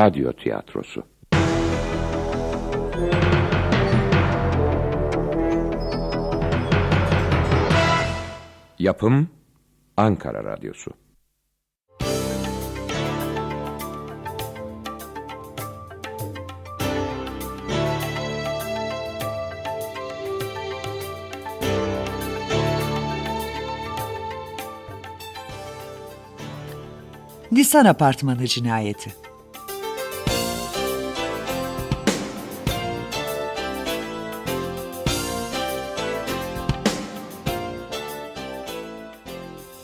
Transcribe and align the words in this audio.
Radyo 0.00 0.32
Tiyatrosu. 0.32 1.02
Yapım 8.78 9.28
Ankara 9.96 10.44
Radyosu. 10.44 10.90
Nisan 27.52 27.84
Apartmanı 27.84 28.46
Cinayeti 28.46 29.19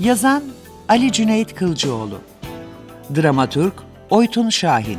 Yazan 0.07 0.43
Ali 0.89 1.13
Cüneyt 1.13 1.55
Kılcıoğlu. 1.55 2.21
Dramaturg 3.17 3.73
Oytun 4.11 4.49
Şahin. 4.51 4.99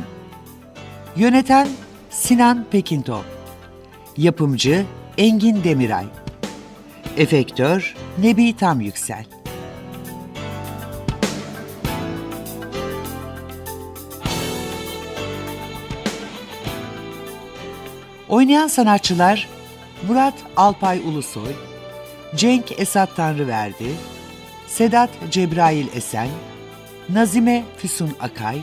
Yöneten 1.16 1.68
Sinan 2.10 2.66
Pekintop. 2.70 3.24
Yapımcı 4.16 4.86
Engin 5.18 5.64
Demiray. 5.64 6.06
Efektör 7.16 7.94
Nebi 8.22 8.56
Tam 8.56 8.80
Yüksel. 8.80 9.24
Oynayan 18.28 18.68
sanatçılar 18.68 19.48
Murat 20.08 20.34
Alpay 20.56 20.98
Ulusoy, 20.98 21.52
Cenk 22.36 22.80
Esat 22.80 23.16
Tanrıverdi, 23.16 23.94
Sedat 24.68 25.10
Cebrail 25.30 25.86
Esen, 25.94 26.28
Nazime 27.08 27.64
Füsun 27.76 28.10
Akay, 28.20 28.58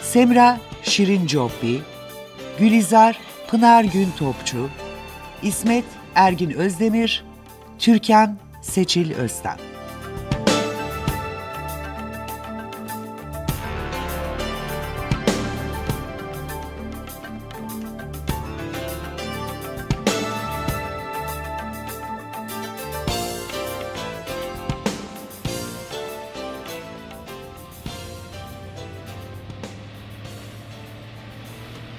Semra 0.00 0.60
Şirin 0.82 1.26
Coppi, 1.26 1.80
Gülizar 2.58 3.18
Pınar 3.48 3.84
Gün 3.84 4.08
Topçu, 4.18 4.68
İsmet 5.42 5.84
Ergin 6.14 6.50
Özdemir, 6.50 7.24
Türkan 7.78 8.38
Seçil 8.62 9.14
Öztan. 9.14 9.69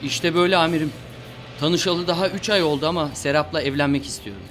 İşte 0.03 0.35
böyle 0.35 0.57
amirim. 0.57 0.91
Tanışalı 1.59 2.07
daha 2.07 2.29
3 2.29 2.49
ay 2.49 2.63
oldu 2.63 2.87
ama 2.87 3.09
Serap'la 3.13 3.61
evlenmek 3.61 4.05
istiyorum. 4.05 4.43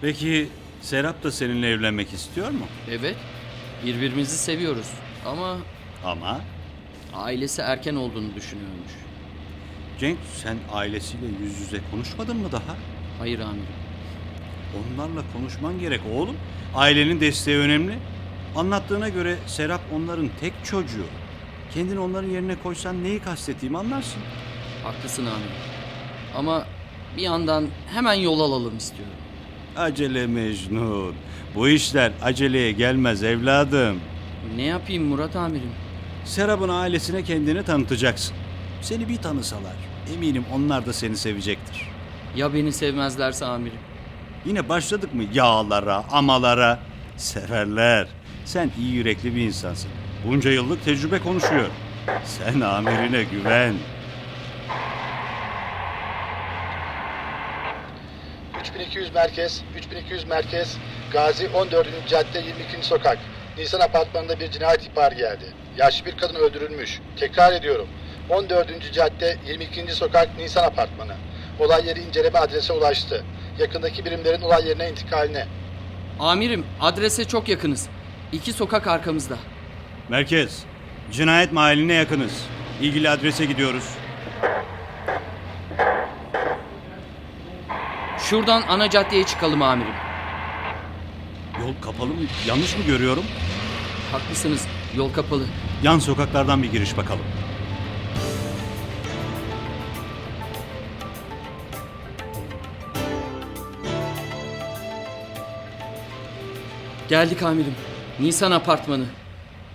Peki 0.00 0.48
Serap 0.80 1.22
da 1.22 1.32
seninle 1.32 1.68
evlenmek 1.70 2.12
istiyor 2.12 2.50
mu? 2.50 2.66
Evet, 2.90 3.16
birbirimizi 3.84 4.38
seviyoruz 4.38 4.90
ama 5.26 5.56
Ama 6.04 6.40
ailesi 7.14 7.62
erken 7.62 7.96
olduğunu 7.96 8.34
düşünüyormuş. 8.34 8.92
Cenk 10.00 10.18
sen 10.42 10.56
ailesiyle 10.72 11.26
yüz 11.42 11.60
yüze 11.60 11.80
konuşmadın 11.90 12.36
mı 12.36 12.52
daha? 12.52 12.76
Hayır 13.18 13.38
amirim. 13.40 13.66
Onlarla 14.76 15.22
konuşman 15.32 15.80
gerek 15.80 16.00
oğlum. 16.14 16.36
Ailenin 16.74 17.20
desteği 17.20 17.56
önemli. 17.56 17.94
Anlattığına 18.56 19.08
göre 19.08 19.36
Serap 19.46 19.80
onların 19.94 20.30
tek 20.40 20.52
çocuğu. 20.64 21.06
Kendini 21.74 21.98
onların 21.98 22.28
yerine 22.30 22.56
koysan 22.62 23.04
neyi 23.04 23.20
kastettiğimi 23.20 23.78
anlarsın. 23.78 24.22
Haklısın 24.86 25.26
amirim. 25.26 25.50
Ama 26.36 26.66
bir 27.16 27.22
yandan 27.22 27.66
hemen 27.94 28.14
yol 28.14 28.40
alalım 28.40 28.76
istiyorum. 28.76 29.14
Acele 29.76 30.26
Mecnun. 30.26 31.14
Bu 31.54 31.68
işler 31.68 32.12
aceleye 32.22 32.72
gelmez 32.72 33.22
evladım. 33.22 34.00
Ne 34.56 34.62
yapayım 34.62 35.04
Murat 35.04 35.36
amirim? 35.36 35.70
Serap'ın 36.24 36.68
ailesine 36.68 37.22
kendini 37.24 37.62
tanıtacaksın. 37.64 38.36
Seni 38.82 39.08
bir 39.08 39.16
tanısalar 39.16 39.76
eminim 40.14 40.44
onlar 40.54 40.86
da 40.86 40.92
seni 40.92 41.16
sevecektir. 41.16 41.88
Ya 42.36 42.54
beni 42.54 42.72
sevmezlerse 42.72 43.44
amirim? 43.46 43.78
Yine 44.44 44.68
başladık 44.68 45.14
mı 45.14 45.22
yağlara, 45.34 46.04
amalara? 46.12 46.78
Severler. 47.16 48.08
Sen 48.44 48.70
iyi 48.78 48.92
yürekli 48.94 49.36
bir 49.36 49.40
insansın. 49.40 49.90
Bunca 50.26 50.50
yıllık 50.50 50.84
tecrübe 50.84 51.18
konuşuyor. 51.18 51.68
Sen 52.24 52.60
amirine 52.60 53.24
güven. 53.24 53.74
3200 58.60 59.05
merkez, 59.16 59.62
3200 59.76 60.24
merkez, 60.26 60.76
Gazi 61.12 61.48
14. 61.48 61.86
cadde 62.08 62.38
22. 62.38 62.86
sokak. 62.86 63.18
Nisan 63.58 63.80
apartmanında 63.80 64.40
bir 64.40 64.50
cinayet 64.50 64.88
ihbarı 64.88 65.14
geldi. 65.14 65.44
Yaşlı 65.76 66.06
bir 66.06 66.16
kadın 66.16 66.34
öldürülmüş. 66.34 67.00
Tekrar 67.16 67.52
ediyorum. 67.52 67.88
14. 68.30 68.92
cadde 68.92 69.36
22. 69.46 69.94
sokak 69.94 70.38
Nisan 70.38 70.64
apartmanı. 70.64 71.14
Olay 71.60 71.86
yeri 71.86 72.00
inceleme 72.00 72.38
adrese 72.38 72.72
ulaştı. 72.72 73.24
Yakındaki 73.58 74.04
birimlerin 74.04 74.42
olay 74.42 74.68
yerine 74.68 74.90
intikaline. 74.90 75.46
Amirim, 76.20 76.64
adrese 76.80 77.24
çok 77.24 77.48
yakınız. 77.48 77.88
İki 78.32 78.52
sokak 78.52 78.86
arkamızda. 78.86 79.36
Merkez, 80.08 80.62
cinayet 81.12 81.52
mahalline 81.52 81.94
yakınız. 81.94 82.32
İlgili 82.80 83.10
adrese 83.10 83.44
gidiyoruz. 83.44 83.84
Şuradan 88.18 88.62
ana 88.68 88.90
caddeye 88.90 89.26
çıkalım 89.26 89.62
amirim. 89.62 89.94
Yol 91.60 91.74
kapalı 91.82 92.08
mı? 92.08 92.14
Yanlış 92.46 92.76
mı 92.78 92.84
görüyorum? 92.84 93.24
Haklısınız, 94.12 94.66
yol 94.96 95.12
kapalı. 95.12 95.44
Yan 95.82 95.98
sokaklardan 95.98 96.62
bir 96.62 96.72
giriş 96.72 96.96
bakalım. 96.96 97.24
Geldik 107.08 107.42
amirim. 107.42 107.74
Nisan 108.20 108.50
apartmanı. 108.50 109.04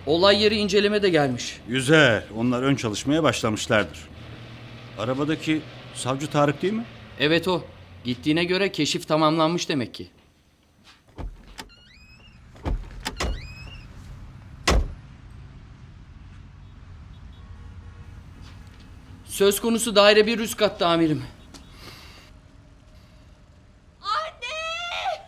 Olay 0.06 0.44
yeri 0.44 0.56
inceleme 0.56 1.01
de 1.01 1.09
gelmiş. 1.09 1.57
Güzel. 1.68 2.24
Onlar 2.38 2.63
ön 2.63 2.75
çalışmaya 2.75 3.24
başlamışlardır. 3.24 4.00
Arabadaki 5.00 5.62
savcı 5.96 6.28
Tarık 6.28 6.62
değil 6.62 6.74
mi? 6.74 6.84
Evet 7.19 7.47
o. 7.47 7.63
Gittiğine 8.03 8.44
göre 8.44 8.72
keşif 8.72 9.07
tamamlanmış 9.07 9.69
demek 9.69 9.94
ki. 9.94 10.07
Söz 19.25 19.62
konusu 19.62 19.95
daire 19.95 20.28
bir 20.28 20.39
üst 20.39 20.57
katta 20.57 20.88
amirim. 20.88 21.23
Anne! 24.01 25.25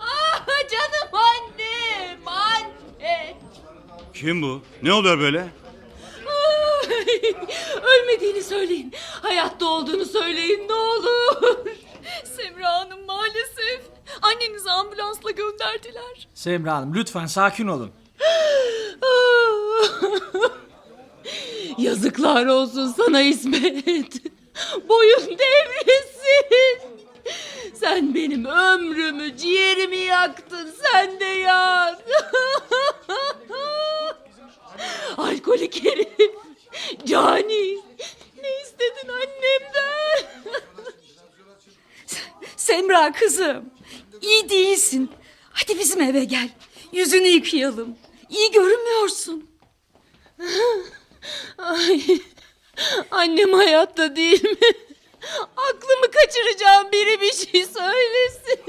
Ah 0.00 0.46
canım 0.46 1.14
annem, 1.14 2.28
anne. 2.28 3.36
Kim 4.14 4.42
bu? 4.42 4.62
Ne 4.82 4.92
oluyor 4.92 5.18
böyle? 5.18 5.48
Ölmediğini 8.16 8.42
söyleyin. 8.42 8.92
Hayatta 9.22 9.66
olduğunu 9.66 10.04
söyleyin 10.04 10.68
ne 10.68 10.72
olur. 10.72 11.36
Semra 12.36 12.72
Hanım 12.72 13.06
maalesef. 13.06 13.80
Annenizi 14.22 14.70
ambulansla 14.70 15.30
gönderdiler. 15.30 16.28
Semra 16.34 16.74
Hanım 16.74 16.94
lütfen 16.94 17.26
sakin 17.26 17.66
olun. 17.66 17.88
Yazıklar 21.78 22.46
olsun 22.46 22.94
sana 22.96 23.22
İsmet. 23.22 24.22
Boyun 24.88 25.38
devresin. 25.38 26.80
Sen 27.74 28.14
benim 28.14 28.44
ömrümü, 28.44 29.36
ciğerimi 29.36 29.96
yaktın. 29.96 30.74
Sen 30.82 31.20
de 31.20 31.24
yak. 31.24 31.98
Alkolik 35.16 35.84
herif. 35.84 36.45
Cani. 37.06 37.76
Ne 38.42 38.60
istedin 38.62 39.08
annemden? 39.08 40.52
Semra 42.56 43.12
kızım. 43.12 43.70
iyi 44.22 44.48
değilsin. 44.48 45.10
Hadi 45.50 45.78
bizim 45.78 46.00
eve 46.02 46.24
gel. 46.24 46.48
Yüzünü 46.92 47.26
yıkayalım. 47.28 47.98
İyi 48.30 48.50
görünmüyorsun. 48.52 49.50
Ay, 51.58 52.02
annem 53.10 53.52
hayatta 53.52 54.16
değil 54.16 54.44
mi? 54.44 54.56
Aklımı 55.56 56.10
kaçıracağım 56.12 56.92
biri 56.92 57.20
bir 57.20 57.32
şey 57.32 57.66
söylesin. 57.66 58.60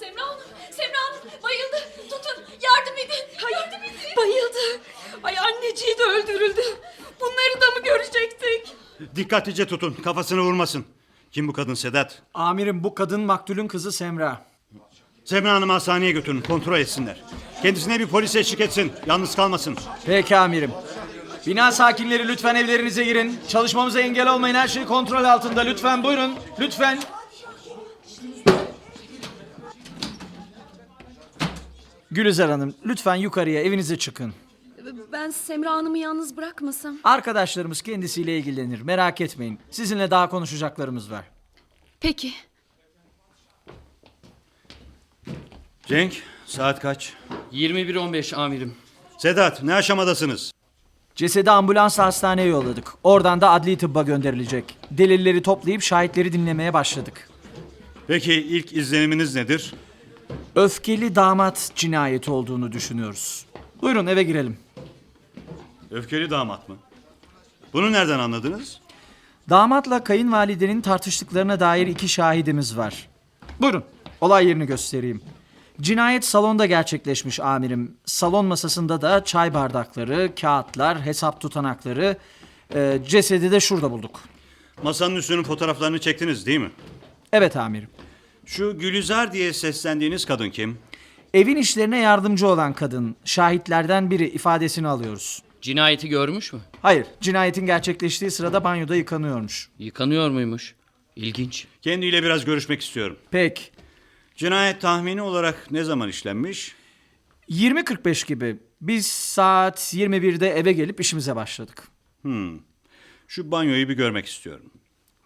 Semra 0.00 0.22
Hanım, 0.26 0.40
Semra 0.70 0.98
Hanım 0.98 1.20
bayıldı. 1.42 1.88
Tutun, 2.10 2.44
yardım 2.62 2.96
edin. 2.98 3.48
yardım 3.52 3.82
edin. 3.84 4.16
Bayıldı. 4.16 4.80
Ay 5.22 5.38
anneciği 5.38 5.98
de 5.98 6.02
öldürüldü. 6.02 6.62
Bunları 7.20 7.60
da 7.60 7.66
mı 7.70 7.82
görecektik? 7.84 8.66
Dikkatlice 9.16 9.66
tutun 9.66 9.96
kafasını 10.04 10.40
vurmasın. 10.40 10.84
Kim 11.32 11.48
bu 11.48 11.52
kadın 11.52 11.74
Sedat? 11.74 12.22
Amirim 12.34 12.84
bu 12.84 12.94
kadın 12.94 13.20
maktulün 13.20 13.68
kızı 13.68 13.92
Semra. 13.92 14.42
Semra 15.24 15.52
Hanım'ı 15.54 15.72
hastaneye 15.72 16.12
götürün 16.12 16.40
kontrol 16.40 16.78
etsinler. 16.78 17.22
Kendisine 17.62 17.98
bir 18.00 18.06
polis 18.06 18.36
eşlik 18.36 18.60
etsin. 18.60 18.92
Yalnız 19.06 19.36
kalmasın. 19.36 19.76
Peki 20.06 20.36
amirim. 20.36 20.70
Bina 21.46 21.72
sakinleri 21.72 22.28
lütfen 22.28 22.54
evlerinize 22.54 23.04
girin. 23.04 23.38
Çalışmamıza 23.48 24.00
engel 24.00 24.34
olmayın. 24.34 24.54
Her 24.54 24.68
şey 24.68 24.84
kontrol 24.84 25.24
altında. 25.24 25.60
Lütfen 25.60 26.04
buyurun. 26.04 26.34
Lütfen. 26.60 26.98
Gülizar 32.10 32.50
Hanım 32.50 32.74
lütfen 32.86 33.14
yukarıya 33.14 33.62
evinize 33.62 33.98
çıkın. 33.98 34.34
Ben 35.12 35.30
Semra 35.30 35.70
Hanım'ı 35.70 35.98
yalnız 35.98 36.36
bırakmasam. 36.36 36.96
Arkadaşlarımız 37.04 37.82
kendisiyle 37.82 38.38
ilgilenir. 38.38 38.80
Merak 38.80 39.20
etmeyin. 39.20 39.58
Sizinle 39.70 40.10
daha 40.10 40.28
konuşacaklarımız 40.28 41.10
var. 41.10 41.24
Peki. 42.00 42.32
Cenk 45.86 46.22
saat 46.46 46.80
kaç? 46.80 47.12
21.15 47.52 48.36
amirim. 48.36 48.74
Sedat 49.18 49.62
ne 49.62 49.74
aşamadasınız? 49.74 50.52
Cesedi 51.14 51.50
ambulansla 51.50 52.04
hastaneye 52.04 52.48
yolladık. 52.48 52.92
Oradan 53.04 53.40
da 53.40 53.50
adli 53.50 53.78
tıbba 53.78 54.02
gönderilecek. 54.02 54.78
Delilleri 54.90 55.42
toplayıp 55.42 55.82
şahitleri 55.82 56.32
dinlemeye 56.32 56.72
başladık. 56.72 57.28
Peki 58.06 58.32
ilk 58.32 58.72
izleniminiz 58.72 59.34
nedir? 59.34 59.74
Öfkeli 60.54 61.14
damat 61.14 61.70
cinayeti 61.74 62.30
olduğunu 62.30 62.72
düşünüyoruz. 62.72 63.46
Buyurun 63.82 64.06
eve 64.06 64.22
girelim. 64.22 64.58
Öfkeli 65.92 66.30
damat 66.30 66.68
mı? 66.68 66.76
Bunu 67.72 67.92
nereden 67.92 68.18
anladınız? 68.18 68.80
Damatla 69.50 70.04
kayınvalidenin 70.04 70.80
tartıştıklarına 70.80 71.60
dair 71.60 71.86
iki 71.86 72.08
şahidimiz 72.08 72.76
var. 72.76 73.08
Buyurun, 73.60 73.84
olay 74.20 74.46
yerini 74.46 74.66
göstereyim. 74.66 75.22
Cinayet 75.80 76.24
salonda 76.24 76.66
gerçekleşmiş 76.66 77.40
amirim. 77.40 77.96
Salon 78.04 78.44
masasında 78.46 79.02
da 79.02 79.24
çay 79.24 79.54
bardakları, 79.54 80.30
kağıtlar, 80.40 81.06
hesap 81.06 81.40
tutanakları, 81.40 82.16
e, 82.74 82.98
cesedi 83.08 83.50
de 83.50 83.60
şurada 83.60 83.90
bulduk. 83.90 84.20
Masanın 84.82 85.16
üstünün 85.16 85.42
fotoğraflarını 85.42 85.98
çektiniz 85.98 86.46
değil 86.46 86.60
mi? 86.60 86.70
Evet 87.32 87.56
amirim. 87.56 87.88
Şu 88.46 88.78
Gülizar 88.78 89.32
diye 89.32 89.52
seslendiğiniz 89.52 90.24
kadın 90.24 90.50
kim? 90.50 90.78
Evin 91.34 91.56
işlerine 91.56 91.98
yardımcı 91.98 92.48
olan 92.48 92.72
kadın, 92.72 93.16
şahitlerden 93.24 94.10
biri 94.10 94.28
ifadesini 94.28 94.88
alıyoruz. 94.88 95.42
Cinayeti 95.62 96.08
görmüş 96.08 96.52
mü? 96.52 96.60
Hayır, 96.82 97.06
cinayetin 97.20 97.66
gerçekleştiği 97.66 98.30
sırada 98.30 98.64
banyoda 98.64 98.96
yıkanıyormuş. 98.96 99.70
Yıkanıyor 99.78 100.30
muymuş? 100.30 100.74
İlginç. 101.16 101.66
Kendiyle 101.82 102.22
biraz 102.22 102.44
görüşmek 102.44 102.82
istiyorum. 102.82 103.18
Pek, 103.30 103.72
Cinayet 104.36 104.80
tahmini 104.80 105.22
olarak 105.22 105.70
ne 105.70 105.84
zaman 105.84 106.08
işlenmiş? 106.08 106.74
20.45 107.50 108.26
gibi 108.26 108.56
biz 108.80 109.06
saat 109.06 109.78
21'de 109.94 110.50
eve 110.50 110.72
gelip 110.72 111.00
işimize 111.00 111.36
başladık. 111.36 111.88
Şu 113.28 113.50
banyoyu 113.50 113.88
bir 113.88 113.94
görmek 113.94 114.26
istiyorum. 114.26 114.70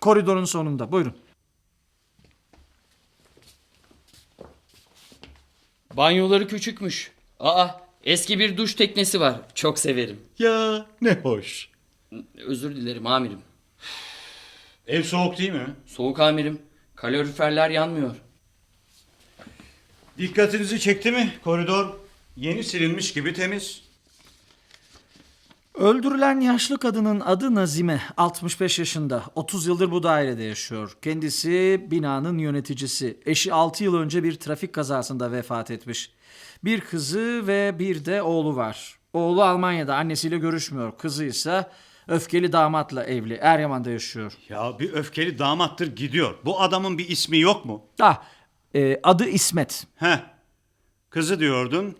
Koridorun 0.00 0.44
sonunda, 0.44 0.92
buyurun. 0.92 1.16
Banyoları 5.94 6.48
küçükmüş. 6.48 7.10
Aa 7.40 7.85
eski 8.06 8.38
bir 8.38 8.56
duş 8.56 8.74
teknesi 8.74 9.20
var. 9.20 9.40
Çok 9.54 9.78
severim. 9.78 10.20
Ya 10.38 10.86
ne 11.00 11.14
hoş. 11.14 11.68
Özür 12.38 12.76
dilerim 12.76 13.06
amirim. 13.06 13.38
Ev 14.86 15.02
soğuk 15.02 15.38
değil 15.38 15.52
mi? 15.52 15.66
Soğuk 15.86 16.20
amirim. 16.20 16.62
Kaloriferler 16.96 17.70
yanmıyor. 17.70 18.16
Dikkatinizi 20.18 20.80
çekti 20.80 21.10
mi 21.10 21.32
koridor? 21.44 21.94
Yeni 22.36 22.64
silinmiş 22.64 23.12
gibi 23.12 23.32
temiz. 23.32 23.82
Öldürülen 25.76 26.40
yaşlı 26.40 26.78
kadının 26.78 27.20
adı 27.20 27.54
Nazime, 27.54 28.00
65 28.16 28.78
yaşında. 28.78 29.22
30 29.34 29.66
yıldır 29.66 29.90
bu 29.90 30.02
dairede 30.02 30.42
yaşıyor. 30.42 30.96
Kendisi 31.02 31.86
binanın 31.90 32.38
yöneticisi. 32.38 33.20
Eşi 33.26 33.52
6 33.52 33.84
yıl 33.84 33.94
önce 33.94 34.22
bir 34.22 34.34
trafik 34.34 34.72
kazasında 34.72 35.32
vefat 35.32 35.70
etmiş. 35.70 36.10
Bir 36.64 36.80
kızı 36.80 37.46
ve 37.46 37.78
bir 37.78 38.04
de 38.04 38.22
oğlu 38.22 38.56
var. 38.56 38.98
Oğlu 39.12 39.42
Almanya'da 39.42 39.96
annesiyle 39.96 40.38
görüşmüyor. 40.38 40.92
Kızı 40.98 41.24
ise 41.24 41.66
öfkeli 42.08 42.52
damatla 42.52 43.04
evli. 43.04 43.34
Eryaman'da 43.34 43.90
yaşıyor. 43.90 44.32
Ya 44.48 44.78
bir 44.78 44.92
öfkeli 44.92 45.38
damattır 45.38 45.96
gidiyor. 45.96 46.34
Bu 46.44 46.60
adamın 46.60 46.98
bir 46.98 47.08
ismi 47.08 47.38
yok 47.38 47.64
mu? 47.64 47.82
Ah, 48.00 48.22
e, 48.74 49.00
adı 49.02 49.28
İsmet. 49.28 49.86
Heh. 49.96 50.18
Kızı 51.10 51.40
diyordun. 51.40 51.96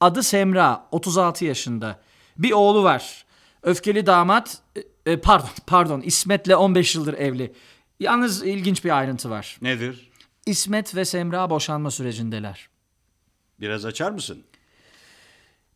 Adı 0.00 0.22
Semra, 0.22 0.86
36 0.90 1.44
yaşında. 1.44 2.00
Bir 2.38 2.52
oğlu 2.52 2.82
var. 2.82 3.24
Öfkeli 3.62 4.06
damat, 4.06 4.58
e, 5.06 5.12
e, 5.12 5.20
pardon, 5.20 5.48
pardon, 5.66 6.00
İsmet'le 6.00 6.54
15 6.56 6.94
yıldır 6.94 7.14
evli. 7.14 7.52
Yalnız 8.00 8.46
ilginç 8.46 8.84
bir 8.84 8.98
ayrıntı 8.98 9.30
var. 9.30 9.58
Nedir? 9.62 10.10
İsmet 10.46 10.96
ve 10.96 11.04
Semra 11.04 11.50
boşanma 11.50 11.90
sürecindeler. 11.90 12.68
Biraz 13.60 13.84
açar 13.84 14.10
mısın? 14.10 14.42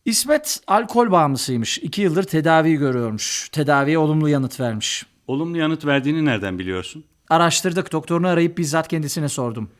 İsmet 0.05 0.61
alkol 0.67 1.11
bağımlısıymış. 1.11 1.79
İki 1.79 2.03
yıldır 2.03 2.23
tedavi 2.23 2.75
görüyormuş. 2.75 3.49
Tedaviye 3.49 3.99
olumlu 3.99 4.29
yanıt 4.29 4.61
vermiş. 4.61 5.07
Olumlu 5.27 5.59
yanıt 5.59 5.87
verdiğini 5.87 6.25
nereden 6.25 6.59
biliyorsun? 6.59 7.05
Araştırdık, 7.29 7.93
doktorunu 7.93 8.29
arayıp 8.29 8.59
bizzat 8.59 8.89
kendisine 8.89 9.29
sordum. 9.29 9.71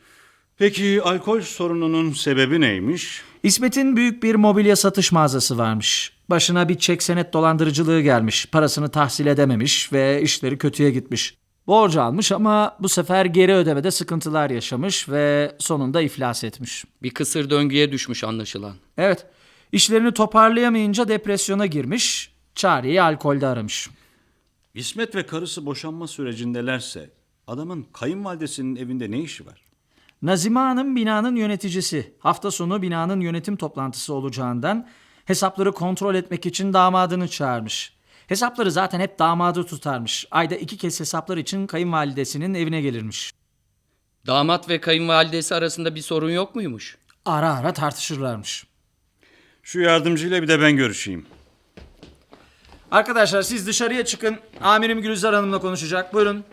Peki 0.59 1.03
alkol 1.03 1.41
sorununun 1.41 2.13
sebebi 2.13 2.61
neymiş? 2.61 3.23
İsmet'in 3.43 3.97
büyük 3.97 4.23
bir 4.23 4.35
mobilya 4.35 4.77
satış 4.77 5.13
mağazası 5.13 5.59
varmış. 5.59 6.13
Başına 6.31 6.69
bir 6.69 6.79
çek 6.79 7.03
senet 7.03 7.33
dolandırıcılığı 7.33 8.01
gelmiş. 8.01 8.47
Parasını 8.47 8.89
tahsil 8.89 9.27
edememiş 9.27 9.93
ve 9.93 10.23
işleri 10.23 10.59
kötüye 10.59 10.91
gitmiş. 10.91 11.37
Borcu 11.67 12.03
almış 12.03 12.33
ama 12.33 12.77
bu 12.81 12.89
sefer 12.89 13.25
geri 13.25 13.55
ödemede 13.55 13.91
sıkıntılar 13.91 14.51
yaşamış 14.51 15.09
ve 15.09 15.57
sonunda 15.59 16.01
iflas 16.01 16.45
etmiş. 16.45 16.85
Bir 17.03 17.11
kısır 17.11 17.51
döngüye 17.51 17.93
düşmüş 17.93 18.25
anlaşılan. 18.25 18.75
Evet, 18.99 19.27
işlerini 19.73 20.13
toparlayamayınca 20.13 21.09
depresyona 21.09 21.67
girmiş, 21.67 22.33
çareyi 22.55 23.03
alkolde 23.03 23.47
aramış. 23.47 23.91
İsmet 24.75 25.15
ve 25.15 25.27
karısı 25.27 25.67
boşanma 25.67 26.07
sürecindelerse 26.07 27.11
adamın 27.47 27.87
kayınvalidesinin 27.93 28.77
evinde 28.77 29.11
ne 29.11 29.21
işi 29.21 29.47
var? 29.47 29.63
Nazime 30.23 30.61
Hanım 30.61 30.97
binanın 30.97 31.37
yöneticisi. 31.37 32.13
Hafta 32.19 32.51
sonu 32.51 32.83
binanın 32.83 33.21
yönetim 33.21 33.57
toplantısı 33.57 34.15
olacağından 34.15 34.89
hesapları 35.25 35.73
kontrol 35.73 36.15
etmek 36.15 36.47
için 36.47 36.73
damadını 36.73 37.29
çağırmış. 37.29 37.93
Hesapları 38.27 38.71
zaten 38.73 39.01
hep 39.01 39.19
damadı 39.19 39.67
tutarmış. 39.67 40.27
Ayda 40.31 40.57
iki 40.57 40.77
kez 40.77 41.01
hesaplar 41.01 41.37
için 41.37 41.67
kayınvalidesinin 41.67 42.55
evine 42.55 42.81
gelirmiş. 42.81 43.33
Damat 44.27 44.69
ve 44.69 44.81
kayınvalidesi 44.81 45.55
arasında 45.55 45.95
bir 45.95 46.01
sorun 46.01 46.31
yok 46.31 46.55
muymuş? 46.55 46.99
Ara 47.25 47.55
ara 47.55 47.73
tartışırlarmış. 47.73 48.67
Şu 49.63 49.81
yardımcıyla 49.81 50.43
bir 50.43 50.49
de 50.49 50.61
ben 50.61 50.77
görüşeyim. 50.77 51.27
Arkadaşlar 52.91 53.43
siz 53.43 53.67
dışarıya 53.67 54.05
çıkın. 54.05 54.39
Amirim 54.61 55.03
Gülizar 55.03 55.35
Hanım'la 55.35 55.59
konuşacak. 55.61 56.15
Buyurun. 56.15 56.45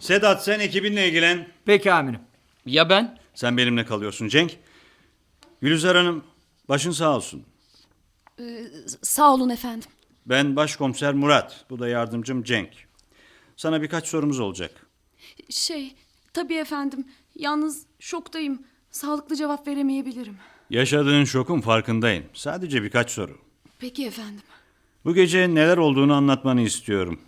Sedat 0.00 0.44
sen 0.44 0.60
ekibinle 0.60 1.08
ilgilen. 1.08 1.48
Peki 1.64 1.92
amirim. 1.92 2.20
Ya 2.66 2.90
ben? 2.90 3.18
Sen 3.34 3.56
benimle 3.56 3.84
kalıyorsun 3.84 4.28
Cenk. 4.28 4.56
Gülizar 5.62 5.96
Hanım 5.96 6.24
başın 6.68 6.90
sağ 6.90 7.16
olsun. 7.16 7.44
Sağ 9.02 9.34
olun 9.34 9.48
efendim. 9.48 9.88
Ben 10.26 10.56
başkomiser 10.56 11.14
Murat. 11.14 11.64
Bu 11.70 11.78
da 11.78 11.88
yardımcım 11.88 12.42
Cenk. 12.42 12.70
Sana 13.56 13.82
birkaç 13.82 14.06
sorumuz 14.08 14.40
olacak. 14.40 14.86
Şey, 15.50 15.94
tabii 16.32 16.54
efendim. 16.54 17.06
Yalnız 17.34 17.86
şoktayım. 17.98 18.62
Sağlıklı 18.90 19.36
cevap 19.36 19.66
veremeyebilirim. 19.68 20.36
Yaşadığın 20.70 21.24
şokun 21.24 21.60
farkındayım. 21.60 22.24
Sadece 22.34 22.82
birkaç 22.82 23.10
soru. 23.10 23.38
Peki 23.78 24.06
efendim. 24.06 24.42
Bu 25.04 25.14
gece 25.14 25.54
neler 25.54 25.76
olduğunu 25.76 26.14
anlatmanı 26.14 26.60
istiyorum. 26.60 27.20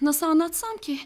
Nasıl 0.00 0.26
anlatsam 0.26 0.76
ki? 0.76 0.98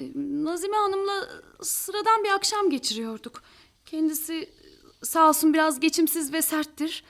Ee, 0.00 0.04
Nazime 0.16 0.76
Hanım'la 0.76 1.28
sıradan 1.62 2.24
bir 2.24 2.28
akşam 2.30 2.70
geçiriyorduk. 2.70 3.42
Kendisi 3.86 4.50
sağ 5.02 5.28
olsun 5.28 5.54
biraz 5.54 5.80
geçimsiz 5.80 6.32
ve 6.32 6.42
serttir. 6.42 7.04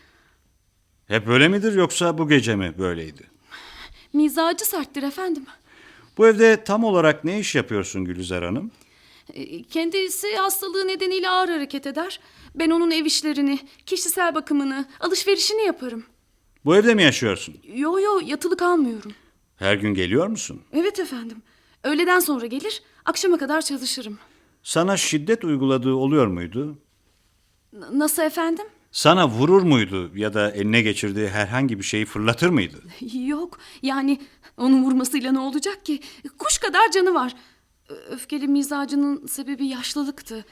Hep 1.06 1.26
böyle 1.26 1.48
midir 1.48 1.72
yoksa 1.74 2.18
bu 2.18 2.28
gece 2.28 2.56
mi 2.56 2.74
böyleydi? 2.78 3.22
Mizacı 4.12 4.64
serttir 4.64 5.02
efendim. 5.02 5.46
Bu 6.18 6.26
evde 6.26 6.64
tam 6.64 6.84
olarak 6.84 7.24
ne 7.24 7.40
iş 7.40 7.54
yapıyorsun 7.54 8.04
Gülizar 8.04 8.44
Hanım? 8.44 8.70
E, 9.34 9.62
Kendisi 9.62 10.36
hastalığı 10.36 10.88
nedeniyle 10.88 11.28
ağır 11.30 11.48
hareket 11.48 11.86
eder. 11.86 12.20
Ben 12.54 12.70
onun 12.70 12.90
ev 12.90 13.04
işlerini, 13.04 13.58
kişisel 13.86 14.34
bakımını, 14.34 14.86
alışverişini 15.00 15.62
yaparım. 15.62 16.04
Bu 16.64 16.76
evde 16.76 16.94
mi 16.94 17.02
yaşıyorsun? 17.02 17.54
Yo 17.74 17.98
yo 18.00 18.20
yatılı 18.24 18.56
kalmıyorum. 18.56 19.12
Her 19.56 19.74
gün 19.74 19.94
geliyor 19.94 20.26
musun? 20.26 20.62
Evet 20.72 20.98
efendim. 21.00 21.42
Öğleden 21.84 22.20
sonra 22.20 22.46
gelir, 22.46 22.82
akşama 23.04 23.38
kadar 23.38 23.62
çalışırım. 23.62 24.18
Sana 24.62 24.96
şiddet 24.96 25.44
uyguladığı 25.44 25.94
oluyor 25.94 26.26
muydu? 26.26 26.78
Nasıl 27.72 28.22
efendim? 28.22 28.66
Sana 28.92 29.28
vurur 29.28 29.62
muydu 29.62 30.10
ya 30.14 30.34
da 30.34 30.50
eline 30.50 30.82
geçirdiği 30.82 31.28
herhangi 31.28 31.78
bir 31.78 31.84
şeyi 31.84 32.06
fırlatır 32.06 32.48
mıydı? 32.48 32.76
Yok 33.26 33.58
yani 33.82 34.20
onun 34.56 34.84
vurmasıyla 34.84 35.32
ne 35.32 35.38
olacak 35.38 35.84
ki? 35.86 36.00
Kuş 36.38 36.58
kadar 36.58 36.90
canı 36.90 37.14
var. 37.14 37.36
Öfkeli 38.10 38.48
mizacının 38.48 39.26
sebebi 39.26 39.66
yaşlılıktı. 39.66 40.44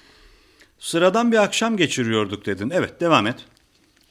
Sıradan 0.79 1.33
bir 1.33 1.37
akşam 1.43 1.77
geçiriyorduk 1.77 2.47
dedin. 2.47 2.71
Evet, 2.71 3.01
devam 3.01 3.27
et. 3.27 3.45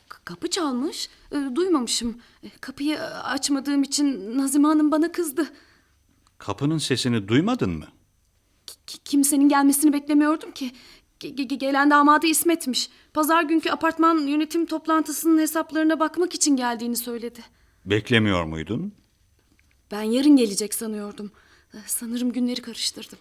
K- 0.09 0.17
Kapı 0.25 0.49
çalmış, 0.49 1.09
duymamışım. 1.55 2.17
E, 2.43 2.49
Kapıyı 2.61 2.95
e, 2.95 2.99
açmadığım 3.01 3.83
için 3.83 4.37
Nazime 4.37 4.67
Hanım 4.67 4.91
bana 4.91 5.11
kızdı. 5.11 5.47
Kapının 6.37 6.77
sesini 6.77 7.27
duymadın 7.27 7.69
mı? 7.69 7.87
Ki- 8.87 8.97
kimsenin 9.05 9.49
gelmesini 9.49 9.93
beklemiyordum 9.93 10.51
ki. 10.51 10.71
Ge- 11.19 11.35
ge- 11.35 11.55
gelen 11.57 11.89
damadı 11.89 12.27
İsmet'miş. 12.27 12.89
Pazar 13.13 13.43
günkü 13.43 13.69
apartman 13.69 14.17
yönetim 14.17 14.65
toplantısının 14.65 15.39
hesaplarına 15.39 15.99
bakmak 15.99 16.33
için 16.33 16.55
geldiğini 16.55 16.95
söyledi. 16.95 17.39
Beklemiyor 17.85 18.43
muydun? 18.43 18.93
Ben 19.91 20.01
yarın 20.01 20.35
gelecek 20.35 20.73
sanıyordum. 20.73 21.31
E, 21.73 21.77
Sanırım 21.87 22.31
günleri 22.31 22.61
karıştırdım. 22.61 23.19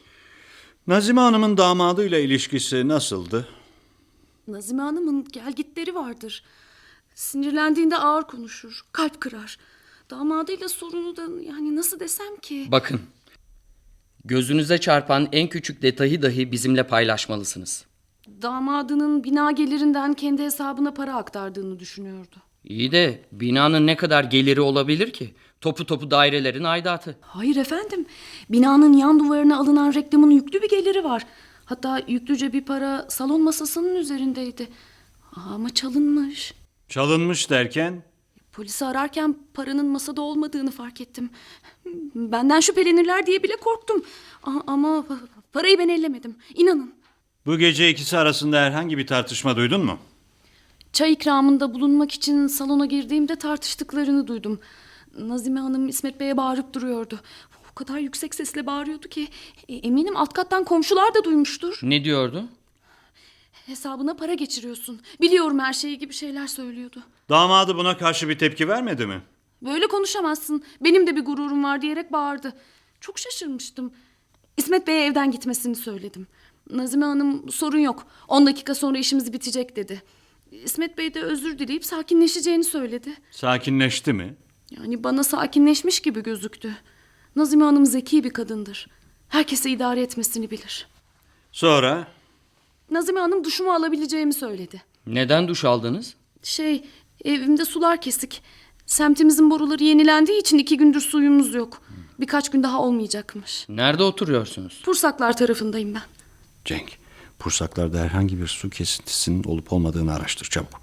Nazime 0.86 1.20
Hanım'ın 1.20 1.56
damadıyla 1.56 2.18
ilişkisi 2.18 2.88
nasıldı? 2.88 3.48
Nazime 4.48 4.82
Hanım'ın 4.82 5.24
gelgitleri 5.24 5.94
vardır. 5.94 6.44
Sinirlendiğinde 7.14 7.96
ağır 7.96 8.22
konuşur, 8.22 8.80
kalp 8.92 9.20
kırar. 9.20 9.58
Damadıyla 10.10 10.68
sorunu 10.68 11.16
da 11.16 11.22
yani 11.42 11.76
nasıl 11.76 12.00
desem 12.00 12.36
ki... 12.36 12.66
Bakın. 12.70 13.00
Gözünüze 14.24 14.78
çarpan 14.78 15.28
en 15.32 15.48
küçük 15.48 15.82
detayı 15.82 16.22
dahi 16.22 16.52
bizimle 16.52 16.82
paylaşmalısınız. 16.82 17.84
Damadının 18.42 19.24
bina 19.24 19.50
gelirinden 19.50 20.14
kendi 20.14 20.42
hesabına 20.42 20.94
para 20.94 21.16
aktardığını 21.16 21.78
düşünüyordu. 21.78 22.36
İyi 22.64 22.92
de 22.92 23.20
binanın 23.32 23.86
ne 23.86 23.96
kadar 23.96 24.24
geliri 24.24 24.60
olabilir 24.60 25.12
ki? 25.12 25.34
Topu 25.60 25.86
topu 25.86 26.10
dairelerin 26.10 26.64
aidatı. 26.64 27.16
Hayır 27.20 27.56
efendim. 27.56 28.06
Binanın 28.50 28.92
yan 28.92 29.18
duvarına 29.20 29.58
alınan 29.58 29.94
reklamın 29.94 30.30
yüklü 30.30 30.62
bir 30.62 30.68
geliri 30.68 31.04
var. 31.04 31.26
Hatta 31.64 32.00
yüklüce 32.08 32.52
bir 32.52 32.64
para 32.64 33.06
salon 33.08 33.42
masasının 33.42 33.94
üzerindeydi. 33.94 34.68
Ama 35.36 35.70
çalınmış. 35.74 36.54
Çalınmış 36.88 37.50
derken 37.50 38.02
Polisi 38.56 38.84
ararken 38.84 39.36
paranın 39.54 39.86
masada 39.86 40.20
olmadığını 40.22 40.70
fark 40.70 41.00
ettim. 41.00 41.30
Benden 42.14 42.60
şüphelenirler 42.60 43.26
diye 43.26 43.42
bile 43.42 43.56
korktum. 43.56 44.04
A- 44.42 44.60
ama 44.66 45.06
parayı 45.52 45.78
ben 45.78 45.88
ellemedim. 45.88 46.36
İnanın. 46.54 46.94
bu 47.46 47.58
gece 47.58 47.90
ikisi 47.90 48.18
arasında 48.18 48.56
herhangi 48.60 48.98
bir 48.98 49.06
tartışma 49.06 49.56
duydun 49.56 49.84
mu? 49.84 49.98
Çay 50.92 51.12
ikramında 51.12 51.74
bulunmak 51.74 52.12
için 52.12 52.46
salona 52.46 52.86
girdiğimde 52.86 53.36
tartıştıklarını 53.36 54.26
duydum. 54.26 54.60
Nazime 55.18 55.60
Hanım 55.60 55.88
İsmet 55.88 56.20
Bey'e 56.20 56.36
bağırıp 56.36 56.72
duruyordu. 56.74 57.20
O 57.70 57.74
kadar 57.74 57.98
yüksek 57.98 58.34
sesle 58.34 58.66
bağırıyordu 58.66 59.08
ki 59.08 59.28
e, 59.68 59.74
eminim 59.74 60.16
alt 60.16 60.32
kattan 60.32 60.64
komşular 60.64 61.14
da 61.14 61.24
duymuştur. 61.24 61.78
Ne 61.82 62.04
diyordu? 62.04 62.44
Hesabına 63.66 64.14
para 64.16 64.34
geçiriyorsun. 64.34 65.00
Biliyorum 65.20 65.58
her 65.58 65.72
şeyi 65.72 65.98
gibi 65.98 66.12
şeyler 66.12 66.46
söylüyordu. 66.46 67.02
Damadı 67.28 67.76
buna 67.76 67.96
karşı 67.96 68.28
bir 68.28 68.38
tepki 68.38 68.68
vermedi 68.68 69.06
mi? 69.06 69.22
Böyle 69.62 69.86
konuşamazsın. 69.86 70.64
Benim 70.80 71.06
de 71.06 71.16
bir 71.16 71.24
gururum 71.24 71.64
var 71.64 71.82
diyerek 71.82 72.12
bağırdı. 72.12 72.52
Çok 73.00 73.18
şaşırmıştım. 73.18 73.92
İsmet 74.56 74.86
Bey'e 74.86 75.04
evden 75.04 75.30
gitmesini 75.30 75.76
söyledim. 75.76 76.26
Nazime 76.70 77.04
Hanım 77.04 77.50
sorun 77.50 77.78
yok. 77.78 78.06
10 78.28 78.46
dakika 78.46 78.74
sonra 78.74 78.98
işimiz 78.98 79.32
bitecek 79.32 79.76
dedi. 79.76 80.02
İsmet 80.50 80.98
Bey 80.98 81.14
de 81.14 81.20
özür 81.22 81.58
dileyip 81.58 81.84
sakinleşeceğini 81.84 82.64
söyledi. 82.64 83.14
Sakinleşti 83.30 84.12
mi? 84.12 84.34
Yani 84.70 85.04
bana 85.04 85.24
sakinleşmiş 85.24 86.00
gibi 86.00 86.22
gözüktü. 86.22 86.76
Nazime 87.36 87.64
Hanım 87.64 87.86
zeki 87.86 88.24
bir 88.24 88.30
kadındır. 88.30 88.88
Herkese 89.28 89.70
idare 89.70 90.00
etmesini 90.00 90.50
bilir. 90.50 90.88
Sonra 91.52 92.08
Nazime 92.90 93.20
Hanım 93.20 93.44
duşumu 93.44 93.72
alabileceğimi 93.72 94.34
söyledi. 94.34 94.82
Neden 95.06 95.48
duş 95.48 95.64
aldınız? 95.64 96.14
Şey, 96.42 96.84
evimde 97.24 97.64
sular 97.64 98.00
kesik. 98.00 98.42
Semtimizin 98.86 99.50
boruları 99.50 99.84
yenilendiği 99.84 100.40
için 100.40 100.58
iki 100.58 100.76
gündür 100.76 101.00
suyumuz 101.00 101.54
yok. 101.54 101.82
Birkaç 102.20 102.50
gün 102.50 102.62
daha 102.62 102.80
olmayacakmış. 102.82 103.66
Nerede 103.68 104.02
oturuyorsunuz? 104.02 104.80
Pursaklar 104.84 105.36
tarafındayım 105.36 105.94
ben. 105.94 106.02
Cenk, 106.64 106.98
Pursaklar'da 107.38 107.98
herhangi 107.98 108.40
bir 108.40 108.46
su 108.46 108.70
kesintisinin 108.70 109.44
olup 109.44 109.72
olmadığını 109.72 110.14
araştır 110.14 110.46
çabuk. 110.46 110.80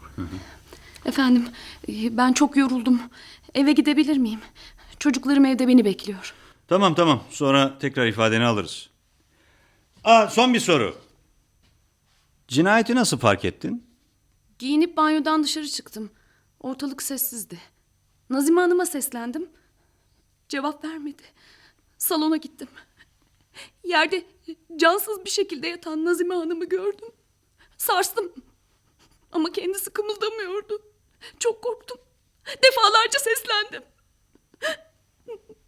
Efendim, 1.05 1.45
e, 1.89 2.17
ben 2.17 2.33
çok 2.33 2.57
yoruldum. 2.57 3.01
Eve 3.55 3.71
gidebilir 3.71 4.17
miyim? 4.17 4.39
Çocuklarım 4.99 5.45
evde 5.45 5.67
beni 5.67 5.85
bekliyor. 5.85 6.33
Tamam 6.67 6.95
tamam 6.95 7.23
sonra 7.29 7.79
tekrar 7.79 8.07
ifadeni 8.07 8.45
alırız. 8.45 8.89
Aa, 10.03 10.27
son 10.27 10.53
bir 10.53 10.59
soru. 10.59 10.95
Cinayeti 12.47 12.95
nasıl 12.95 13.17
fark 13.17 13.45
ettin? 13.45 13.83
Giyinip 14.59 14.97
banyodan 14.97 15.43
dışarı 15.43 15.67
çıktım. 15.67 16.09
Ortalık 16.61 17.01
sessizdi. 17.01 17.59
Nazime 18.29 18.61
Hanım'a 18.61 18.85
seslendim. 18.85 19.49
Cevap 20.49 20.83
vermedi. 20.83 21.23
Salona 21.97 22.37
gittim. 22.37 22.67
Yerde 23.83 24.25
cansız 24.75 25.25
bir 25.25 25.29
şekilde 25.29 25.67
yatan 25.67 26.05
Nazime 26.05 26.35
Hanım'ı 26.35 26.65
gördüm. 26.65 27.09
Sarstım. 27.77 28.33
Ama 29.31 29.51
kendisi 29.51 29.89
kımıldamıyordu. 29.89 30.81
Çok 31.39 31.61
korktum. 31.63 31.97
Defalarca 32.63 33.19
seslendim. 33.19 33.83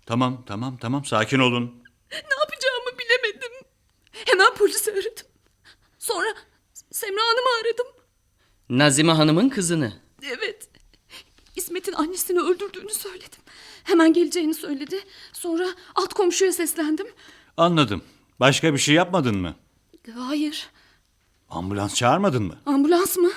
Tamam 0.06 0.44
tamam 0.46 0.78
tamam 0.78 1.06
sakin 1.06 1.40
olun. 1.40 1.84
Ne 2.12 2.36
yapacağımı 2.40 3.00
bilemedim. 3.00 3.52
Hemen 4.12 4.54
polisi 4.54 4.94
aradım. 4.94 5.28
Sonra 6.00 6.28
Semra 6.92 7.22
Hanım'ı 7.22 7.50
aradım. 7.62 7.88
Nazime 8.70 9.12
Hanım'ın 9.12 9.50
kızını. 9.50 10.02
Evet. 10.24 10.70
İsmet'in 11.56 11.94
annesini 11.94 12.40
öldürdüğünü 12.40 12.94
söyledim. 12.94 13.40
Hemen 13.84 14.14
geleceğini 14.14 14.54
söyledi. 14.54 15.00
Sonra 15.34 15.68
alt 15.96 16.14
komşuya 16.14 16.54
seslendim. 16.54 17.08
Anladım. 17.58 18.02
Başka 18.40 18.74
bir 18.74 18.80
şey 18.80 18.96
yapmadın 18.96 19.38
mı? 19.38 19.56
Hayır. 20.16 20.70
Ambulans 21.50 21.96
çağırmadın 21.96 22.44
mı? 22.44 22.58
Ambulans 22.66 23.18
mı? 23.18 23.32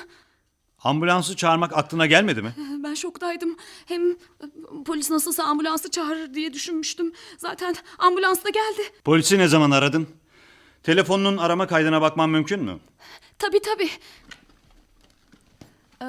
Ambulansı 0.78 1.36
çağırmak 1.36 1.76
aklına 1.76 2.06
gelmedi 2.06 2.42
mi? 2.42 2.54
Ben 2.84 2.94
şoktaydım. 2.94 3.56
Hem 3.86 4.10
e, 4.10 4.16
polis 4.86 5.10
nasılsa 5.10 5.44
ambulansı 5.44 5.90
çağırır 5.90 6.34
diye 6.34 6.52
düşünmüştüm. 6.52 7.12
Zaten 7.38 7.76
ambulans 7.98 8.44
da 8.44 8.48
geldi. 8.50 8.82
Polisi 9.04 9.38
ne 9.38 9.48
zaman 9.48 9.70
aradın? 9.70 10.08
Telefonunun 10.82 11.36
arama 11.36 11.66
kaydına 11.66 12.00
bakman 12.00 12.30
mümkün 12.30 12.62
mü? 12.62 12.78
Tabii 13.38 13.60
tabii. 13.60 13.90
Ee, 16.02 16.06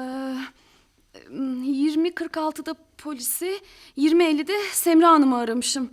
20.46'da 1.26 2.74
polisi, 2.98 3.60
20.50'de 3.98 4.56
Semra 4.72 5.08
Hanım'ı 5.08 5.38
aramışım. 5.38 5.90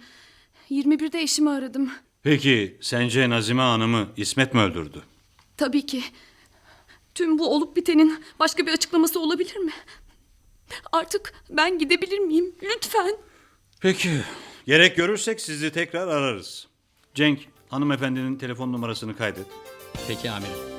21'de 0.72 1.22
eşimi 1.22 1.50
aradım. 1.50 1.92
Peki 2.24 2.78
sence 2.82 3.30
Nazime 3.30 3.62
Hanım'ı 3.62 4.08
İsmet 4.18 4.54
mi 4.54 4.62
öldürdü? 4.62 5.02
Tabii 5.58 5.86
ki. 5.86 6.04
Tüm 7.16 7.40
bu 7.40 7.56
olup 7.56 7.76
bitenin 7.76 8.24
başka 8.40 8.68
bir 8.68 8.72
açıklaması 8.74 9.20
olabilir 9.20 9.56
mi? 9.56 9.72
Artık 10.92 11.34
ben 11.50 11.78
gidebilir 11.80 12.20
miyim? 12.20 12.56
Lütfen. 12.64 13.16
Peki. 13.82 14.10
Gerek 14.66 14.96
görürsek 14.98 15.42
sizi 15.42 15.72
tekrar 15.72 16.08
ararız. 16.08 16.68
Cenk, 17.14 17.40
hanımefendinin 17.70 18.36
telefon 18.36 18.74
numarasını 18.74 19.18
kaydet. 19.18 19.46
Peki 20.08 20.32
amirim. 20.32 20.75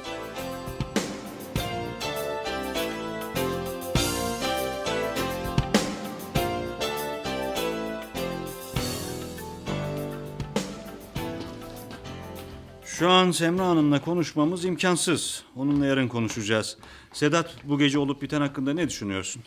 Şu 12.98 13.10
an 13.10 13.30
Semra 13.30 13.66
Hanım'la 13.66 14.00
konuşmamız 14.00 14.64
imkansız. 14.64 15.42
Onunla 15.56 15.86
yarın 15.86 16.08
konuşacağız. 16.08 16.76
Sedat 17.12 17.54
bu 17.64 17.78
gece 17.78 17.98
olup 17.98 18.22
biten 18.22 18.40
hakkında 18.40 18.72
ne 18.72 18.88
düşünüyorsun? 18.88 19.42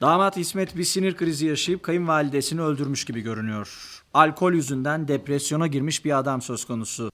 Damat 0.00 0.36
İsmet 0.36 0.76
bir 0.76 0.84
sinir 0.84 1.16
krizi 1.16 1.46
yaşayıp 1.46 1.82
kayınvalidesini 1.82 2.60
öldürmüş 2.60 3.04
gibi 3.04 3.20
görünüyor. 3.20 4.02
Alkol 4.14 4.52
yüzünden 4.52 5.08
depresyona 5.08 5.66
girmiş 5.66 6.04
bir 6.04 6.18
adam 6.18 6.42
söz 6.42 6.64
konusu. 6.64 7.10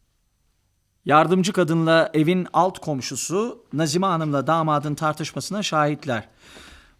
Yardımcı 1.04 1.52
kadınla 1.52 2.10
evin 2.14 2.46
alt 2.52 2.78
komşusu 2.78 3.64
Nazime 3.72 4.06
Hanım'la 4.06 4.46
damadın 4.46 4.94
tartışmasına 4.94 5.62
şahitler. 5.62 6.28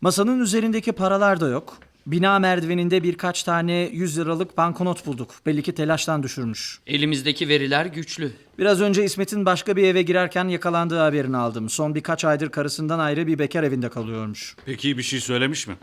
Masanın 0.00 0.40
üzerindeki 0.40 0.92
paralar 0.92 1.40
da 1.40 1.48
yok. 1.48 1.78
Bina 2.06 2.38
merdiveninde 2.38 3.02
birkaç 3.02 3.42
tane 3.42 3.90
100 3.92 4.18
liralık 4.18 4.56
banknot 4.56 5.06
bulduk. 5.06 5.30
Belli 5.46 5.62
ki 5.62 5.72
telaştan 5.74 6.22
düşürmüş. 6.22 6.78
Elimizdeki 6.86 7.48
veriler 7.48 7.86
güçlü. 7.86 8.32
Biraz 8.58 8.80
önce 8.80 9.04
İsmet'in 9.04 9.46
başka 9.46 9.76
bir 9.76 9.82
eve 9.82 10.02
girerken 10.02 10.48
yakalandığı 10.48 10.98
haberini 10.98 11.36
aldım. 11.36 11.68
Son 11.70 11.94
birkaç 11.94 12.24
aydır 12.24 12.48
karısından 12.48 12.98
ayrı 12.98 13.26
bir 13.26 13.38
bekar 13.38 13.62
evinde 13.62 13.88
kalıyormuş. 13.88 14.56
Peki 14.66 14.98
bir 14.98 15.02
şey 15.02 15.20
söylemiş 15.20 15.66
mi? 15.66 15.74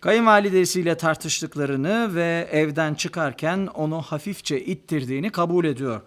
Kayınvalidesiyle 0.00 0.96
tartıştıklarını 0.96 2.14
ve 2.14 2.48
evden 2.52 2.94
çıkarken 2.94 3.66
onu 3.66 4.02
hafifçe 4.02 4.60
ittirdiğini 4.60 5.30
kabul 5.30 5.64
ediyor. 5.64 6.00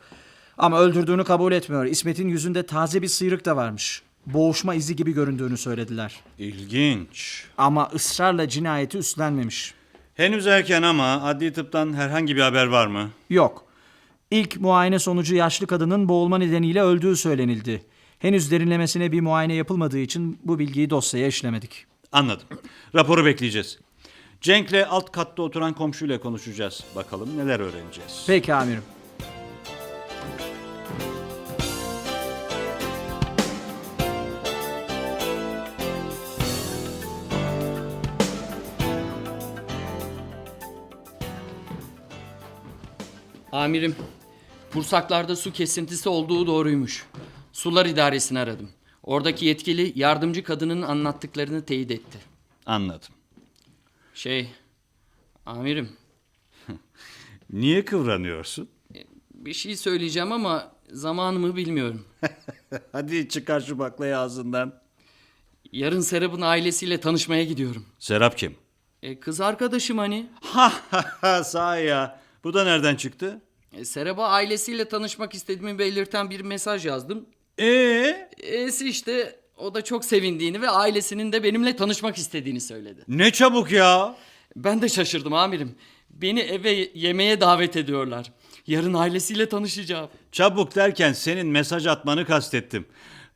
Ama 0.58 0.80
öldürdüğünü 0.80 1.24
kabul 1.24 1.52
etmiyor. 1.52 1.86
İsmet'in 1.86 2.28
yüzünde 2.28 2.64
taze 2.66 3.02
bir 3.02 3.08
sıyrık 3.08 3.46
da 3.46 3.56
varmış. 3.56 4.02
Boğuşma 4.34 4.76
izi 4.76 4.96
gibi 4.96 5.12
göründüğünü 5.12 5.58
söylediler. 5.58 6.16
İlginç. 6.40 7.46
Ama 7.58 7.90
ısrarla 7.94 8.50
cinayeti 8.50 8.98
üstlenmemiş. 8.98 9.74
Henüz 10.16 10.48
erken 10.48 10.82
ama 10.82 11.22
adli 11.24 11.54
tıptan 11.54 11.94
herhangi 11.94 12.36
bir 12.36 12.42
haber 12.42 12.66
var 12.66 12.88
mı? 12.88 13.10
Yok. 13.30 13.66
İlk 14.32 14.62
muayene 14.62 15.00
sonucu 15.00 15.36
yaşlı 15.36 15.68
kadının 15.68 16.10
boğulma 16.10 16.38
nedeniyle 16.38 16.82
öldüğü 16.82 17.16
söylenildi. 17.16 17.84
Henüz 18.20 18.52
derinlemesine 18.52 19.12
bir 19.12 19.22
muayene 19.22 19.54
yapılmadığı 19.54 20.00
için 20.00 20.40
bu 20.44 20.60
bilgiyi 20.60 20.90
dosyaya 20.90 21.28
işlemedik. 21.28 21.86
Anladım. 22.12 22.48
Raporu 22.96 23.26
bekleyeceğiz. 23.26 23.80
Cenk'le 24.42 24.86
alt 24.90 25.12
katta 25.12 25.42
oturan 25.42 25.74
komşuyla 25.74 26.20
konuşacağız. 26.20 26.84
Bakalım 26.96 27.38
neler 27.38 27.60
öğreneceğiz. 27.60 28.24
Peki 28.28 28.54
amirim. 28.54 28.84
Amirim, 43.58 43.96
Pursaklar'da 44.72 45.36
su 45.36 45.52
kesintisi 45.54 46.10
olduğu 46.10 46.48
doğruymuş. 46.48 47.06
Sular 47.54 47.86
idaresini 47.86 48.40
aradım. 48.40 48.70
Oradaki 49.04 49.46
yetkili 49.46 49.94
yardımcı 49.96 50.44
kadının 50.44 50.82
anlattıklarını 50.82 51.66
teyit 51.66 51.92
etti. 51.92 52.18
Anladım. 52.66 53.10
Şey, 54.14 54.50
amirim 55.46 55.90
Niye 57.50 57.86
kıvranıyorsun? 57.86 58.70
bir 59.34 59.54
şey 59.54 59.76
söyleyeceğim 59.76 60.32
ama 60.32 60.72
zamanımı 60.92 61.56
bilmiyorum. 61.56 62.06
Hadi 62.92 63.30
çıkar 63.30 63.62
şu 63.62 63.80
baklayı 63.80 64.18
ağzından. 64.18 64.82
Yarın 65.72 66.02
Serap'ın 66.02 66.42
ailesiyle 66.42 67.00
tanışmaya 67.00 67.44
gidiyorum. 67.44 67.86
Serap 68.00 68.38
kim? 68.38 68.56
E, 69.04 69.20
kız 69.20 69.42
arkadaşım 69.42 69.98
hani. 69.98 70.30
Ha 70.42 70.74
ha 70.92 71.06
ha 71.22 71.44
sahi 71.44 71.86
ya. 71.86 72.20
Bu 72.44 72.54
da 72.54 72.64
nereden 72.64 72.96
çıktı? 72.96 73.42
E, 73.78 73.86
Serap'a 73.86 74.28
ailesiyle 74.28 74.86
tanışmak 74.86 75.34
istediğimi 75.34 75.80
belirten 75.80 76.30
bir 76.30 76.42
mesaj 76.42 76.86
yazdım. 76.86 77.26
Ee, 77.60 78.30
E'si 78.38 78.90
işte 78.90 79.40
o 79.58 79.74
da 79.74 79.84
çok 79.84 80.06
sevindiğini 80.06 80.62
ve 80.62 80.70
ailesinin 80.70 81.32
de 81.32 81.44
benimle 81.44 81.76
tanışmak 81.76 82.18
istediğini 82.18 82.62
söyledi. 82.62 83.04
ne 83.08 83.32
çabuk 83.32 83.72
ya. 83.72 84.16
Ben 84.56 84.82
de 84.82 84.90
şaşırdım 84.90 85.34
amirim. 85.34 85.76
Beni 86.10 86.40
eve 86.40 86.90
yemeğe 86.94 87.42
davet 87.42 87.76
ediyorlar. 87.76 88.32
Yarın 88.68 88.94
ailesiyle 88.94 89.50
tanışacağım. 89.50 90.10
Çabuk 90.32 90.76
derken 90.76 91.14
senin 91.14 91.48
mesaj 91.48 91.88
atmanı 91.88 92.26
kastettim. 92.26 92.86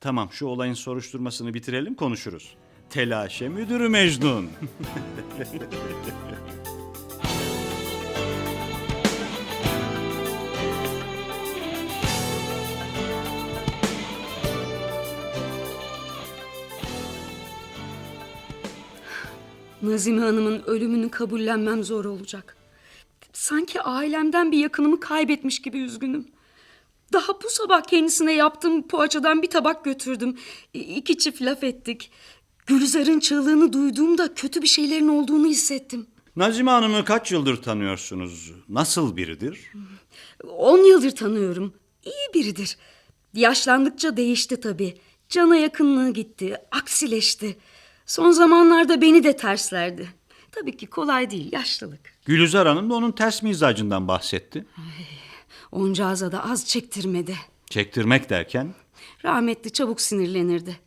Tamam 0.02 0.30
şu 0.32 0.46
olayın 0.46 0.74
soruşturmasını 0.74 1.54
bitirelim 1.54 1.96
konuşuruz. 1.96 2.56
Telaşe 2.90 3.50
müdürü 3.50 3.90
Mecnun. 3.90 4.50
Nazime 19.82 20.22
Hanım'ın 20.22 20.64
ölümünü 20.66 21.10
kabullenmem 21.10 21.84
zor 21.84 22.06
olacak. 22.06 22.58
Sanki 23.34 23.82
ailemden 23.82 24.52
bir 24.52 24.58
yakınımı 24.58 25.00
kaybetmiş 25.00 25.62
gibi 25.62 25.78
üzgünüm. 25.80 26.28
Daha 27.14 27.42
bu 27.44 27.50
sabah 27.50 27.82
kendisine 27.82 28.34
yaptığım 28.34 28.88
poğaçadan 28.88 29.42
bir 29.42 29.50
tabak 29.50 29.86
götürdüm. 29.86 30.38
İki 30.74 31.18
çift 31.18 31.42
laf 31.42 31.64
ettik. 31.64 32.12
Gülizar'ın 32.66 33.20
çığlığını 33.20 33.74
duyduğumda 33.74 34.34
kötü 34.34 34.62
bir 34.62 34.68
şeylerin 34.68 35.08
olduğunu 35.08 35.48
hissettim. 35.48 36.08
Nazime 36.36 36.72
Hanım'ı 36.72 37.06
kaç 37.06 37.32
yıldır 37.32 37.62
tanıyorsunuz? 37.62 38.52
Nasıl 38.70 39.18
biridir? 39.18 39.72
On 40.44 40.78
yıldır 40.78 41.12
tanıyorum. 41.12 41.74
İyi 42.06 42.34
biridir. 42.34 42.78
Yaşlandıkça 43.34 44.18
değişti 44.18 44.60
tabii. 44.60 44.98
Cana 45.30 45.56
yakınlığı 45.56 46.10
gitti, 46.10 46.58
aksileşti. 46.72 47.58
Son 48.12 48.32
zamanlarda 48.32 49.02
beni 49.02 49.24
de 49.24 49.38
terslerdi. 49.38 50.10
Tabii 50.52 50.78
ki 50.78 50.88
kolay 50.88 51.32
değil, 51.32 51.52
yaşlılık. 51.52 52.00
Gülizar 52.26 52.68
Hanım 52.68 52.90
da 52.90 52.94
onun 52.94 53.12
ters 53.12 53.44
mizacından 53.44 54.08
bahsetti. 54.08 54.66
Oncağıza 55.72 56.32
da 56.32 56.44
az 56.44 56.68
çektirmedi. 56.68 57.36
Çektirmek 57.70 58.30
derken 58.30 58.74
Rahmetli 59.26 59.72
çabuk 59.72 60.02
sinirlenirdi. 60.02 60.80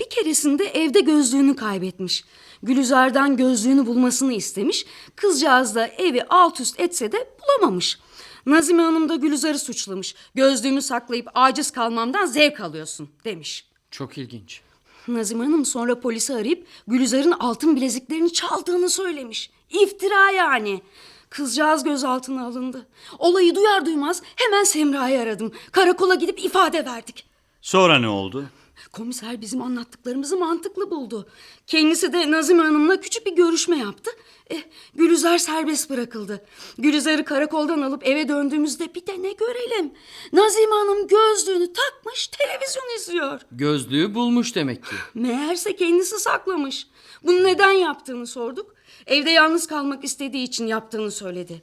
Bir 0.00 0.10
keresinde 0.10 0.64
evde 0.64 1.00
gözlüğünü 1.00 1.56
kaybetmiş. 1.56 2.24
Gülizar'dan 2.62 3.36
gözlüğünü 3.36 3.86
bulmasını 3.86 4.32
istemiş. 4.32 4.86
Kızcağız 5.16 5.74
da 5.74 5.86
evi 5.86 6.22
alt 6.28 6.60
üst 6.60 6.80
etse 6.80 7.12
de 7.12 7.30
bulamamış. 7.40 7.98
Nazime 8.46 8.82
Hanım 8.82 9.08
da 9.08 9.14
Gülizar'ı 9.14 9.58
suçlamış. 9.58 10.14
Gözlüğümü 10.34 10.82
saklayıp 10.82 11.28
aciz 11.34 11.70
kalmamdan 11.70 12.26
zevk 12.26 12.60
alıyorsun 12.60 13.10
demiş. 13.24 13.68
Çok 13.90 14.18
ilginç. 14.18 14.62
Nazime 15.08 15.44
Hanım 15.44 15.64
sonra 15.64 16.00
polisi 16.00 16.34
arayıp 16.34 16.66
Gülizar'ın 16.86 17.32
altın 17.32 17.76
bileziklerini 17.76 18.32
çaldığını 18.32 18.88
söylemiş. 18.90 19.50
İftira 19.70 20.30
yani. 20.30 20.82
Kızcağız 21.30 21.84
gözaltına 21.84 22.46
alındı. 22.46 22.86
Olayı 23.18 23.54
duyar 23.54 23.86
duymaz 23.86 24.22
hemen 24.36 24.64
Semra'yı 24.64 25.20
aradım. 25.20 25.52
Karakola 25.72 26.14
gidip 26.14 26.44
ifade 26.44 26.84
verdik. 26.84 27.24
sonra 27.60 27.98
ne 27.98 28.08
oldu? 28.08 28.44
Komiser 28.92 29.40
bizim 29.40 29.62
anlattıklarımızı 29.62 30.36
mantıklı 30.36 30.90
buldu. 30.90 31.28
Kendisi 31.66 32.12
de 32.12 32.30
Nazime 32.30 32.62
Hanım'la 32.62 33.00
küçük 33.00 33.26
bir 33.26 33.36
görüşme 33.36 33.78
yaptı. 33.78 34.10
Eh, 34.50 34.62
Gülizar 34.94 35.38
serbest 35.38 35.90
bırakıldı. 35.90 36.44
Gülizar'ı 36.78 37.24
karakoldan 37.24 37.82
alıp 37.82 38.06
eve 38.06 38.28
döndüğümüzde 38.28 38.94
bir 38.94 39.06
de 39.06 39.22
ne 39.22 39.32
görelim. 39.32 39.92
Nazime 40.32 40.74
Hanım 40.74 41.08
gözlüğünü 41.08 41.72
takmış 41.72 42.26
televizyon 42.26 42.96
izliyor. 42.96 43.40
Gözlüğü 43.52 44.14
bulmuş 44.14 44.54
demek 44.54 44.84
ki. 44.84 44.94
Meğerse 45.14 45.76
kendisi 45.76 46.18
saklamış. 46.18 46.86
Bunu 47.22 47.44
neden 47.44 47.72
yaptığını 47.72 48.26
sorduk. 48.26 48.74
Evde 49.06 49.30
yalnız 49.30 49.66
kalmak 49.66 50.04
istediği 50.04 50.44
için 50.44 50.66
yaptığını 50.66 51.10
söyledi. 51.10 51.62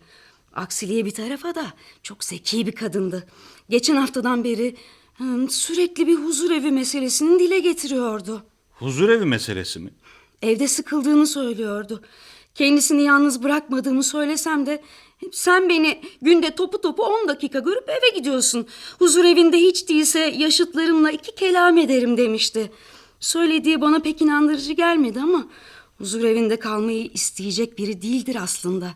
Aksiliğe 0.55 1.05
bir 1.05 1.11
tarafa 1.11 1.55
da 1.55 1.65
çok 2.03 2.23
zeki 2.23 2.67
bir 2.67 2.71
kadındı. 2.71 3.27
Geçen 3.69 3.95
haftadan 3.95 4.43
beri 4.43 4.75
sürekli 5.49 6.07
bir 6.07 6.15
huzur 6.15 6.51
evi 6.51 6.71
meselesini 6.71 7.39
dile 7.39 7.59
getiriyordu. 7.59 8.43
Huzur 8.71 9.09
evi 9.09 9.25
meselesi 9.25 9.79
mi? 9.79 9.89
Evde 10.41 10.67
sıkıldığını 10.67 11.27
söylüyordu. 11.27 12.01
Kendisini 12.55 13.03
yalnız 13.03 13.43
bırakmadığımı 13.43 14.03
söylesem 14.03 14.65
de 14.65 14.81
sen 15.31 15.69
beni 15.69 16.01
günde 16.21 16.55
topu 16.55 16.81
topu 16.81 17.03
10 17.03 17.27
dakika 17.27 17.59
görüp 17.59 17.89
eve 17.89 18.17
gidiyorsun. 18.19 18.67
Huzur 18.99 19.25
evinde 19.25 19.57
hiç 19.57 19.89
değilse 19.89 20.19
yaşıtlarımla 20.19 21.11
iki 21.11 21.35
kelam 21.35 21.77
ederim 21.77 22.17
demişti. 22.17 22.71
Söylediği 23.19 23.81
bana 23.81 23.99
pek 23.99 24.21
inandırıcı 24.21 24.73
gelmedi 24.73 25.19
ama 25.19 25.47
huzur 25.97 26.23
evinde 26.23 26.59
kalmayı 26.59 27.09
isteyecek 27.13 27.77
biri 27.77 28.01
değildir 28.01 28.37
aslında. 28.43 28.89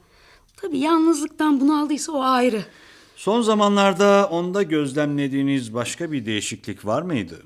Tabii 0.57 0.79
yalnızlıktan 0.79 1.61
bunaldıysa 1.61 2.11
o 2.11 2.21
ayrı. 2.21 2.65
Son 3.23 3.41
zamanlarda 3.41 4.27
onda 4.31 4.63
gözlemlediğiniz 4.63 5.73
başka 5.73 6.11
bir 6.11 6.25
değişiklik 6.25 6.85
var 6.85 7.01
mıydı? 7.01 7.43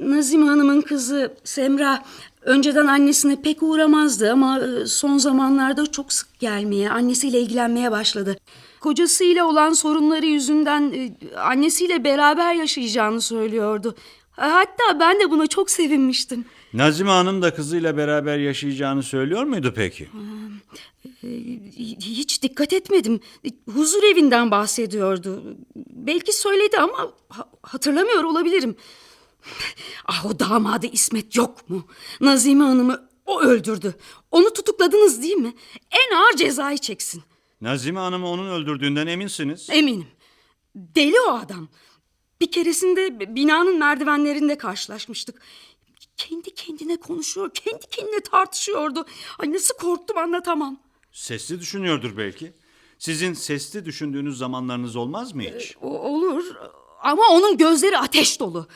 Nazime 0.00 0.46
Hanım'ın 0.46 0.80
kızı 0.80 1.34
Semra 1.44 2.04
önceden 2.42 2.86
annesine 2.86 3.42
pek 3.42 3.62
uğramazdı 3.62 4.32
ama 4.32 4.60
e, 4.60 4.86
son 4.86 5.18
zamanlarda 5.18 5.86
çok 5.92 6.12
sık 6.12 6.40
gelmeye, 6.40 6.90
annesiyle 6.90 7.40
ilgilenmeye 7.40 7.90
başladı. 7.90 8.36
Kocasıyla 8.80 9.44
olan 9.44 9.72
sorunları 9.72 10.26
yüzünden 10.26 10.92
e, 10.92 11.36
annesiyle 11.36 12.04
beraber 12.04 12.54
yaşayacağını 12.54 13.20
söylüyordu. 13.20 13.96
Hatta 14.30 15.00
ben 15.00 15.20
de 15.20 15.30
buna 15.30 15.46
çok 15.46 15.70
sevinmiştim. 15.70 16.44
Nazime 16.74 17.10
Hanım 17.10 17.42
da 17.42 17.54
kızıyla 17.54 17.96
beraber 17.96 18.38
yaşayacağını 18.38 19.02
söylüyor 19.02 19.42
muydu 19.44 19.72
peki? 19.76 20.08
Hiç 22.00 22.42
dikkat 22.42 22.72
etmedim. 22.72 23.20
Huzur 23.74 24.02
evinden 24.02 24.50
bahsediyordu. 24.50 25.56
Belki 25.76 26.32
söyledi 26.32 26.78
ama 26.78 27.12
ha- 27.28 27.48
hatırlamıyor 27.62 28.24
olabilirim. 28.24 28.76
Ah 30.06 30.26
o 30.26 30.38
damadı 30.38 30.86
İsmet 30.86 31.36
yok 31.36 31.70
mu? 31.70 31.86
Nazime 32.20 32.64
Hanım'ı 32.64 33.08
o 33.26 33.40
öldürdü. 33.42 33.94
Onu 34.30 34.52
tutukladınız 34.52 35.22
değil 35.22 35.34
mi? 35.36 35.54
En 35.90 36.16
ağır 36.16 36.36
cezayı 36.36 36.78
çeksin. 36.78 37.22
Nazime 37.60 38.00
Hanım'ı 38.00 38.28
onun 38.28 38.48
öldürdüğünden 38.50 39.06
eminsiniz. 39.06 39.70
Eminim. 39.70 40.06
Deli 40.76 41.20
o 41.28 41.32
adam. 41.32 41.68
Bir 42.40 42.50
keresinde 42.50 43.34
binanın 43.34 43.78
merdivenlerinde 43.78 44.58
karşılaşmıştık. 44.58 45.40
Kendi 46.16 46.54
kendine 46.54 46.96
konuşuyor, 46.96 47.50
kendi 47.54 47.86
kendine 47.90 48.20
tartışıyordu. 48.20 49.06
Ay 49.38 49.52
nasıl 49.52 49.74
korktum 49.76 50.18
anlatamam. 50.18 50.80
Sesli 51.12 51.60
düşünüyordur 51.60 52.16
belki. 52.16 52.52
Sizin 52.98 53.32
sesli 53.32 53.84
düşündüğünüz 53.84 54.38
zamanlarınız 54.38 54.96
olmaz 54.96 55.34
mı 55.34 55.42
hiç? 55.42 55.76
O- 55.82 55.98
olur 55.98 56.44
ama 57.02 57.22
onun 57.30 57.56
gözleri 57.56 57.98
ateş 57.98 58.40
dolu. 58.40 58.68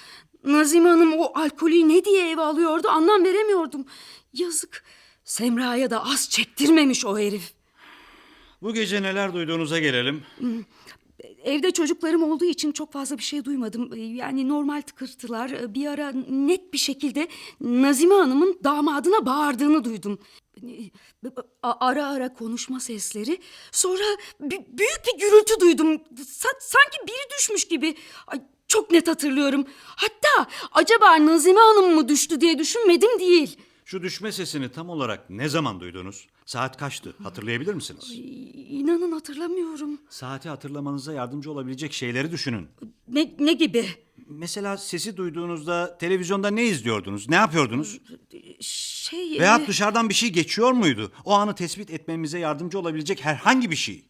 Nazime 0.44 0.88
Hanım 0.88 1.12
o 1.12 1.32
alkolü 1.34 1.88
ne 1.88 2.04
diye 2.04 2.30
eve 2.30 2.40
alıyordu 2.42 2.88
anlam 2.88 3.24
veremiyordum. 3.24 3.86
Yazık. 4.32 4.84
Semra'ya 5.24 5.90
da 5.90 6.04
az 6.04 6.28
çektirmemiş 6.30 7.04
o 7.04 7.18
herif. 7.18 7.52
Bu 8.62 8.74
gece 8.74 9.02
neler 9.02 9.34
duyduğunuza 9.34 9.78
gelelim. 9.78 10.22
Evde 11.44 11.70
çocuklarım 11.70 12.22
olduğu 12.22 12.44
için 12.44 12.72
çok 12.72 12.92
fazla 12.92 13.18
bir 13.18 13.22
şey 13.22 13.44
duymadım. 13.44 13.90
Yani 14.14 14.48
normal 14.48 14.80
tıkırtılar. 14.80 15.74
Bir 15.74 15.86
ara 15.86 16.12
net 16.30 16.72
bir 16.72 16.78
şekilde 16.78 17.28
Nazime 17.60 18.14
Hanım'ın 18.14 18.58
damadına 18.64 19.26
bağırdığını 19.26 19.84
duydum. 19.84 20.18
A- 21.62 21.86
Ara 21.86 22.06
ara 22.06 22.34
konuşma 22.34 22.80
sesleri. 22.80 23.38
Sonra 23.72 24.04
büyük 24.40 25.02
bir 25.06 25.20
gürültü 25.20 25.60
duydum. 25.60 25.88
Sa- 26.14 26.60
sanki 26.60 26.96
biri 27.06 27.38
düşmüş 27.38 27.68
gibi. 27.68 27.94
Çok 28.68 28.90
net 28.90 29.08
hatırlıyorum. 29.08 29.64
Hatta 29.84 30.46
acaba 30.72 31.26
Nazime 31.26 31.60
Hanım 31.60 31.94
mı 31.94 32.08
düştü 32.08 32.40
diye 32.40 32.58
düşünmedim 32.58 33.18
değil. 33.20 33.56
Şu 33.90 34.02
düşme 34.02 34.32
sesini 34.32 34.72
tam 34.72 34.90
olarak 34.90 35.30
ne 35.30 35.48
zaman 35.48 35.80
duydunuz? 35.80 36.28
Saat 36.46 36.76
kaçtı? 36.76 37.14
Hatırlayabilir 37.22 37.74
misiniz? 37.74 38.12
İnanın 38.68 39.12
hatırlamıyorum. 39.12 40.00
Saati 40.08 40.48
hatırlamanıza 40.48 41.12
yardımcı 41.12 41.50
olabilecek 41.50 41.92
şeyleri 41.92 42.32
düşünün. 42.32 42.68
Ne, 43.08 43.34
ne 43.38 43.52
gibi? 43.52 43.86
Mesela 44.26 44.76
sesi 44.76 45.16
duyduğunuzda 45.16 45.98
televizyonda 45.98 46.50
ne 46.50 46.64
izliyordunuz? 46.64 47.28
Ne 47.28 47.34
yapıyordunuz? 47.34 48.00
Şey... 48.60 49.40
Veyahut 49.40 49.64
e, 49.64 49.66
dışarıdan 49.66 50.08
bir 50.08 50.14
şey 50.14 50.28
geçiyor 50.30 50.72
muydu? 50.72 51.12
O 51.24 51.32
anı 51.32 51.54
tespit 51.54 51.90
etmemize 51.90 52.38
yardımcı 52.38 52.78
olabilecek 52.78 53.24
herhangi 53.24 53.70
bir 53.70 53.76
şey. 53.76 54.04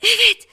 Evet. 0.00 0.48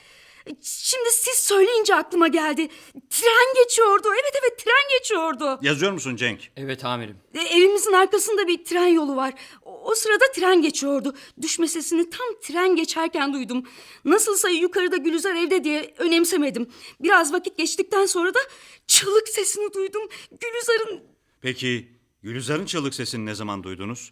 Şimdi 0.62 1.10
siz 1.12 1.36
söyleyince 1.36 1.96
aklıma 1.96 2.28
geldi. 2.28 2.68
Tren 3.10 3.64
geçiyordu. 3.64 4.08
Evet 4.14 4.34
evet 4.42 4.60
tren 4.60 5.00
geçiyordu. 5.00 5.60
Yazıyor 5.62 5.92
musun 5.92 6.16
Cenk? 6.16 6.52
Evet 6.58 6.86
amirim. 6.86 7.18
E, 7.34 7.40
Evimizin 7.40 7.94
arkasında 7.94 8.48
bir 8.48 8.66
tren 8.66 8.88
yolu 8.88 9.16
var. 9.16 9.34
O, 9.62 9.92
o 9.92 9.96
sırada 9.96 10.32
tren 10.36 10.62
geçiyordu. 10.62 11.16
Düşme 11.42 11.68
sesini 11.68 12.10
tam 12.10 12.28
tren 12.42 12.76
geçerken 12.76 13.34
duydum. 13.34 13.64
Nasılsa 14.06 14.50
yukarıda 14.50 14.98
Gülizar 14.98 15.36
evde 15.36 15.64
diye 15.64 15.94
önemsemedim. 15.98 16.70
Biraz 17.00 17.34
vakit 17.34 17.58
geçtikten 17.58 18.06
sonra 18.06 18.34
da 18.34 18.40
çığlık 18.88 19.30
sesini 19.30 19.74
duydum. 19.74 20.02
Gülizar'ın 20.32 21.04
Peki 21.42 21.88
Gülizar'ın 22.24 22.66
çığlık 22.66 22.94
sesini 22.96 23.26
ne 23.26 23.36
zaman 23.36 23.64
duydunuz? 23.64 24.12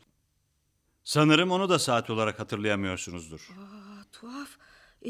Sanırım 1.03 1.51
onu 1.51 1.69
da 1.69 1.79
saat 1.79 2.09
olarak 2.09 2.39
hatırlayamıyorsunuzdur. 2.39 3.49
Tuhaf. 4.11 4.47
E, 5.05 5.09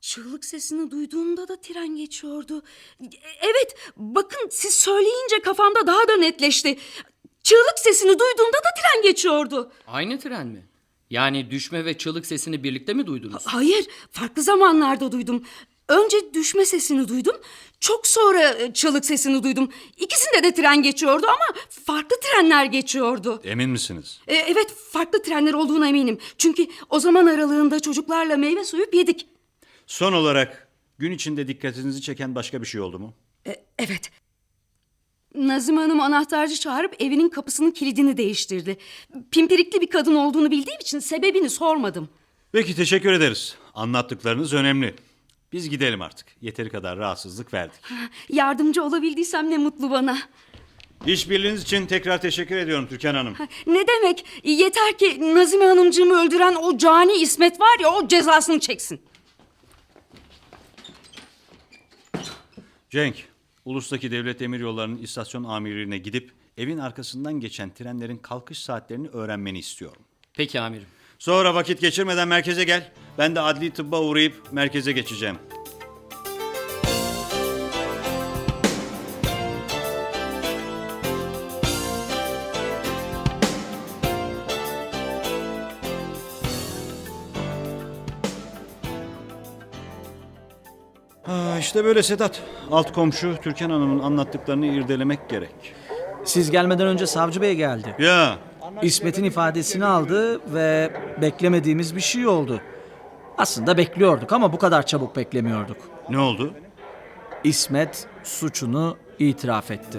çığlık 0.00 0.44
sesini 0.44 0.90
duyduğumda 0.90 1.48
da 1.48 1.60
tren 1.60 1.96
geçiyordu. 1.96 2.62
E, 3.00 3.04
Evet, 3.42 3.76
bakın 3.96 4.48
siz 4.50 4.74
söyleyince 4.74 5.40
kafamda 5.44 5.86
daha 5.86 6.08
da 6.08 6.16
netleşti. 6.16 6.78
Çığlık 7.42 7.78
sesini 7.78 8.10
duyduğumda 8.10 8.58
da 8.58 8.70
tren 8.80 9.02
geçiyordu. 9.02 9.72
Aynı 9.86 10.18
tren 10.18 10.46
mi? 10.46 10.68
Yani 11.10 11.50
düşme 11.50 11.84
ve 11.84 11.98
çığlık 11.98 12.26
sesini 12.26 12.64
birlikte 12.64 12.94
mi 12.94 13.06
duydunuz? 13.06 13.46
Hayır, 13.46 13.86
farklı 14.10 14.42
zamanlarda 14.42 15.12
duydum. 15.12 15.44
Önce 15.88 16.16
düşme 16.34 16.64
sesini 16.64 17.08
duydum, 17.08 17.36
çok 17.80 18.06
sonra 18.06 18.50
e, 18.50 18.72
çığlık 18.72 19.04
sesini 19.04 19.42
duydum. 19.42 19.72
İkisinde 19.96 20.42
de 20.42 20.54
tren 20.54 20.82
geçiyordu 20.82 21.26
ama 21.26 21.60
farklı 21.86 22.16
trenler 22.20 22.64
geçiyordu. 22.64 23.40
Emin 23.44 23.70
misiniz? 23.70 24.20
E, 24.26 24.34
evet, 24.34 24.74
farklı 24.90 25.22
trenler 25.22 25.52
olduğuna 25.52 25.88
eminim. 25.88 26.18
Çünkü 26.38 26.66
o 26.90 27.00
zaman 27.00 27.26
aralığında 27.26 27.80
çocuklarla 27.80 28.36
meyve 28.36 28.64
soyup 28.64 28.94
yedik. 28.94 29.26
Son 29.86 30.12
olarak 30.12 30.68
gün 30.98 31.12
içinde 31.12 31.48
dikkatinizi 31.48 32.00
çeken 32.02 32.34
başka 32.34 32.60
bir 32.60 32.66
şey 32.66 32.80
oldu 32.80 32.98
mu? 32.98 33.14
E, 33.46 33.56
evet. 33.78 34.10
Nazım 35.34 35.76
Hanım 35.76 36.00
anahtarcı 36.00 36.56
çağırıp 36.56 37.02
evinin 37.02 37.28
kapısının 37.28 37.70
kilidini 37.70 38.16
değiştirdi. 38.16 38.76
Pimpirikli 39.30 39.80
bir 39.80 39.86
kadın 39.86 40.14
olduğunu 40.14 40.50
bildiğim 40.50 40.80
için 40.80 40.98
sebebini 40.98 41.50
sormadım. 41.50 42.08
Peki 42.52 42.76
teşekkür 42.76 43.12
ederiz. 43.12 43.56
Anlattıklarınız 43.74 44.52
önemli. 44.52 44.94
Biz 45.52 45.70
gidelim 45.70 46.02
artık. 46.02 46.26
Yeteri 46.40 46.70
kadar 46.70 46.98
rahatsızlık 46.98 47.54
verdik. 47.54 47.80
Yardımcı 48.28 48.82
olabildiysem 48.84 49.50
ne 49.50 49.58
mutlu 49.58 49.90
bana. 49.90 50.18
İşbirliğiniz 51.06 51.62
için 51.62 51.86
tekrar 51.86 52.20
teşekkür 52.20 52.56
ediyorum 52.56 52.86
Türkan 52.88 53.14
Hanım. 53.14 53.36
Ne 53.66 53.86
demek? 53.86 54.24
Yeter 54.44 54.98
ki 54.98 55.34
Nazime 55.34 55.64
Hanımcığımı 55.64 56.14
öldüren 56.20 56.54
o 56.54 56.78
cani 56.78 57.12
İsmet 57.12 57.60
var 57.60 57.80
ya 57.80 57.90
o 57.90 58.08
cezasını 58.08 58.60
çeksin. 58.60 59.00
Cenk, 62.90 63.28
Ulus'taki 63.64 64.10
devlet 64.10 64.40
demiryollarının 64.40 64.98
istasyon 64.98 65.44
amirliğine 65.44 65.98
gidip 65.98 66.32
evin 66.56 66.78
arkasından 66.78 67.40
geçen 67.40 67.70
trenlerin 67.74 68.16
kalkış 68.16 68.58
saatlerini 68.58 69.08
öğrenmeni 69.08 69.58
istiyorum. 69.58 70.02
Peki 70.34 70.60
amirim. 70.60 70.86
Sonra 71.18 71.54
vakit 71.54 71.80
geçirmeden 71.80 72.28
merkeze 72.28 72.64
gel. 72.64 72.92
Ben 73.18 73.34
de 73.34 73.40
adli 73.40 73.70
tıbba 73.70 74.00
uğrayıp 74.00 74.34
merkeze 74.52 74.92
geçeceğim. 74.92 75.38
Ha, 91.22 91.58
işte 91.60 91.84
böyle 91.84 92.02
Sedat. 92.02 92.42
Alt 92.70 92.92
komşu 92.92 93.36
Türkan 93.42 93.70
Hanım'ın 93.70 93.98
anlattıklarını 93.98 94.66
irdelemek 94.66 95.28
gerek. 95.28 95.74
Siz 96.24 96.50
gelmeden 96.50 96.86
önce 96.86 97.06
savcı 97.06 97.42
bey 97.42 97.54
geldi. 97.54 97.94
Ya 97.98 98.38
İsmet'in 98.82 99.24
ifadesini 99.24 99.84
aldı 99.84 100.40
ve 100.54 100.92
beklemediğimiz 101.22 101.96
bir 101.96 102.00
şey 102.00 102.26
oldu. 102.26 102.60
Aslında 103.38 103.76
bekliyorduk 103.76 104.32
ama 104.32 104.52
bu 104.52 104.58
kadar 104.58 104.86
çabuk 104.86 105.16
beklemiyorduk. 105.16 105.76
ne 106.10 106.18
oldu? 106.18 106.54
İsmet 107.44 108.06
suçunu 108.24 108.96
itiraf 109.18 109.70
etti. 109.70 109.98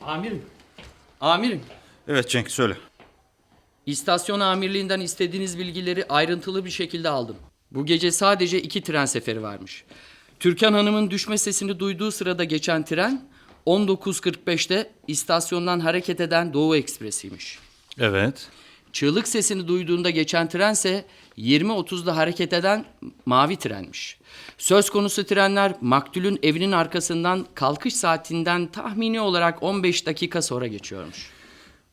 Amirim. 0.00 0.42
Amirim. 1.20 1.60
Evet 2.08 2.28
Cenk 2.28 2.50
söyle. 2.50 2.76
İstasyon 3.86 4.40
amirliğinden 4.40 5.00
istediğiniz 5.00 5.58
bilgileri 5.58 6.04
ayrıntılı 6.08 6.64
bir 6.64 6.70
şekilde 6.70 7.08
aldım. 7.08 7.36
Bu 7.70 7.86
gece 7.86 8.12
sadece 8.12 8.62
iki 8.62 8.82
tren 8.82 9.06
seferi 9.06 9.42
varmış. 9.42 9.84
Türkan 10.40 10.72
Hanım'ın 10.72 11.10
düşme 11.10 11.38
sesini 11.38 11.78
duyduğu 11.78 12.10
sırada 12.10 12.44
geçen 12.44 12.84
tren 12.84 13.22
19.45'te 13.66 14.90
istasyondan 15.08 15.80
hareket 15.80 16.20
eden 16.20 16.52
Doğu 16.54 16.76
Ekspresi'ymiş. 16.76 17.58
Evet. 17.98 18.48
Çığlık 18.92 19.28
sesini 19.28 19.68
duyduğunda 19.68 20.10
geçen 20.10 20.48
trense 20.48 21.04
20.30'da 21.38 22.16
hareket 22.16 22.52
eden 22.52 22.84
mavi 23.26 23.56
trenmiş. 23.56 24.18
Söz 24.58 24.90
konusu 24.90 25.24
trenler 25.24 25.74
maktulün 25.80 26.38
evinin 26.42 26.72
arkasından 26.72 27.46
kalkış 27.54 27.94
saatinden 27.94 28.66
tahmini 28.66 29.20
olarak 29.20 29.62
15 29.62 30.06
dakika 30.06 30.42
sonra 30.42 30.66
geçiyormuş. 30.66 31.30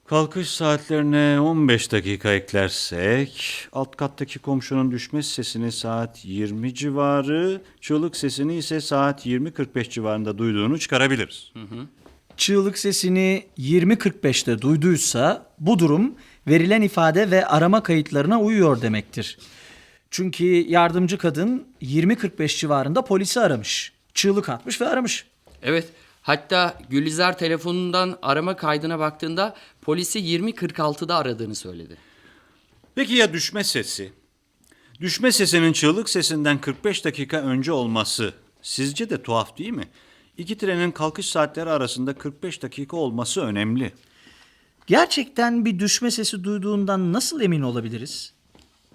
Kalkış 0.08 0.50
saatlerine 0.50 1.40
15 1.40 1.92
dakika 1.92 2.34
eklersek 2.34 3.68
alt 3.74 3.96
kattaki 3.96 4.40
komşunun 4.40 4.92
düşme 4.92 5.24
sesini 5.24 5.72
saat 5.72 6.26
20 6.26 6.74
civarı, 6.74 7.62
çığlık 7.82 8.16
sesini 8.16 8.56
ise 8.56 8.82
saat 8.82 9.26
20.45 9.26 9.90
civarında 9.90 10.38
duyduğunu 10.38 10.80
çıkarabiliriz. 10.80 11.52
Çığlık 12.38 12.78
sesini 12.78 13.46
20.45'te 13.58 14.62
duyduysa 14.62 15.46
bu 15.60 15.80
durum 15.80 16.16
verilen 16.48 16.82
ifade 16.82 17.32
ve 17.32 17.46
arama 17.46 17.84
kayıtlarına 17.84 18.42
uyuyor 18.42 18.82
demektir. 18.82 19.38
Çünkü 20.12 20.46
yardımcı 20.46 21.18
kadın 21.18 21.68
20.45 21.82 22.60
civarında 22.60 23.02
polisi 23.02 23.40
aramış. 23.40 23.94
Çığlık 24.14 24.50
atmış 24.50 24.82
ve 24.82 24.88
aramış. 24.88 25.26
Evet. 25.64 25.86
Hatta 26.26 26.74
Gülizar 26.90 27.38
telefonundan 27.38 28.18
arama 28.22 28.56
kaydına 28.56 29.00
baktığında 29.00 29.56
polisi 29.86 30.20
20.46'da 30.20 31.16
aradığını 31.16 31.56
söyledi. 31.56 31.98
Peki 32.96 33.14
ya 33.14 33.34
düşme 33.34 33.64
sesi? 33.64 34.14
Düşme 35.02 35.32
sesinin 35.32 35.74
çığlık 35.74 36.10
sesinden 36.10 36.62
45 36.62 37.06
dakika 37.06 37.38
önce 37.38 37.72
olması 37.72 38.34
sizce 38.62 39.10
de 39.10 39.24
tuhaf 39.24 39.58
değil 39.58 39.72
mi? 39.72 39.88
İki 40.38 40.58
trenin 40.58 40.92
kalkış 40.92 41.26
saatleri 41.26 41.70
arasında 41.70 42.14
45 42.14 42.64
dakika 42.64 42.98
olması 42.98 43.42
önemli. 43.42 43.94
Gerçekten 44.88 45.66
bir 45.66 45.80
düşme 45.80 46.12
sesi 46.12 46.44
duyduğundan 46.44 47.14
nasıl 47.14 47.42
emin 47.42 47.62
olabiliriz? 47.62 48.34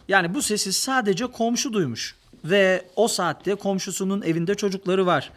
Yani 0.09 0.35
bu 0.35 0.43
sesi 0.43 0.73
sadece 0.73 1.27
komşu 1.27 1.73
duymuş 1.73 2.17
ve 2.45 2.87
o 2.97 3.09
saatte 3.09 3.55
komşusunun 3.55 4.23
evinde 4.23 4.55
çocukları 4.55 5.07
var. 5.07 5.31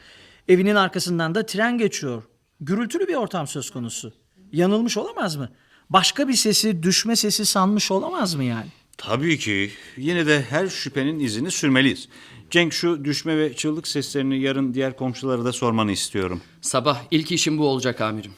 Evinin 0.48 0.76
arkasından 0.76 1.36
da 1.36 1.46
tren 1.46 1.78
geçiyor. 1.78 2.24
Gürültülü 2.60 3.08
bir 3.08 3.16
ortam 3.16 3.48
söz 3.48 3.70
konusu. 3.70 4.23
Yanılmış 4.54 4.98
olamaz 4.98 5.36
mı? 5.36 5.50
Başka 5.90 6.28
bir 6.28 6.34
sesi 6.34 6.84
düşme 6.84 7.16
sesi 7.16 7.46
sanmış 7.46 7.92
olamaz 7.92 8.36
mı 8.36 8.44
yani? 8.44 8.68
Tabii 8.98 9.40
ki. 9.40 9.72
Yine 9.98 10.28
de 10.28 10.42
her 10.50 10.68
şüphenin 10.68 11.20
izini 11.20 11.52
sürmeliyiz. 11.52 12.10
Cenk 12.52 12.74
şu 12.74 13.06
düşme 13.06 13.38
ve 13.38 13.56
çığlık 13.56 13.88
seslerini 13.88 14.42
yarın 14.42 14.74
diğer 14.74 14.98
komşulara 14.98 15.46
da 15.46 15.52
sormanı 15.52 15.92
istiyorum. 15.92 16.42
Sabah 16.62 17.00
ilk 17.12 17.32
işim 17.32 17.58
bu 17.58 17.68
olacak 17.68 18.02
amirim. 18.02 18.32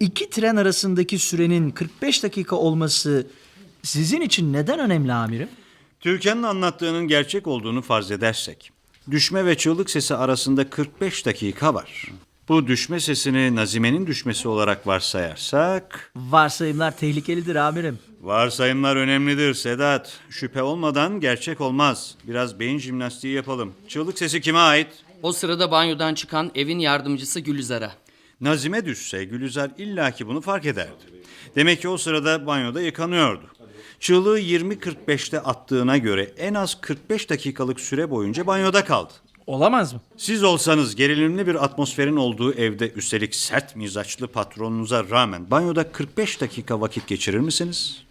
İki 0.00 0.30
tren 0.30 0.56
arasındaki 0.56 1.18
sürenin 1.18 1.70
45 1.70 2.22
dakika 2.22 2.56
olması 2.56 3.26
sizin 3.82 4.20
için 4.20 4.52
neden 4.52 4.78
önemli 4.78 5.12
amirim? 5.12 5.48
Türkan'ın 6.00 6.42
anlattığının 6.42 7.08
gerçek 7.08 7.46
olduğunu 7.46 7.82
farz 7.82 8.10
edersek, 8.10 8.70
düşme 9.10 9.46
ve 9.46 9.56
çığlık 9.56 9.90
sesi 9.90 10.14
arasında 10.14 10.70
45 10.70 11.26
dakika 11.26 11.74
var. 11.74 12.12
Bu 12.48 12.66
düşme 12.66 13.00
sesini 13.00 13.56
Nazime'nin 13.56 14.06
düşmesi 14.06 14.48
olarak 14.48 14.86
varsayarsak... 14.86 16.12
Varsayımlar 16.16 16.96
tehlikelidir 16.96 17.56
amirim. 17.56 17.98
Varsayımlar 18.20 18.96
önemlidir 18.96 19.54
Sedat. 19.54 20.18
Şüphe 20.30 20.62
olmadan 20.62 21.20
gerçek 21.20 21.60
olmaz. 21.60 22.14
Biraz 22.24 22.60
beyin 22.60 22.78
jimnastiği 22.78 23.34
yapalım. 23.34 23.74
Çığlık 23.88 24.18
sesi 24.18 24.40
kime 24.40 24.58
ait? 24.58 24.86
O 25.22 25.32
sırada 25.32 25.70
banyodan 25.70 26.14
çıkan 26.14 26.50
evin 26.54 26.78
yardımcısı 26.78 27.40
Gülizar'a. 27.40 27.92
Nazime 28.40 28.84
düşse 28.84 29.24
Gülizar 29.24 29.70
illaki 29.78 30.26
bunu 30.26 30.40
fark 30.40 30.66
ederdi. 30.66 31.04
Demek 31.56 31.80
ki 31.80 31.88
o 31.88 31.96
sırada 31.96 32.46
banyoda 32.46 32.80
yıkanıyordu. 32.80 33.44
Çığlığı 34.00 34.40
20.45'te 34.40 35.40
attığına 35.40 35.98
göre 35.98 36.32
en 36.38 36.54
az 36.54 36.80
45 36.80 37.30
dakikalık 37.30 37.80
süre 37.80 38.10
boyunca 38.10 38.46
banyoda 38.46 38.84
kaldı. 38.84 39.12
Olamaz 39.48 39.92
mı? 39.92 40.00
Siz 40.16 40.44
olsanız 40.44 40.96
gerilimli 40.96 41.46
bir 41.46 41.64
atmosferin 41.64 42.16
olduğu 42.16 42.54
evde 42.54 42.92
üstelik 42.92 43.34
sert 43.34 43.76
mizaçlı 43.76 44.28
patronunuza 44.28 45.10
rağmen 45.10 45.50
banyoda 45.50 45.92
45 45.92 46.40
dakika 46.40 46.80
vakit 46.80 47.06
geçirir 47.06 47.38
misiniz? 47.38 48.02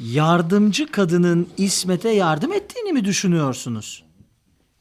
Yardımcı 0.00 0.86
kadının 0.86 1.48
İsmet'e 1.56 2.08
yardım 2.08 2.52
ettiğini 2.52 2.92
mi 2.92 3.04
düşünüyorsunuz? 3.04 4.04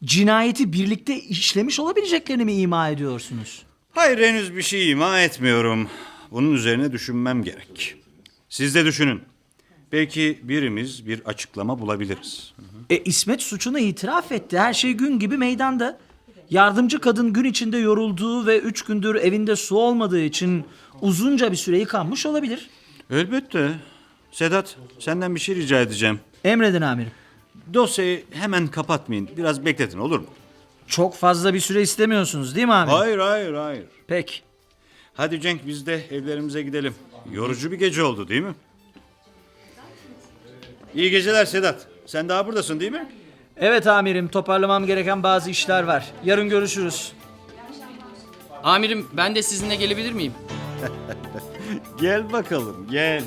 Cinayeti 0.03 0.73
birlikte 0.73 1.21
işlemiş 1.21 1.79
olabileceklerini 1.79 2.45
mi 2.45 2.53
ima 2.53 2.89
ediyorsunuz? 2.89 3.63
Hayır 3.91 4.19
henüz 4.19 4.55
bir 4.55 4.61
şey 4.61 4.91
ima 4.91 5.19
etmiyorum. 5.19 5.87
Bunun 6.31 6.53
üzerine 6.53 6.91
düşünmem 6.91 7.43
gerek. 7.43 7.95
Siz 8.49 8.75
de 8.75 8.85
düşünün. 8.85 9.21
Belki 9.91 10.39
birimiz 10.43 11.08
bir 11.08 11.21
açıklama 11.25 11.80
bulabiliriz. 11.80 12.54
E 12.89 12.97
İsmet 12.97 13.41
suçunu 13.41 13.80
itiraf 13.80 14.32
etti. 14.32 14.60
Her 14.60 14.73
şey 14.73 14.93
gün 14.93 15.19
gibi 15.19 15.38
meydanda. 15.38 15.99
Yardımcı 16.49 16.99
kadın 16.99 17.34
gün 17.34 17.43
içinde 17.43 17.77
yorulduğu 17.77 18.45
ve 18.45 18.60
üç 18.60 18.82
gündür 18.82 19.15
evinde 19.15 19.56
su 19.56 19.77
olmadığı 19.77 20.21
için 20.21 20.65
uzunca 21.01 21.51
bir 21.51 21.58
süre 21.58 21.80
yıkanmış 21.80 22.25
olabilir. 22.25 22.69
Elbette. 23.10 23.71
Sedat 24.32 24.75
senden 24.99 25.36
bir 25.36 25.39
şey 25.39 25.56
rica 25.56 25.82
edeceğim. 25.82 26.19
Emredin 26.43 26.82
amirim. 26.82 27.12
Dosyayı 27.73 28.23
hemen 28.32 28.67
kapatmayın. 28.67 29.30
Biraz 29.38 29.65
bekletin 29.65 29.97
olur 29.99 30.19
mu? 30.19 30.25
Çok 30.88 31.15
fazla 31.15 31.54
bir 31.54 31.60
süre 31.60 31.82
istemiyorsunuz 31.82 32.56
değil 32.56 32.67
mi 32.67 32.73
amirim? 32.73 32.97
Hayır 32.97 33.17
hayır 33.17 33.54
hayır. 33.54 33.86
Peki. 34.08 34.34
Hadi 35.13 35.41
Cenk 35.41 35.67
biz 35.67 35.86
de 35.86 36.06
evlerimize 36.12 36.62
gidelim. 36.62 36.93
Yorucu 37.32 37.71
bir 37.71 37.80
gece 37.80 38.04
oldu 38.04 38.27
değil 38.27 38.41
mi? 38.41 38.54
İyi 40.95 41.12
geceler 41.12 41.45
Sedat. 41.45 41.88
Sen 42.06 42.30
daha 42.30 42.47
buradasın 42.47 42.80
değil 42.80 42.91
mi? 42.91 43.10
Evet 43.58 43.88
amirim 43.88 44.27
toparlamam 44.27 44.86
gereken 44.86 45.23
bazı 45.23 45.49
işler 45.49 45.84
var. 45.84 46.12
Yarın 46.25 46.49
görüşürüz. 46.49 47.13
Amirim 48.63 49.08
ben 49.13 49.36
de 49.36 49.43
sizinle 49.43 49.75
gelebilir 49.75 50.12
miyim? 50.12 50.34
Gel 52.01 52.34
bakalım 52.34 52.88
gel. 52.91 53.23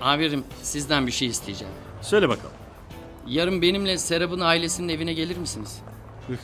Amirim 0.00 0.44
sizden 0.62 1.06
bir 1.06 1.12
şey 1.12 1.28
isteyeceğim. 1.28 1.74
Söyle 2.02 2.28
bakalım. 2.28 2.50
Yarın 3.26 3.62
benimle 3.62 3.98
Serap'ın 3.98 4.40
ailesinin 4.40 4.88
evine 4.88 5.12
gelir 5.12 5.36
misiniz? 5.36 5.82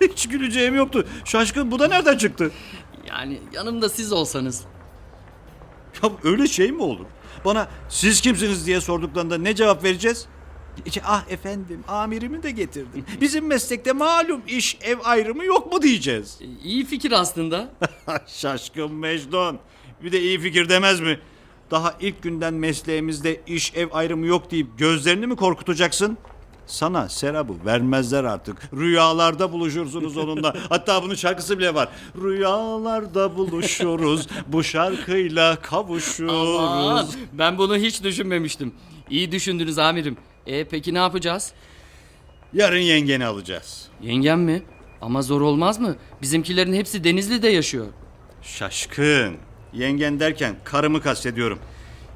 Hiç 0.00 0.28
güleceğim 0.28 0.76
yoktu. 0.76 1.06
Şaşkın 1.24 1.70
bu 1.70 1.78
da 1.78 1.88
nereden 1.88 2.16
çıktı? 2.16 2.50
Yani 3.08 3.40
yanımda 3.52 3.88
siz 3.88 4.12
olsanız. 4.12 4.64
Ya 6.02 6.10
öyle 6.24 6.46
şey 6.46 6.72
mi 6.72 6.82
olur? 6.82 7.06
Bana 7.44 7.68
siz 7.88 8.20
kimsiniz 8.20 8.66
diye 8.66 8.80
sorduklarında 8.80 9.38
ne 9.38 9.54
cevap 9.54 9.84
vereceğiz? 9.84 10.26
Ah 11.04 11.30
efendim 11.30 11.84
amirimi 11.88 12.42
de 12.42 12.50
getirdim. 12.50 13.04
Bizim 13.20 13.46
meslekte 13.46 13.92
malum 13.92 14.42
iş 14.46 14.78
ev 14.82 14.98
ayrımı 15.04 15.44
yok 15.44 15.72
mu 15.72 15.82
diyeceğiz. 15.82 16.38
İyi 16.64 16.84
fikir 16.84 17.12
aslında. 17.12 17.68
Şaşkın 18.26 18.94
Mecnun. 18.94 19.58
Bir 20.02 20.12
de 20.12 20.20
iyi 20.20 20.40
fikir 20.40 20.68
demez 20.68 21.00
mi? 21.00 21.20
Daha 21.70 21.94
ilk 22.00 22.22
günden 22.22 22.54
mesleğimizde 22.54 23.40
iş 23.46 23.74
ev 23.74 23.88
ayrımı 23.92 24.26
yok 24.26 24.50
deyip 24.50 24.78
gözlerini 24.78 25.26
mi 25.26 25.36
korkutacaksın? 25.36 26.18
Sana 26.70 27.08
Serap'ı 27.08 27.64
vermezler 27.66 28.24
artık. 28.24 28.70
Rüyalarda 28.76 29.52
buluşursunuz 29.52 30.16
onunla. 30.16 30.54
Hatta 30.68 31.02
bunun 31.02 31.14
şarkısı 31.14 31.58
bile 31.58 31.74
var. 31.74 31.88
Rüyalarda 32.22 33.36
buluşuruz. 33.36 34.26
Bu 34.46 34.62
şarkıyla 34.64 35.56
kavuşuruz. 35.56 36.58
Aman, 36.60 37.06
ben 37.32 37.58
bunu 37.58 37.76
hiç 37.76 38.02
düşünmemiştim. 38.04 38.74
İyi 39.10 39.32
düşündünüz 39.32 39.78
amirim. 39.78 40.16
E 40.46 40.64
peki 40.64 40.94
ne 40.94 40.98
yapacağız? 40.98 41.52
Yarın 42.52 42.78
yengeni 42.78 43.26
alacağız. 43.26 43.88
Yengem 44.02 44.40
mi? 44.40 44.62
Ama 45.02 45.22
zor 45.22 45.40
olmaz 45.40 45.78
mı? 45.80 45.96
Bizimkilerin 46.22 46.72
hepsi 46.74 47.04
Denizli'de 47.04 47.48
yaşıyor. 47.48 47.86
Şaşkın. 48.42 49.36
Yengen 49.72 50.20
derken 50.20 50.54
karımı 50.64 51.00
kastediyorum. 51.02 51.58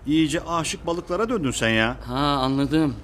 İyice 0.07 0.41
aşık 0.41 0.87
balıklara 0.87 1.29
döndün 1.29 1.51
sen 1.51 1.69
ya. 1.71 1.97
Ha 2.07 2.15
anladım. 2.17 2.95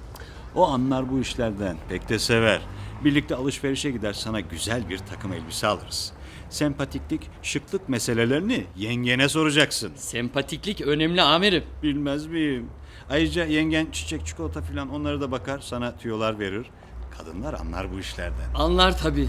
O 0.55 0.67
anlar 0.67 1.11
bu 1.11 1.19
işlerden. 1.19 1.77
Pek 1.89 2.09
de 2.09 2.19
sever. 2.19 2.61
Birlikte 3.03 3.35
alışverişe 3.35 3.91
gider 3.91 4.13
sana 4.13 4.39
güzel 4.39 4.89
bir 4.89 4.97
takım 4.97 5.33
elbise 5.33 5.67
alırız. 5.67 6.13
Sempatiklik, 6.49 7.29
şıklık 7.43 7.89
meselelerini 7.89 8.65
yengene 8.75 9.29
soracaksın. 9.29 9.91
Sempatiklik 9.95 10.81
önemli 10.81 11.21
amirim. 11.21 11.63
Bilmez 11.83 12.25
miyim? 12.25 12.69
Ayrıca 13.09 13.45
yengen 13.45 13.91
çiçek, 13.91 14.25
çikolata 14.25 14.61
filan 14.61 14.89
onları 14.89 15.21
da 15.21 15.31
bakar, 15.31 15.59
sana 15.59 15.97
tüyolar 15.97 16.39
verir. 16.39 16.65
Kadınlar 17.17 17.53
anlar 17.53 17.93
bu 17.93 17.99
işlerden. 17.99 18.53
Anlar 18.55 18.97
tabii. 18.97 19.27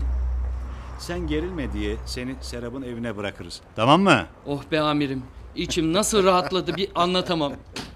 Sen 0.98 1.26
gerilme 1.26 1.72
diye 1.72 1.96
seni 2.06 2.34
Serap'ın 2.40 2.82
evine 2.82 3.16
bırakırız. 3.16 3.60
Tamam 3.76 4.02
mı? 4.02 4.26
Oh 4.46 4.62
be 4.72 4.80
amirim. 4.80 5.22
İçim 5.56 5.92
nasıl 5.92 6.24
rahatladı 6.24 6.76
bir 6.76 6.88
anlatamam. 6.94 7.52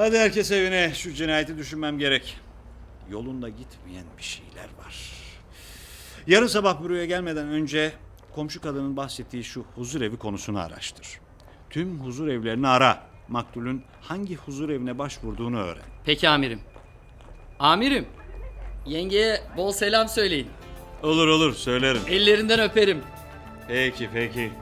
Hadi 0.00 0.18
herkes 0.18 0.50
evine. 0.50 0.92
Şu 0.94 1.14
cinayeti 1.14 1.58
düşünmem 1.58 1.98
gerek. 1.98 2.36
Yolunda 3.10 3.48
gitmeyen 3.48 4.04
bir 4.18 4.22
şeyler 4.22 4.68
var. 4.78 5.12
Yarın 6.26 6.46
sabah 6.46 6.82
buraya 6.82 7.04
gelmeden 7.04 7.48
önce 7.48 7.92
komşu 8.34 8.60
kadının 8.60 8.96
bahsettiği 8.96 9.44
şu 9.44 9.64
huzur 9.74 10.00
evi 10.00 10.16
konusunu 10.16 10.58
araştır. 10.58 11.20
Tüm 11.70 12.00
huzur 12.00 12.28
evlerini 12.28 12.68
ara. 12.68 13.02
Maktulün 13.28 13.82
hangi 14.00 14.36
huzur 14.36 14.68
evine 14.68 14.98
başvurduğunu 14.98 15.58
öğren. 15.58 15.84
Peki 16.04 16.28
amirim. 16.28 16.60
Amirim. 17.58 18.06
Yengeye 18.86 19.40
bol 19.56 19.72
selam 19.72 20.08
söyleyin. 20.08 20.48
Olur 21.02 21.28
olur 21.28 21.54
söylerim. 21.54 22.02
Ellerinden 22.08 22.60
öperim. 22.60 23.02
Peki 23.68 24.08
peki. 24.12 24.52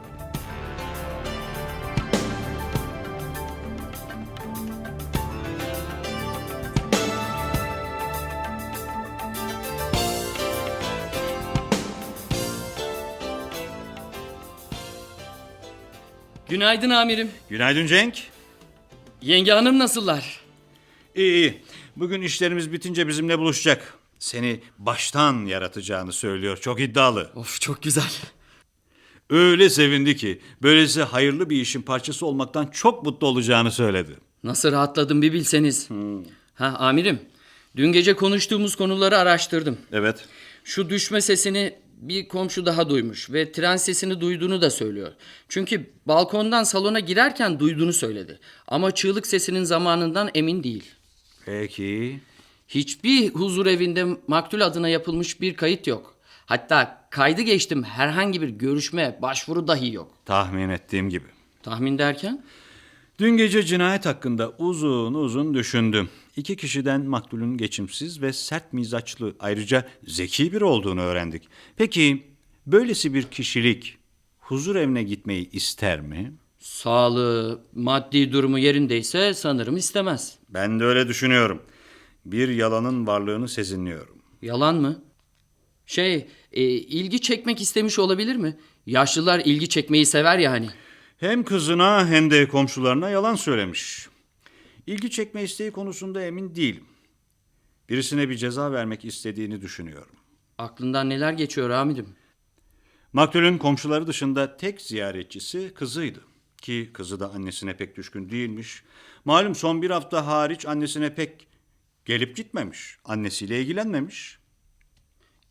Günaydın 16.48 16.90
amirim. 16.90 17.30
Günaydın 17.50 17.86
Cenk. 17.86 18.22
Yenge 19.22 19.52
hanım 19.52 19.78
nasıllar? 19.78 20.40
İyi 21.14 21.32
iyi. 21.32 21.62
Bugün 21.96 22.22
işlerimiz 22.22 22.72
bitince 22.72 23.08
bizimle 23.08 23.38
buluşacak. 23.38 23.94
Seni 24.18 24.60
baştan 24.78 25.46
yaratacağını 25.46 26.12
söylüyor. 26.12 26.56
Çok 26.56 26.80
iddialı. 26.80 27.30
Of 27.34 27.60
çok 27.60 27.82
güzel. 27.82 28.10
Öyle 29.30 29.70
sevindi 29.70 30.16
ki 30.16 30.40
böylesi 30.62 31.02
hayırlı 31.02 31.50
bir 31.50 31.60
işin 31.60 31.82
parçası 31.82 32.26
olmaktan 32.26 32.66
çok 32.66 33.02
mutlu 33.02 33.26
olacağını 33.26 33.70
söyledi. 33.72 34.10
Nasıl 34.44 34.72
rahatladım 34.72 35.22
bir 35.22 35.32
bilseniz. 35.32 35.88
Ha 36.54 36.66
amirim. 36.66 37.20
Dün 37.76 37.92
gece 37.92 38.16
konuştuğumuz 38.16 38.76
konuları 38.76 39.18
araştırdım. 39.18 39.78
Evet. 39.92 40.24
Şu 40.64 40.90
düşme 40.90 41.20
sesini 41.20 41.74
bir 42.00 42.28
komşu 42.28 42.66
daha 42.66 42.90
duymuş 42.90 43.30
ve 43.30 43.52
tren 43.52 43.76
sesini 43.76 44.20
duyduğunu 44.20 44.62
da 44.62 44.70
söylüyor. 44.70 45.12
Çünkü 45.48 45.90
balkondan 46.06 46.64
salona 46.64 47.00
girerken 47.00 47.60
duyduğunu 47.60 47.92
söyledi. 47.92 48.38
Ama 48.66 48.94
çığlık 48.94 49.26
sesinin 49.26 49.64
zamanından 49.64 50.30
emin 50.34 50.62
değil. 50.62 50.84
Peki. 51.44 52.20
Hiçbir 52.68 53.34
huzur 53.34 53.66
evinde 53.66 54.06
maktul 54.26 54.60
adına 54.60 54.88
yapılmış 54.88 55.40
bir 55.40 55.54
kayıt 55.54 55.86
yok. 55.86 56.14
Hatta 56.46 57.08
kaydı 57.10 57.42
geçtim 57.42 57.82
herhangi 57.82 58.42
bir 58.42 58.48
görüşme, 58.48 59.18
başvuru 59.22 59.68
dahi 59.68 59.94
yok. 59.94 60.12
Tahmin 60.24 60.68
ettiğim 60.68 61.10
gibi. 61.10 61.26
Tahmin 61.62 61.98
derken? 61.98 62.44
Dün 63.18 63.36
gece 63.36 63.62
cinayet 63.62 64.06
hakkında 64.06 64.50
uzun 64.58 65.14
uzun 65.14 65.54
düşündüm. 65.54 66.08
İki 66.38 66.56
kişiden 66.56 67.04
maktulün 67.04 67.56
geçimsiz 67.56 68.22
ve 68.22 68.32
sert 68.32 68.72
mizaçlı 68.72 69.36
ayrıca 69.40 69.88
zeki 70.06 70.52
biri 70.52 70.64
olduğunu 70.64 71.00
öğrendik. 71.00 71.48
Peki 71.76 72.26
böylesi 72.66 73.14
bir 73.14 73.22
kişilik 73.22 73.98
huzur 74.38 74.76
evine 74.76 75.02
gitmeyi 75.02 75.50
ister 75.50 76.00
mi? 76.00 76.32
Sağlığı, 76.58 77.60
maddi 77.74 78.32
durumu 78.32 78.58
yerindeyse 78.58 79.34
sanırım 79.34 79.76
istemez. 79.76 80.38
Ben 80.48 80.80
de 80.80 80.84
öyle 80.84 81.08
düşünüyorum. 81.08 81.62
Bir 82.24 82.48
yalanın 82.48 83.06
varlığını 83.06 83.48
sezinliyorum. 83.48 84.18
Yalan 84.42 84.76
mı? 84.76 85.02
Şey, 85.86 86.26
e, 86.52 86.62
ilgi 86.72 87.20
çekmek 87.20 87.60
istemiş 87.60 87.98
olabilir 87.98 88.36
mi? 88.36 88.56
Yaşlılar 88.86 89.42
ilgi 89.44 89.68
çekmeyi 89.68 90.06
sever 90.06 90.38
ya 90.38 90.50
hani. 90.50 90.68
Hem 91.16 91.44
kızına 91.44 92.06
hem 92.06 92.30
de 92.30 92.48
komşularına 92.48 93.10
yalan 93.10 93.34
söylemiş. 93.34 94.07
İlgi 94.88 95.10
çekme 95.10 95.42
isteği 95.42 95.70
konusunda 95.70 96.22
emin 96.22 96.54
değilim. 96.54 96.84
Birisine 97.88 98.28
bir 98.28 98.36
ceza 98.36 98.72
vermek 98.72 99.04
istediğini 99.04 99.60
düşünüyorum. 99.60 100.16
Aklından 100.58 101.08
neler 101.08 101.32
geçiyor 101.32 101.70
amirim? 101.70 102.16
Maktulün 103.12 103.58
komşuları 103.58 104.06
dışında 104.06 104.56
tek 104.56 104.80
ziyaretçisi 104.80 105.74
kızıydı. 105.74 106.20
Ki 106.62 106.90
kızı 106.94 107.20
da 107.20 107.30
annesine 107.30 107.76
pek 107.76 107.96
düşkün 107.96 108.30
değilmiş. 108.30 108.82
Malum 109.24 109.54
son 109.54 109.82
bir 109.82 109.90
hafta 109.90 110.26
hariç 110.26 110.66
annesine 110.66 111.14
pek 111.14 111.46
gelip 112.04 112.36
gitmemiş. 112.36 112.98
Annesiyle 113.04 113.60
ilgilenmemiş. 113.60 114.38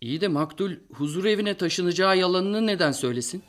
İyi 0.01 0.21
de 0.21 0.27
maktul 0.27 0.71
huzur 0.93 1.25
evine 1.25 1.57
taşınacağı 1.57 2.17
yalanını 2.17 2.67
neden 2.67 2.91
söylesin? 2.91 3.43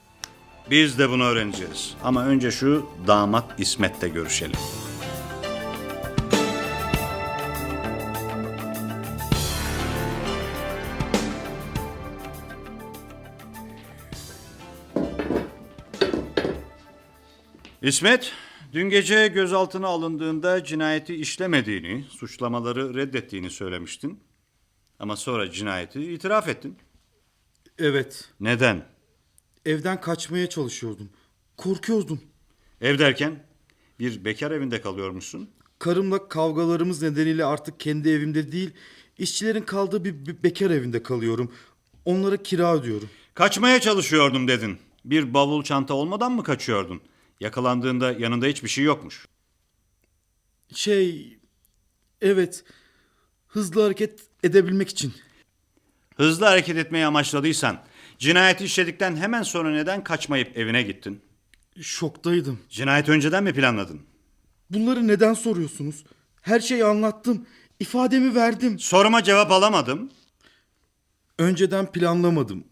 Biz 0.70 0.98
de 0.98 1.10
bunu 1.10 1.24
öğreneceğiz. 1.24 1.94
Ama 2.02 2.26
önce 2.26 2.50
şu 2.50 2.86
damat 3.06 3.60
İsmet'le 3.60 4.14
görüşelim. 4.14 4.58
İsmet, 17.88 18.32
dün 18.72 18.90
gece 18.90 19.28
gözaltına 19.28 19.86
alındığında 19.86 20.64
cinayeti 20.64 21.14
işlemediğini, 21.14 22.04
suçlamaları 22.08 22.94
reddettiğini 22.94 23.50
söylemiştin. 23.50 24.20
Ama 24.98 25.16
sonra 25.16 25.50
cinayeti 25.50 26.12
itiraf 26.12 26.48
ettin. 26.48 26.76
Evet. 27.78 28.30
Neden? 28.40 28.84
Evden 29.66 30.00
kaçmaya 30.00 30.48
çalışıyordum. 30.48 31.10
Korkuyordum. 31.56 32.20
Ev 32.80 32.98
derken 32.98 33.44
bir 33.98 34.24
bekar 34.24 34.50
evinde 34.50 34.80
kalıyormuşsun. 34.80 35.50
Karımla 35.78 36.28
kavgalarımız 36.28 37.02
nedeniyle 37.02 37.44
artık 37.44 37.80
kendi 37.80 38.08
evimde 38.08 38.52
değil, 38.52 38.70
işçilerin 39.18 39.62
kaldığı 39.62 40.04
bir, 40.04 40.26
bir 40.26 40.42
bekar 40.42 40.70
evinde 40.70 41.02
kalıyorum. 41.02 41.52
Onlara 42.04 42.36
kira 42.36 42.74
ödüyorum. 42.74 43.10
Kaçmaya 43.34 43.80
çalışıyordum 43.80 44.48
dedin. 44.48 44.78
Bir 45.04 45.34
bavul 45.34 45.62
çanta 45.62 45.94
olmadan 45.94 46.32
mı 46.32 46.42
kaçıyordun? 46.42 47.00
Yakalandığında 47.40 48.12
yanında 48.12 48.46
hiçbir 48.46 48.68
şey 48.68 48.84
yokmuş. 48.84 49.26
Şey, 50.74 51.38
evet, 52.20 52.64
hızlı 53.48 53.82
hareket 53.82 54.20
edebilmek 54.42 54.88
için. 54.88 55.14
Hızlı 56.16 56.46
hareket 56.46 56.76
etmeyi 56.76 57.06
amaçladıysan, 57.06 57.84
cinayeti 58.18 58.64
işledikten 58.64 59.16
hemen 59.16 59.42
sonra 59.42 59.70
neden 59.70 60.04
kaçmayıp 60.04 60.58
evine 60.58 60.82
gittin? 60.82 61.22
Şoktaydım. 61.80 62.60
Cinayeti 62.70 63.10
önceden 63.10 63.44
mi 63.44 63.52
planladın? 63.52 64.00
Bunları 64.70 65.08
neden 65.08 65.34
soruyorsunuz? 65.34 66.04
Her 66.42 66.60
şeyi 66.60 66.84
anlattım. 66.84 67.46
ifademi 67.80 68.34
verdim. 68.34 68.78
Soruma 68.78 69.22
cevap 69.22 69.52
alamadım. 69.52 70.10
Önceden 71.38 71.92
planlamadım. 71.92 72.64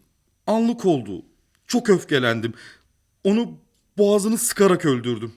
Anlık 0.47 0.85
oldu. 0.85 1.25
Çok 1.67 1.89
öfkelendim. 1.89 2.53
Onu 3.23 3.57
boğazını 3.97 4.37
sıkarak 4.37 4.85
öldürdüm. 4.85 5.33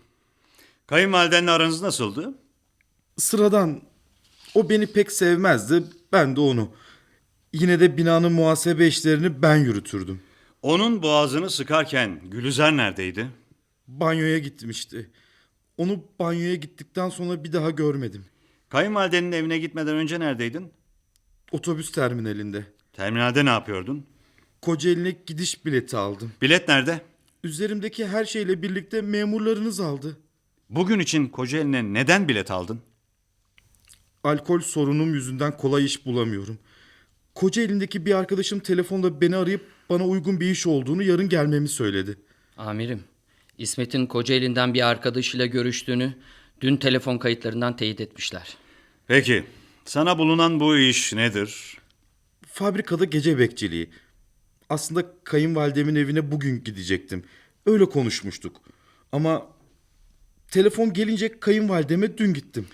Kayınvalidenle 0.87 1.51
aranız 1.51 1.83
nasıldı? 1.83 2.35
Sıradan 3.17 3.83
o 4.55 4.71
beni 4.71 4.87
pek 4.87 5.13
sevmezdi. 5.13 5.83
Ben 6.13 6.37
de 6.37 6.41
onu. 6.41 6.71
Yine 7.53 7.81
de 7.81 7.97
binanın 7.97 8.33
muhasebe 8.33 8.87
işlerini 8.87 9.43
ben 9.43 9.57
yürütürdüm. 9.57 10.23
Onun 10.63 11.03
boğazını 11.03 11.51
sıkarken 11.51 12.21
Gülizar 12.31 12.77
neredeydi? 12.77 13.27
Banyoya 13.89 14.39
gittim 14.39 14.71
işte. 14.71 15.07
Onu 15.77 16.05
banyoya 16.19 16.55
gittikten 16.55 17.09
sonra 17.09 17.45
bir 17.45 17.53
daha 17.53 17.71
görmedim. 17.71 18.25
Kayınvalidenin 18.69 19.33
evine 19.33 19.59
gitmeden 19.59 19.97
önce 19.97 20.21
neredeydin? 20.21 20.73
Otobüs 21.53 21.93
terminalinde. 21.93 22.65
Terminalde 22.93 23.45
ne 23.45 23.51
yapıyordun? 23.51 24.07
Kocaeli'ne 24.63 25.11
gidiş 25.27 25.67
bileti 25.67 25.97
aldım. 25.97 26.33
Bilet 26.43 26.69
nerede? 26.69 27.01
Üzerimdeki 27.45 28.07
her 28.07 28.25
şeyle 28.25 28.63
birlikte 28.63 29.01
memurlarınız 29.01 29.81
aldı. 29.81 30.17
Bugün 30.71 30.99
için 30.99 31.29
Kocaeli'ne 31.29 31.93
neden 31.95 32.29
bilet 32.29 32.51
aldın? 32.51 32.81
Alkol 34.25 34.61
sorunum 34.61 35.15
yüzünden 35.15 35.57
kolay 35.57 35.85
iş 35.85 36.07
bulamıyorum. 36.07 36.59
Kocaeli'ndeki 37.35 38.07
bir 38.07 38.15
arkadaşım 38.15 38.61
telefonda 38.61 39.21
beni 39.21 39.37
arayıp 39.37 39.67
bana 39.91 40.07
uygun 40.07 40.41
bir 40.41 40.51
iş 40.51 40.67
olduğunu 40.67 41.03
yarın 41.03 41.29
gelmemi 41.29 41.69
söyledi. 41.69 42.19
Amirim, 42.57 43.05
İsmet'in 43.59 44.07
Kocaeli'nden 44.07 44.75
bir 44.75 44.89
arkadaşıyla 44.89 45.47
görüştüğünü 45.47 46.15
dün 46.61 46.77
telefon 46.77 47.19
kayıtlarından 47.19 47.77
teyit 47.77 48.01
etmişler. 48.01 48.57
Peki, 49.07 49.45
sana 49.85 50.19
bulunan 50.19 50.61
bu 50.61 50.77
iş 50.79 51.13
nedir? 51.13 51.79
Fabrikada 52.47 53.05
gece 53.05 53.39
bekçiliği. 53.39 53.91
Aslında 54.71 55.07
kayınvalidemin 55.25 55.95
evine 55.95 56.33
bugün 56.33 56.65
gidecektim. 56.65 57.25
Öyle 57.67 57.85
konuşmuştuk. 57.85 58.61
Ama 59.13 59.47
telefon 60.51 60.93
gelince 60.93 61.41
kayınvalideme 61.41 62.19
dün 62.19 62.35
gittim. 62.35 62.67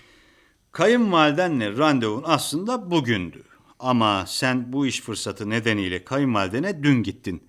Kayınvalidenle 0.71 1.77
randevun 1.77 2.23
aslında 2.25 2.91
bugündü. 2.91 3.43
Ama 3.79 4.25
sen 4.27 4.73
bu 4.73 4.87
iş 4.87 5.01
fırsatı 5.01 5.49
nedeniyle 5.49 6.03
kayınvalidene 6.03 6.83
dün 6.83 7.03
gittin. 7.03 7.43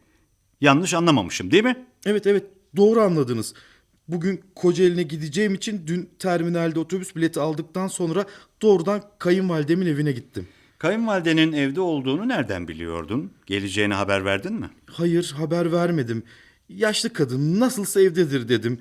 Yanlış 0.61 0.95
anlamamışım 0.95 1.51
değil 1.51 1.65
mi? 1.65 1.87
Evet 2.07 2.27
evet 2.27 2.47
doğru 2.77 3.01
anladınız. 3.01 3.55
Bugün 4.09 4.41
Kocaeli'ne 4.55 5.03
gideceğim 5.03 5.55
için 5.55 5.87
dün 5.87 6.11
terminalde 6.19 6.79
otobüs 6.79 7.17
bileti 7.17 7.41
aldıktan 7.41 7.89
sonra 7.89 8.27
doğrudan 8.63 9.03
kayınvalidemin 9.19 9.87
evine 9.87 10.13
gittim. 10.13 10.49
Kayınvalidenin 10.79 11.53
evde 11.53 11.81
olduğunu 11.81 12.29
nereden 12.29 12.69
biliyordun? 12.69 13.33
Geleceğini 13.47 13.95
haber 13.95 14.25
verdin 14.25 14.53
mi? 14.53 14.71
Hayır 14.87 15.35
haber 15.37 15.73
vermedim. 15.73 16.23
Yaşlı 16.69 17.13
kadın 17.13 17.61
nasılsa 17.61 18.01
evdedir 18.01 18.49
dedim. 18.49 18.81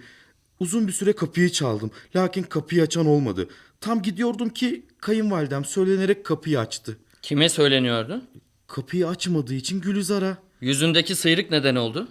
Uzun 0.60 0.88
bir 0.88 0.92
süre 0.92 1.14
kapıyı 1.14 1.50
çaldım. 1.50 1.92
Lakin 2.16 2.44
kapıyı 2.44 2.82
açan 2.84 3.06
olmadı. 3.06 3.48
Tam 3.82 4.02
gidiyordum 4.02 4.50
ki 4.50 4.86
kayınvalidem 5.02 5.66
söylenerek 5.66 6.26
kapıyı 6.26 6.60
açtı. 6.60 6.98
Kime 7.22 7.50
söyleniyordu? 7.50 8.22
Kapıyı 8.68 9.08
açmadığı 9.08 9.54
için 9.54 9.82
Gülizar'a. 9.82 10.38
Yüzündeki 10.62 11.16
sıyrık 11.16 11.52
neden 11.52 11.76
oldu? 11.76 12.08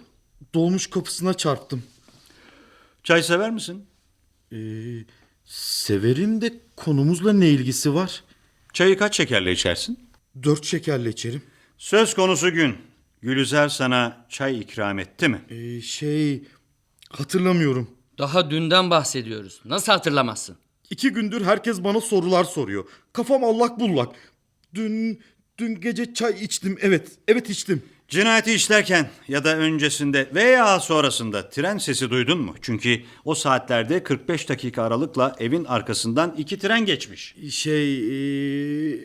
Dolmuş 0.53 0.87
kapısına 0.87 1.33
çarptım. 1.33 1.83
Çay 3.03 3.23
sever 3.23 3.51
misin? 3.51 3.85
Ee, 4.51 4.57
severim 5.45 6.41
de 6.41 6.53
konumuzla 6.75 7.33
ne 7.33 7.49
ilgisi 7.49 7.93
var? 7.93 8.23
Çayı 8.73 8.97
kaç 8.97 9.17
şekerle 9.17 9.51
içersin? 9.51 9.99
Dört 10.43 10.65
şekerle 10.65 11.09
içerim. 11.09 11.41
Söz 11.77 12.13
konusu 12.13 12.53
gün. 12.53 12.75
Gülüzer 13.21 13.69
sana 13.69 14.25
çay 14.29 14.59
ikram 14.59 14.99
etti 14.99 15.27
mi? 15.27 15.41
Ee, 15.49 15.81
şey 15.81 16.43
hatırlamıyorum. 17.09 17.89
Daha 18.17 18.51
dünden 18.51 18.89
bahsediyoruz. 18.89 19.61
Nasıl 19.65 19.91
hatırlamazsın? 19.91 20.57
İki 20.89 21.09
gündür 21.09 21.45
herkes 21.45 21.83
bana 21.83 22.01
sorular 22.01 22.43
soruyor. 22.43 22.85
Kafam 23.13 23.43
allak 23.43 23.79
bullak. 23.79 24.15
Dün, 24.75 25.21
dün 25.57 25.81
gece 25.81 26.13
çay 26.13 26.43
içtim. 26.43 26.77
Evet, 26.81 27.11
evet 27.27 27.49
içtim. 27.49 27.83
Cinayeti 28.07 28.53
işlerken 28.53 29.09
ya 29.27 29.43
da 29.43 29.57
öncesinde 29.57 30.29
veya 30.35 30.79
sonrasında 30.79 31.49
tren 31.49 31.77
sesi 31.77 32.09
duydun 32.09 32.39
mu? 32.39 32.55
Çünkü 32.61 33.01
o 33.25 33.35
saatlerde 33.35 34.03
45 34.03 34.49
dakika 34.49 34.83
aralıkla 34.83 35.35
evin 35.39 35.65
arkasından 35.65 36.35
iki 36.37 36.59
tren 36.59 36.85
geçmiş. 36.85 37.35
Şey, 37.51 37.97
ee, 38.93 38.99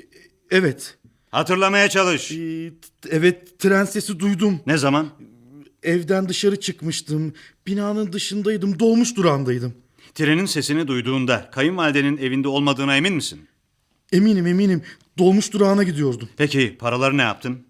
evet. 0.51 0.99
Hatırlamaya 1.31 1.89
çalış. 1.89 2.33
Ee, 2.33 2.71
t- 3.03 3.09
evet, 3.11 3.59
tren 3.59 3.85
sesi 3.85 4.19
duydum. 4.19 4.61
Ne 4.67 4.77
zaman? 4.77 5.09
Evden 5.83 6.29
dışarı 6.29 6.61
çıkmıştım. 6.61 7.35
Binanın 7.67 8.13
dışındaydım, 8.13 8.79
dolmuş 8.79 9.17
durağındaydım. 9.17 9.75
Trenin 10.15 10.47
sesini 10.47 10.89
duyduğunda 10.89 11.51
kayınvalidenin 11.51 12.17
evinde 12.17 12.49
olmadığına 12.49 12.97
emin 12.97 13.15
misin? 13.15 13.49
Eminim 14.13 14.47
eminim, 14.47 14.83
dolmuş 15.19 15.53
durağına 15.53 15.83
gidiyordum. 15.83 16.29
Peki 16.37 16.77
paraları 16.79 17.17
ne 17.17 17.23
yaptın? 17.23 17.67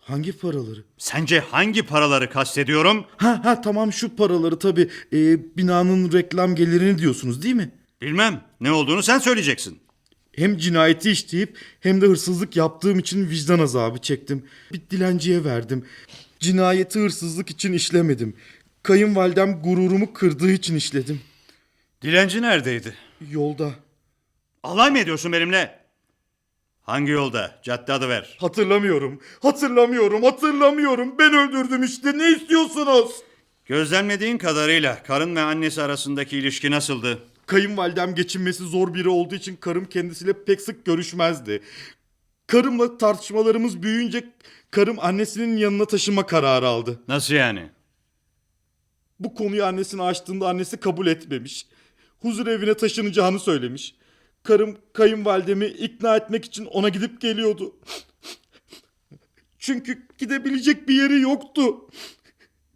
Hangi 0.00 0.32
paraları? 0.32 0.84
Sence 0.98 1.40
hangi 1.40 1.82
paraları 1.82 2.30
kastediyorum? 2.30 3.04
Ha 3.16 3.40
ha 3.44 3.60
tamam 3.60 3.92
şu 3.92 4.16
paraları 4.16 4.58
tabii. 4.58 4.88
Ee, 5.12 5.56
binanın 5.56 6.12
reklam 6.12 6.54
gelirini 6.54 6.98
diyorsunuz 6.98 7.42
değil 7.42 7.54
mi? 7.54 7.70
Bilmem. 8.02 8.44
Ne 8.60 8.72
olduğunu 8.72 9.02
sen 9.02 9.18
söyleyeceksin. 9.18 9.78
Hem 10.36 10.56
cinayeti 10.56 11.10
işleyip 11.10 11.58
hem 11.80 12.00
de 12.00 12.06
hırsızlık 12.06 12.56
yaptığım 12.56 12.98
için 12.98 13.30
vicdan 13.30 13.58
azabı 13.58 13.98
çektim. 13.98 14.44
Bir 14.72 14.80
dilenciye 14.90 15.44
verdim. 15.44 15.84
Cinayeti 16.40 16.98
hırsızlık 17.00 17.50
için 17.50 17.72
işlemedim. 17.72 18.36
Kayınvalidem 18.82 19.62
gururumu 19.62 20.12
kırdığı 20.12 20.52
için 20.52 20.76
işledim. 20.76 21.20
Dilenci 22.02 22.42
neredeydi? 22.42 22.94
Yolda. 23.30 23.70
Alay 24.62 24.90
mı 24.90 24.98
ediyorsun 24.98 25.32
benimle? 25.32 25.79
Hangi 26.90 27.12
yolda? 27.12 27.58
Cadde 27.62 27.92
adı 27.92 28.08
ver. 28.08 28.36
Hatırlamıyorum. 28.40 29.20
Hatırlamıyorum. 29.40 30.22
Hatırlamıyorum. 30.22 31.14
Ben 31.18 31.34
öldürdüm 31.34 31.82
işte. 31.82 32.18
Ne 32.18 32.30
istiyorsunuz? 32.30 33.10
Gözlemlediğin 33.66 34.38
kadarıyla 34.38 35.02
karın 35.02 35.36
ve 35.36 35.40
annesi 35.40 35.82
arasındaki 35.82 36.38
ilişki 36.38 36.70
nasıldı? 36.70 37.18
Kayınvalidem 37.46 38.14
geçinmesi 38.14 38.62
zor 38.64 38.94
biri 38.94 39.08
olduğu 39.08 39.34
için 39.34 39.56
karım 39.56 39.84
kendisiyle 39.84 40.32
pek 40.44 40.60
sık 40.60 40.84
görüşmezdi. 40.84 41.62
Karımla 42.46 42.98
tartışmalarımız 42.98 43.82
büyüyünce 43.82 44.24
karım 44.70 44.98
annesinin 45.00 45.56
yanına 45.56 45.84
taşınma 45.84 46.26
kararı 46.26 46.68
aldı. 46.68 47.00
Nasıl 47.08 47.34
yani? 47.34 47.70
Bu 49.20 49.34
konuyu 49.34 49.64
annesine 49.64 50.02
açtığında 50.02 50.48
annesi 50.48 50.76
kabul 50.76 51.06
etmemiş. 51.06 51.66
Huzur 52.18 52.46
evine 52.46 52.74
taşınacağını 52.74 53.40
söylemiş. 53.40 53.94
Karım 54.42 54.78
kayınvalidemi 54.92 55.66
ikna 55.66 56.16
etmek 56.16 56.44
için 56.44 56.64
ona 56.64 56.88
gidip 56.88 57.20
geliyordu. 57.20 57.76
Çünkü 59.58 60.06
gidebilecek 60.18 60.88
bir 60.88 60.94
yeri 60.94 61.20
yoktu. 61.20 61.88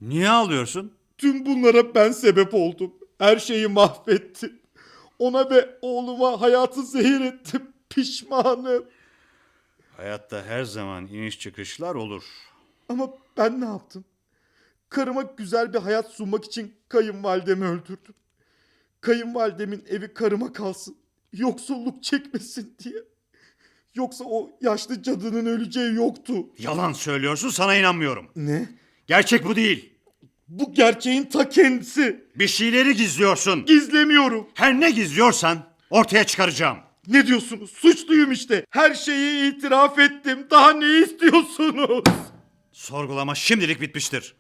Niye 0.00 0.28
ağlıyorsun? 0.28 0.92
Tüm 1.18 1.46
bunlara 1.46 1.94
ben 1.94 2.12
sebep 2.12 2.54
oldum. 2.54 2.94
Her 3.18 3.38
şeyi 3.38 3.66
mahvettim. 3.68 4.60
Ona 5.18 5.50
ve 5.50 5.78
oğluma 5.82 6.40
hayatı 6.40 6.82
zehir 6.82 7.20
ettim. 7.20 7.62
Pişmanım. 7.90 8.84
Hayatta 9.96 10.44
her 10.44 10.64
zaman 10.64 11.06
iniş 11.06 11.38
çıkışlar 11.38 11.94
olur. 11.94 12.24
Ama 12.88 13.10
ben 13.36 13.60
ne 13.60 13.64
yaptım? 13.64 14.04
Karıma 14.88 15.22
güzel 15.22 15.74
bir 15.74 15.78
hayat 15.78 16.10
sunmak 16.10 16.44
için 16.44 16.74
kayınvalidemi 16.88 17.64
öldürdüm. 17.64 18.14
Kayınvalidemin 19.00 19.84
evi 19.88 20.14
karıma 20.14 20.52
kalsın. 20.52 20.96
Yoksulluk 21.38 22.02
çekmesin 22.02 22.76
diye. 22.84 22.94
Yoksa 23.94 24.24
o 24.24 24.50
yaşlı 24.60 25.02
cadının 25.02 25.46
öleceği 25.46 25.94
yoktu. 25.94 26.34
Yalan 26.58 26.92
söylüyorsun 26.92 27.48
sana 27.48 27.76
inanmıyorum. 27.76 28.26
Ne? 28.36 28.68
Gerçek 29.06 29.44
bu 29.44 29.56
değil. 29.56 29.94
Bu 30.48 30.72
gerçeğin 30.74 31.24
ta 31.24 31.48
kendisi. 31.48 32.24
Bir 32.36 32.48
şeyleri 32.48 32.96
gizliyorsun. 32.96 33.64
Gizlemiyorum. 33.64 34.48
Her 34.54 34.80
ne 34.80 34.90
gizliyorsan 34.90 35.58
ortaya 35.90 36.24
çıkaracağım. 36.24 36.78
Ne 37.08 37.26
diyorsunuz? 37.26 37.70
Suçluyum 37.70 38.32
işte. 38.32 38.66
Her 38.70 38.94
şeyi 38.94 39.52
itiraf 39.52 39.98
ettim. 39.98 40.46
Daha 40.50 40.72
ne 40.72 40.98
istiyorsunuz? 40.98 42.04
Sorgulama 42.72 43.34
şimdilik 43.34 43.80
bitmiştir. 43.80 44.34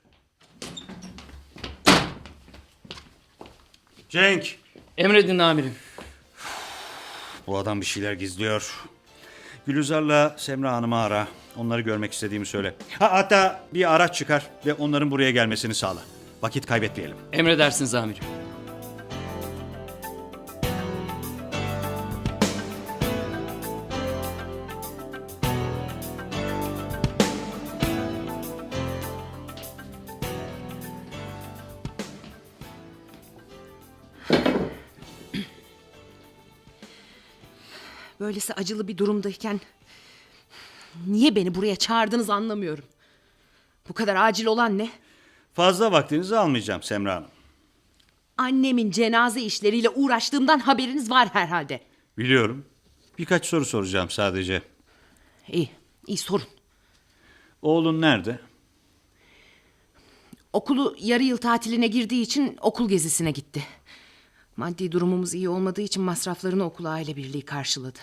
Cenk, 4.08 4.56
Emredin 4.98 5.38
amirim. 5.38 5.74
Bu 7.46 7.58
adam 7.58 7.80
bir 7.80 7.86
şeyler 7.86 8.12
gizliyor. 8.12 8.74
Gülizar'la 9.66 10.34
Semra 10.38 10.72
Hanım'ı 10.72 10.98
ara. 11.00 11.28
Onları 11.56 11.80
görmek 11.80 12.12
istediğimi 12.12 12.46
söyle. 12.46 12.74
Ha, 12.98 13.12
hatta 13.12 13.60
bir 13.74 13.94
araç 13.94 14.14
çıkar 14.14 14.46
ve 14.66 14.74
onların 14.74 15.10
buraya 15.10 15.30
gelmesini 15.30 15.74
sağla. 15.74 16.00
Vakit 16.42 16.66
kaybetmeyelim. 16.66 17.16
Emredersiniz 17.32 17.94
amirim. 17.94 18.24
Böylesi 38.44 38.60
acılı 38.60 38.88
bir 38.88 38.98
durumdayken 38.98 39.60
niye 41.06 41.36
beni 41.36 41.54
buraya 41.54 41.76
çağırdınız 41.76 42.30
anlamıyorum. 42.30 42.84
Bu 43.88 43.92
kadar 43.92 44.16
acil 44.16 44.46
olan 44.46 44.78
ne? 44.78 44.90
Fazla 45.52 45.92
vaktinizi 45.92 46.38
almayacağım 46.38 46.82
Semra 46.82 47.14
Hanım. 47.14 47.30
Annemin 48.38 48.90
cenaze 48.90 49.40
işleriyle 49.40 49.88
uğraştığımdan 49.88 50.58
haberiniz 50.58 51.10
var 51.10 51.28
herhalde. 51.32 51.80
Biliyorum. 52.18 52.64
Birkaç 53.18 53.46
soru 53.46 53.64
soracağım 53.64 54.10
sadece. 54.10 54.62
İyi, 55.48 55.70
iyi 56.06 56.18
sorun. 56.18 56.46
Oğlun 57.62 58.00
nerede? 58.00 58.40
Okulu 60.52 60.96
yarı 61.00 61.22
yıl 61.22 61.36
tatiline 61.36 61.86
girdiği 61.86 62.22
için 62.22 62.56
okul 62.60 62.88
gezisine 62.88 63.30
gitti. 63.30 63.62
Maddi 64.56 64.92
durumumuz 64.92 65.34
iyi 65.34 65.48
olmadığı 65.48 65.82
için 65.82 66.02
masraflarını 66.02 66.64
okula 66.64 66.90
aile 66.90 67.16
birliği 67.16 67.42
karşıladı. 67.42 67.98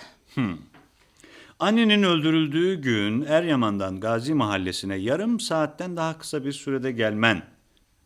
Annenin 1.60 2.04
öldürüldüğü 2.04 2.82
gün 2.82 3.22
Eryaman'dan 3.22 4.00
Gazi 4.00 4.34
Mahallesi'ne 4.34 4.96
yarım 4.96 5.40
saatten 5.40 5.98
daha 5.98 6.18
kısa 6.18 6.46
bir 6.46 6.52
sürede 6.52 6.92
gelmen 6.92 7.44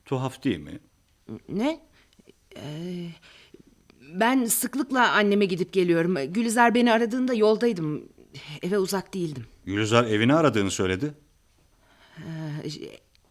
tuhaf 0.05 0.43
değil 0.43 0.59
mi? 0.59 0.79
Ne? 1.49 1.79
Ee, 2.55 3.07
ben 4.13 4.45
sıklıkla 4.45 5.11
anneme 5.11 5.45
gidip 5.45 5.73
geliyorum. 5.73 6.33
Gülizar 6.33 6.75
beni 6.75 6.91
aradığında 6.93 7.33
yoldaydım. 7.33 8.03
Eve 8.61 8.77
uzak 8.77 9.13
değildim. 9.13 9.45
Gülizar 9.65 10.03
evini 10.03 10.33
aradığını 10.33 10.71
söyledi. 10.71 11.13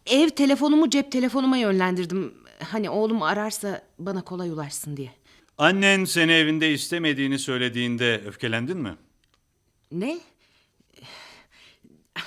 Ev 0.07 0.29
telefonumu 0.29 0.91
cep 0.91 1.13
telefonuma 1.13 1.57
yönlendirdim. 1.57 2.35
Hani 2.65 2.91
oğlum 2.91 3.23
ararsa 3.23 3.83
bana 3.99 4.23
kolay 4.25 4.51
ulaşsın 4.51 4.97
diye. 4.97 5.11
Annen 5.59 6.05
seni 6.05 6.33
evinde 6.33 6.73
istemediğini 6.73 7.39
söylediğinde 7.39 8.23
öfkelendin 8.27 8.77
mi? 8.77 8.97
Ne? 9.93 10.19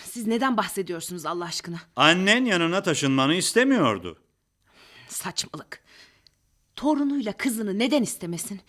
Siz 0.03 0.27
neden 0.27 0.57
bahsediyorsunuz 0.57 1.25
Allah 1.25 1.45
aşkına? 1.45 1.81
Annen 1.95 2.45
yanına 2.45 2.83
taşınmanı 2.83 3.35
istemiyordu. 3.35 4.17
Saçmalık. 5.07 5.83
Torunuyla 6.75 7.33
kızını 7.33 7.79
neden 7.79 8.03
istemesin? 8.03 8.61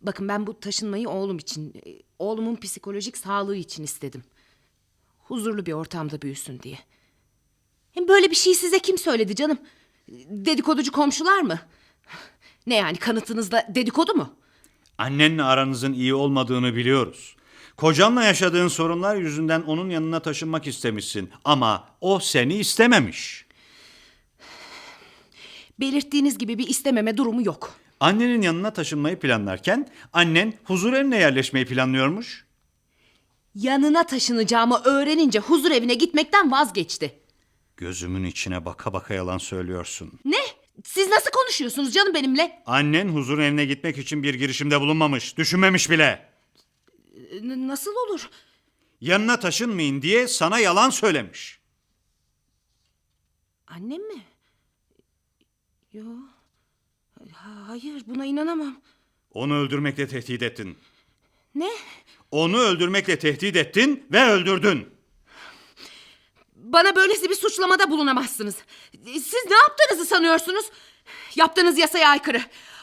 Bakın 0.00 0.28
ben 0.28 0.46
bu 0.46 0.60
taşınmayı 0.60 1.08
oğlum 1.08 1.38
için, 1.38 1.74
oğlumun 2.18 2.56
psikolojik 2.56 3.16
sağlığı 3.16 3.56
için 3.56 3.82
istedim. 3.84 4.24
Huzurlu 5.18 5.66
bir 5.66 5.72
ortamda 5.72 6.22
büyüsün 6.22 6.60
diye. 6.62 6.78
Hem 7.92 8.08
böyle 8.08 8.30
bir 8.30 8.36
şey 8.36 8.54
size 8.54 8.78
kim 8.78 8.98
söyledi 8.98 9.34
canım? 9.36 9.58
Dedikoducu 10.28 10.92
komşular 10.92 11.40
mı? 11.40 11.60
Ne 12.66 12.74
yani 12.74 12.96
kanıtınızda 12.96 13.66
dedikodu 13.74 14.14
mu? 14.14 14.34
Annenle 14.98 15.42
aranızın 15.42 15.92
iyi 15.92 16.14
olmadığını 16.14 16.76
biliyoruz. 16.76 17.36
Kocanla 17.76 18.24
yaşadığın 18.24 18.68
sorunlar 18.68 19.16
yüzünden 19.16 19.62
onun 19.62 19.90
yanına 19.90 20.20
taşınmak 20.20 20.66
istemişsin 20.66 21.30
ama 21.44 21.88
o 22.00 22.18
seni 22.18 22.54
istememiş. 22.54 23.46
Belirttiğiniz 25.80 26.38
gibi 26.38 26.58
bir 26.58 26.68
istememe 26.68 27.16
durumu 27.16 27.42
yok. 27.46 27.74
Annenin 28.00 28.42
yanına 28.42 28.72
taşınmayı 28.72 29.18
planlarken 29.18 29.88
annen 30.12 30.54
huzur 30.64 30.92
evine 30.92 31.18
yerleşmeyi 31.18 31.66
planlıyormuş. 31.66 32.46
Yanına 33.54 34.06
taşınacağımı 34.06 34.80
öğrenince 34.84 35.38
huzur 35.38 35.70
evine 35.70 35.94
gitmekten 35.94 36.50
vazgeçti. 36.50 37.20
Gözümün 37.76 38.24
içine 38.24 38.64
baka 38.64 38.92
baka 38.92 39.14
yalan 39.14 39.38
söylüyorsun. 39.38 40.12
Ne? 40.24 40.36
Siz 40.84 41.08
nasıl 41.08 41.30
konuşuyorsunuz 41.30 41.92
canım 41.94 42.14
benimle? 42.14 42.62
Annen 42.66 43.08
huzur 43.08 43.38
evine 43.38 43.64
gitmek 43.64 43.98
için 43.98 44.22
bir 44.22 44.34
girişimde 44.34 44.80
bulunmamış, 44.80 45.36
düşünmemiş 45.36 45.90
bile. 45.90 46.28
N- 47.42 47.68
nasıl 47.68 47.94
olur? 47.94 48.28
Yanına 49.00 49.40
taşınmayın 49.40 50.02
diye 50.02 50.28
sana 50.28 50.58
yalan 50.58 50.90
söylemiş. 50.90 51.58
Annem 53.66 54.08
mi? 54.08 54.22
Yo. 55.92 56.04
Ha- 57.32 57.68
Hayır 57.68 58.02
buna 58.06 58.24
inanamam. 58.26 58.80
Onu 59.32 59.54
öldürmekle 59.54 60.08
tehdit 60.08 60.42
ettin. 60.42 60.78
Ne? 61.54 61.70
Onu 62.30 62.58
öldürmekle 62.58 63.18
tehdit 63.18 63.56
ettin 63.56 64.06
ve 64.12 64.22
öldürdün. 64.24 64.88
Bana 66.72 66.96
böylesi 66.96 67.30
bir 67.30 67.34
suçlamada 67.34 67.90
bulunamazsınız. 67.90 68.56
Siz 69.04 69.44
ne 69.50 69.56
yaptığınızı 69.56 70.04
sanıyorsunuz? 70.06 70.66
Yaptığınız 71.36 71.78
yasaya 71.78 72.08
aykırı. 72.08 72.40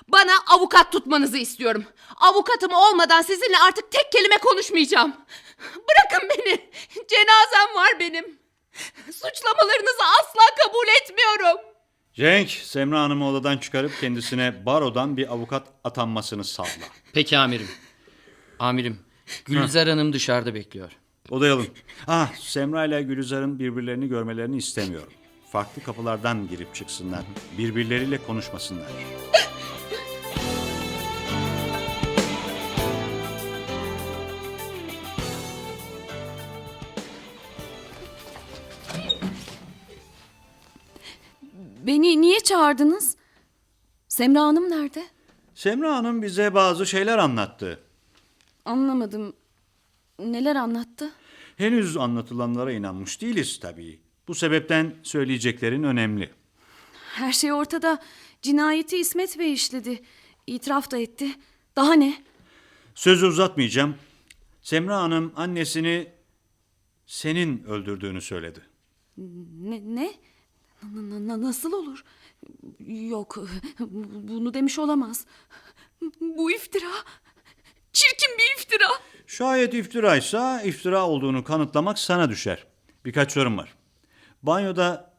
Bana 0.08 0.32
avukat 0.52 0.92
tutmanızı 0.92 1.38
istiyorum. 1.38 1.86
Avukatım 2.16 2.74
olmadan 2.74 3.22
sizinle 3.22 3.58
artık 3.68 3.92
tek 3.92 4.12
kelime 4.12 4.38
konuşmayacağım. 4.38 5.16
Bırakın 5.60 6.30
beni. 6.30 6.70
Cenazem 7.08 7.76
var 7.76 8.00
benim. 8.00 8.40
Suçlamalarınızı 9.06 10.04
asla 10.20 10.42
kabul 10.66 10.88
etmiyorum. 11.02 11.62
Cenk, 12.14 12.50
Semra 12.50 13.02
Hanım'ı 13.02 13.30
odadan 13.30 13.58
çıkarıp 13.58 13.92
kendisine 14.02 14.66
barodan 14.66 15.18
bir 15.18 15.34
avukat 15.34 15.68
atanmasını 15.84 16.44
sağla. 16.44 16.68
Peki 17.14 17.38
amirim. 17.38 17.70
Amirim, 18.60 19.00
Gülizar 19.46 19.90
Hanım 19.90 20.14
dışarıda 20.14 20.54
bekliyor. 20.54 20.92
Odaya 21.30 21.54
alın. 21.54 21.68
Ah, 22.08 22.34
Semra 22.36 22.86
ile 22.86 23.02
Gülizar'ın 23.04 23.60
birbirlerini 23.60 24.08
görmelerini 24.08 24.58
istemiyorum. 24.58 25.14
Farklı 25.52 25.84
kapılardan 25.84 26.48
girip 26.48 26.76
çıksınlar. 26.76 27.22
Birbirleriyle 27.58 28.18
konuşmasınlar. 28.18 28.88
Beni 41.88 42.22
niye 42.22 42.40
çağırdınız? 42.40 43.18
Semra 44.08 44.42
Hanım 44.42 44.70
nerede? 44.70 45.04
Semra 45.56 45.96
Hanım 45.96 46.22
bize 46.22 46.54
bazı 46.54 46.86
şeyler 46.86 47.18
anlattı. 47.18 47.80
Anlamadım. 48.66 49.34
Neler 50.26 50.56
anlattı? 50.56 51.12
Henüz 51.58 51.98
anlatılanlara 51.98 52.72
inanmış 52.72 53.22
değiliz 53.22 53.60
tabii. 53.60 54.00
Bu 54.28 54.36
sebepten 54.36 54.96
söyleyeceklerin 55.04 55.84
önemli. 55.84 56.30
Her 57.16 57.32
şey 57.32 57.54
ortada. 57.54 58.00
Cinayeti 58.42 58.98
İsmet 58.98 59.40
Bey 59.40 59.54
işledi. 59.54 60.04
İtiraf 60.48 60.92
da 60.92 60.98
etti. 60.98 61.28
Daha 61.76 61.94
ne? 61.94 62.24
Sözü 62.96 63.26
uzatmayacağım. 63.26 63.96
Semra 64.62 64.98
Hanım 65.02 65.34
annesini 65.36 66.08
senin 67.06 67.64
öldürdüğünü 67.64 68.22
söyledi. 68.22 68.62
Ne? 69.18 69.82
ne? 69.96 70.14
Na- 70.84 71.10
na- 71.10 71.28
na- 71.28 71.42
nasıl 71.42 71.74
olur? 71.74 72.04
Yok, 72.88 73.38
bunu 73.80 74.54
demiş 74.54 74.80
olamaz. 74.80 75.26
Bu 76.22 76.52
iftira. 76.52 76.92
Çirkin 77.94 78.30
bir 78.38 78.60
iftira. 78.62 78.88
Şayet 79.28 79.74
iftiraysa 79.74 80.62
iftira 80.62 81.08
olduğunu 81.08 81.44
kanıtlamak 81.44 82.00
sana 82.00 82.30
düşer. 82.30 82.68
Birkaç 83.06 83.32
sorum 83.32 83.58
var. 83.58 83.74
Banyoda 84.44 85.14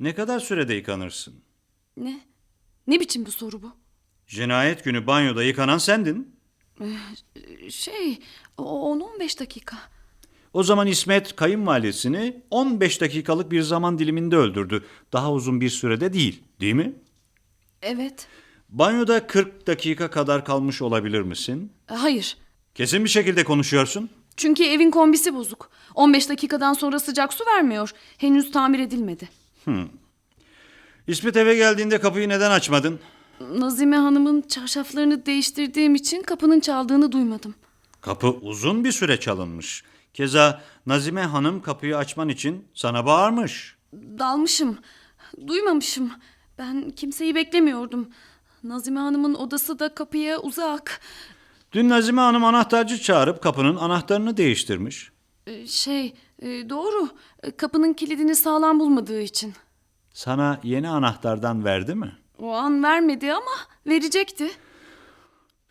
ne 0.00 0.14
kadar 0.14 0.40
sürede 0.40 0.74
yıkanırsın? 0.74 1.34
Ne? 1.96 2.20
Ne 2.86 3.00
biçim 3.00 3.26
bir 3.26 3.30
soru 3.30 3.62
bu? 3.62 3.72
Cinayet 4.26 4.84
günü 4.84 5.06
banyoda 5.06 5.42
yıkanan 5.44 5.78
sendin. 5.78 6.36
Şey, 7.70 8.18
o- 8.58 8.90
10-15 9.20 9.40
dakika. 9.40 9.76
O 10.52 10.62
zaman 10.62 10.86
İsmet 10.86 11.36
kayınvalidesini 11.36 12.42
15 12.50 13.00
dakikalık 13.00 13.50
bir 13.50 13.62
zaman 13.62 13.98
diliminde 13.98 14.36
öldürdü. 14.36 14.84
Daha 15.12 15.32
uzun 15.32 15.60
bir 15.60 15.68
sürede 15.70 16.12
değil, 16.12 16.42
değil 16.60 16.74
mi? 16.74 16.92
Evet. 17.82 18.26
Banyoda 18.68 19.26
40 19.26 19.66
dakika 19.66 20.10
kadar 20.10 20.44
kalmış 20.44 20.82
olabilir 20.82 21.20
misin? 21.20 21.72
Hayır. 21.86 22.36
Kesin 22.76 23.04
bir 23.04 23.08
şekilde 23.08 23.44
konuşuyorsun. 23.44 24.10
Çünkü 24.36 24.64
evin 24.64 24.90
kombisi 24.90 25.34
bozuk. 25.34 25.70
15 25.94 26.28
dakikadan 26.28 26.72
sonra 26.72 27.00
sıcak 27.00 27.32
su 27.34 27.44
vermiyor. 27.46 27.90
Henüz 28.18 28.52
tamir 28.52 28.78
edilmedi. 28.78 29.28
İsmet 31.06 31.36
eve 31.36 31.54
geldiğinde 31.54 32.00
kapıyı 32.00 32.28
neden 32.28 32.50
açmadın? 32.50 33.00
Nazime 33.40 33.96
Hanım'ın 33.96 34.40
çarşaflarını 34.40 35.26
değiştirdiğim 35.26 35.94
için 35.94 36.22
kapının 36.22 36.60
çaldığını 36.60 37.12
duymadım. 37.12 37.54
Kapı 38.00 38.28
uzun 38.28 38.84
bir 38.84 38.92
süre 38.92 39.20
çalınmış. 39.20 39.84
Keza 40.14 40.62
Nazime 40.86 41.22
Hanım 41.22 41.62
kapıyı 41.62 41.96
açman 41.96 42.28
için 42.28 42.64
sana 42.74 43.06
bağırmış. 43.06 43.76
Dalmışım. 43.92 44.78
Duymamışım. 45.46 46.10
Ben 46.58 46.90
kimseyi 46.90 47.34
beklemiyordum. 47.34 48.08
Nazime 48.64 49.00
Hanım'ın 49.00 49.34
odası 49.34 49.78
da 49.78 49.94
kapıya 49.94 50.38
uzak. 50.38 51.00
Dün 51.76 51.88
Nazime 51.88 52.20
Hanım 52.20 52.44
anahtarcı 52.44 52.98
çağırıp 53.00 53.42
kapının 53.42 53.76
anahtarını 53.76 54.36
değiştirmiş. 54.36 55.10
Ee, 55.46 55.66
Şey, 55.66 56.14
e, 56.38 56.46
doğru. 56.46 57.08
E, 57.42 57.50
Kapının 57.50 57.92
kilidini 57.92 58.34
sağlam 58.34 58.80
bulmadığı 58.80 59.20
için. 59.20 59.54
Sana 60.14 60.60
yeni 60.62 60.88
anahtardan 60.88 61.64
verdi 61.64 61.94
mi? 61.94 62.12
O 62.38 62.52
an 62.52 62.82
vermedi 62.82 63.32
ama 63.32 63.50
verecekti. 63.86 64.50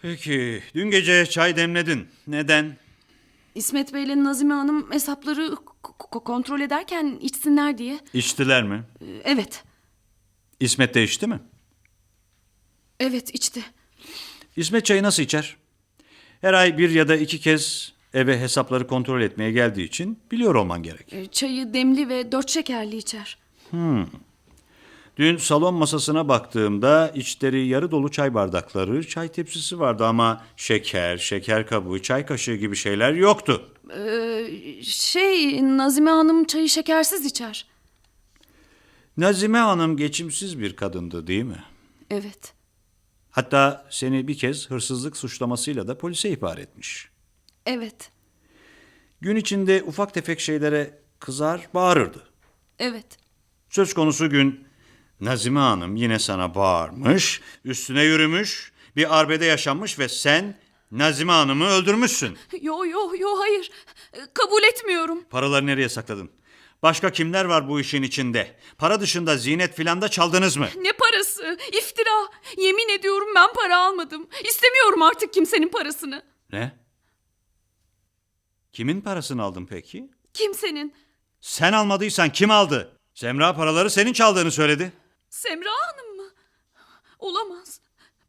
Peki, 0.01 0.63
dün 0.75 0.91
gece 0.91 1.25
çay 1.25 1.55
demledin. 1.55 2.07
Neden? 2.27 2.77
İsmet 3.55 3.93
Bey 3.93 4.03
ile 4.03 4.23
Nazime 4.23 4.53
Hanım 4.53 4.91
hesapları 4.91 5.55
kontrol 6.09 6.59
ederken 6.61 7.17
içsinler 7.21 7.77
diye. 7.77 7.99
İçtiler 8.13 8.63
mi? 8.63 8.83
Ee, 9.01 9.05
Evet, 9.23 9.63
İsmet 10.59 10.95
de 10.95 11.03
içti 11.03 11.27
mi? 11.27 11.39
evet 12.99 13.35
içti. 13.35 13.63
İsmet 14.55 14.85
çayı 14.85 15.03
nasıl 15.03 15.23
içer? 15.23 15.57
Her 16.45 16.53
ay 16.53 16.77
bir 16.77 16.89
ya 16.89 17.07
da 17.07 17.15
iki 17.15 17.39
kez 17.39 17.93
eve 18.13 18.39
hesapları 18.39 18.87
kontrol 18.87 19.21
etmeye 19.21 19.51
geldiği 19.51 19.83
için 19.83 20.19
biliyor 20.31 20.55
olman 20.55 20.83
gerek. 20.83 21.13
Ee, 21.13 21.25
Çayı 21.25 21.73
demli 21.73 22.09
ve 22.09 22.31
dört 22.31 22.49
şekerli 22.49 22.97
içer. 22.97 23.37
Dün 25.17 25.37
salon 25.37 25.73
masasına 25.73 26.27
baktığımda 26.27 27.11
içleri 27.15 27.67
yarı 27.67 27.91
dolu 27.91 28.11
çay 28.11 28.33
bardakları, 28.33 29.07
çay 29.07 29.27
tepsisi 29.27 29.79
vardı 29.79 30.05
ama 30.05 30.43
şeker, 30.57 31.17
şeker 31.17 31.67
kabuğu, 31.67 32.01
çay 32.01 32.25
kaşığı 32.25 32.55
gibi 32.55 32.75
şeyler 32.75 33.13
yoktu. 33.13 33.69
Ee, 33.97 34.47
şey, 34.83 35.63
Nazime 35.77 36.11
Hanım 36.11 36.45
çayı 36.45 36.69
şekersiz 36.69 37.25
içer. 37.25 37.65
Nazime 39.17 39.57
Hanım 39.57 39.97
geçimsiz 39.97 40.59
bir 40.59 40.75
kadındı 40.75 41.27
değil 41.27 41.43
mi? 41.43 41.63
Evet, 42.09 42.54
Hatta 43.39 43.85
seni 43.89 44.27
bir 44.27 44.37
kez 44.37 44.69
hırsızlık 44.69 45.17
suçlamasıyla 45.17 45.87
da 45.87 45.97
polise 45.97 46.29
ihbar 46.29 46.57
etmiş. 46.57 47.09
evet, 47.65 48.11
Gün 49.21 49.35
içinde 49.35 49.83
ufak 49.83 50.13
tefek 50.13 50.39
şeylere 50.39 50.99
kızar, 51.19 51.67
bağırırdı. 51.73 52.23
evet. 52.79 53.05
Söz 53.69 53.93
konusu 53.93 54.29
gün 54.29 54.67
Nazime 55.21 55.59
Hanım 55.59 55.95
yine 55.95 56.19
sana 56.19 56.55
bağırmış, 56.55 57.41
üstüne 57.65 58.03
yürümüş, 58.03 58.71
bir 58.95 59.19
arbede 59.19 59.45
yaşanmış 59.45 59.99
ve 59.99 60.09
sen 60.09 60.57
Nazime 60.91 61.31
Hanım'ı 61.31 61.65
öldürmüşsün. 61.67 62.37
Yo 62.61 62.85
yo 62.85 63.11
yo 63.19 63.39
hayır. 63.39 63.71
Kabul 64.33 64.63
etmiyorum. 64.63 65.23
Paraları 65.29 65.65
nereye 65.65 65.89
sakladın? 65.89 66.29
Başka 66.85 67.11
kimler 67.11 67.45
var 67.45 67.69
bu 67.69 67.79
işin 67.79 68.03
içinde? 68.03 68.55
Para 68.77 69.01
dışında 69.01 69.37
zinet 69.37 69.75
filan 69.75 70.01
da 70.01 70.09
çaldınız 70.09 70.57
mı? 70.57 70.67
Ne 70.81 70.93
parası? 70.93 71.57
İftira. 71.73 72.29
Yemin 72.57 72.89
ediyorum 72.99 73.27
ben 73.35 73.53
para 73.53 73.77
almadım. 73.77 74.27
İstemiyorum 74.43 75.01
artık 75.01 75.33
kimsenin 75.33 75.67
parasını. 75.69 76.23
Ne? 76.51 76.75
Kimin 78.73 79.01
parasını 79.01 79.43
aldın 79.43 79.65
peki? 79.65 80.09
Kimsenin. 80.33 80.93
Sen 81.41 81.73
almadıysan 81.73 82.31
kim 82.31 82.51
aldı? 82.51 82.99
Semra 83.13 83.55
paraları 83.55 83.89
senin 83.89 84.13
çaldığını 84.13 84.51
söyledi. 84.51 84.93
Semra 85.29 85.69
Hanım 85.69 86.15
mı? 86.17 86.29
Olamaz. 87.19 87.79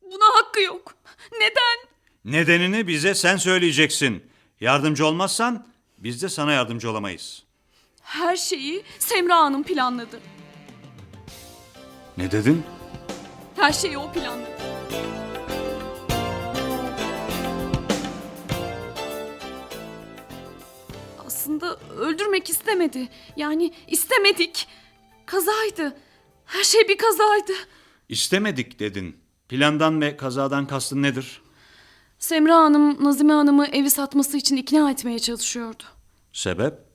Buna 0.03 0.25
hakkı 0.37 0.61
yok. 0.61 0.95
Neden? 1.33 1.89
Nedenini 2.25 2.87
bize 2.89 3.15
sen 3.15 3.37
söyleyeceksin. 3.37 4.31
Yardımcı 4.61 5.07
olmazsan 5.07 5.67
biz 5.99 6.23
de 6.23 6.29
sana 6.29 6.53
yardımcı 6.53 6.91
olamayız. 6.91 7.46
Her 8.07 8.37
şeyi 8.37 8.83
Semra 8.99 9.37
Hanım 9.39 9.63
planladı. 9.63 10.21
Ne 12.17 12.31
dedin? 12.31 12.63
Her 13.57 13.73
şeyi 13.73 13.99
o 13.99 14.13
planladı. 14.13 14.57
Aslında 21.27 21.77
öldürmek 21.77 22.51
istemedi. 22.51 23.09
Yani 23.37 23.73
istemedik. 23.89 24.69
Kazaydı. 25.27 25.97
Her 26.45 26.65
şey 26.65 26.89
bir 26.89 26.99
kazaydı. 26.99 27.53
İstemedik 28.09 28.79
dedin. 28.81 29.17
Plandan 29.49 30.01
ve 30.01 30.17
kazadan 30.17 30.67
kastın 30.67 31.03
nedir? 31.03 31.43
Semra 32.19 32.57
Hanım 32.57 33.05
Nazime 33.05 33.33
Hanım'ı 33.33 33.67
evi 33.67 33.91
satması 33.91 34.37
için 34.37 34.57
ikna 34.57 34.91
etmeye 34.91 35.19
çalışıyordu. 35.19 35.83
Sebep? 36.33 36.86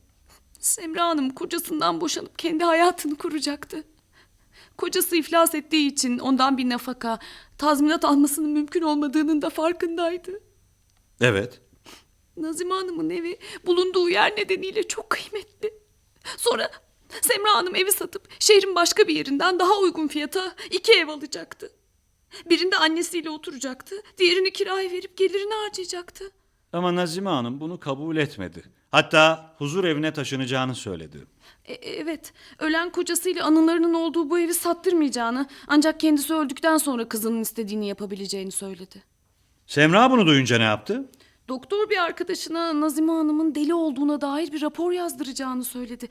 Semra 0.62 1.07
Hanım 1.07 1.30
kocasından 1.30 2.01
boşanıp 2.01 2.39
kendi 2.39 2.64
hayatını 2.64 3.18
kuracaktı. 3.18 3.84
Kocası 4.78 5.16
iflas 5.16 5.55
ettiği 5.55 5.88
için 5.88 6.20
ondan 6.20 6.57
bir 6.57 6.70
nafaka, 6.70 7.20
tazminat 7.57 8.05
almasının 8.05 8.49
mümkün 8.49 8.82
olmadığının 8.82 9.41
da 9.41 9.49
farkındaydı. 9.49 10.32
Evet. 11.22 11.62
Nazime 12.38 12.74
Hanım'ın 12.74 13.09
evi 13.09 13.39
bulunduğu 13.66 14.09
yer 14.09 14.32
nedeniyle 14.38 14.88
çok 14.88 15.09
kıymetli. 15.09 15.74
Sonra 16.38 16.72
Semra 17.22 17.55
Hanım 17.55 17.76
evi 17.76 17.91
satıp 17.91 18.28
şehrin 18.39 18.76
başka 18.76 19.07
bir 19.07 19.16
yerinden 19.16 19.59
daha 19.59 19.80
uygun 19.80 20.07
fiyata 20.07 20.55
iki 20.72 20.93
ev 20.93 21.07
alacaktı. 21.07 21.72
Birinde 22.49 22.78
annesiyle 22.78 23.30
oturacaktı, 23.30 23.95
diğerini 24.18 24.53
kiraya 24.53 24.91
verip 24.91 25.18
gelirini 25.18 25.53
harcayacaktı. 25.53 26.32
Ama 26.74 26.95
Nazime 26.95 27.30
Hanım 27.30 27.59
bunu 27.59 27.80
kabul 27.80 28.18
etmedi. 28.18 28.80
Hatta 28.92 29.54
huzur 29.58 29.84
evine 29.84 30.14
taşınacağını 30.14 30.76
söyledi. 30.76 31.18
E- 31.66 31.74
evet, 31.74 32.34
ölen 32.60 32.89
kocasıyla 32.89 33.46
anılarının 33.46 33.94
olduğu 33.94 34.30
bu 34.30 34.39
evi 34.39 34.54
sattırmayacağını, 34.54 35.48
ancak 35.68 36.00
kendisi 36.00 36.34
öldükten 36.34 36.78
sonra 36.78 37.10
kızının 37.10 37.42
istediğini 37.42 37.88
yapabileceğini 37.88 38.52
söyledi. 38.52 39.04
Semra 39.68 40.12
bunu 40.12 40.28
duyunca 40.28 40.58
ne 40.58 40.64
yaptı? 40.64 41.12
Doktor 41.48 41.89
bir 41.89 41.98
arkadaşına 41.98 42.82
Nazime 42.82 43.12
Hanım'ın 43.12 43.56
deli 43.56 43.74
olduğuna 43.74 44.22
dair 44.22 44.52
bir 44.52 44.62
rapor 44.62 44.92
yazdıracağını 44.92 45.64
söyledi. 45.64 46.08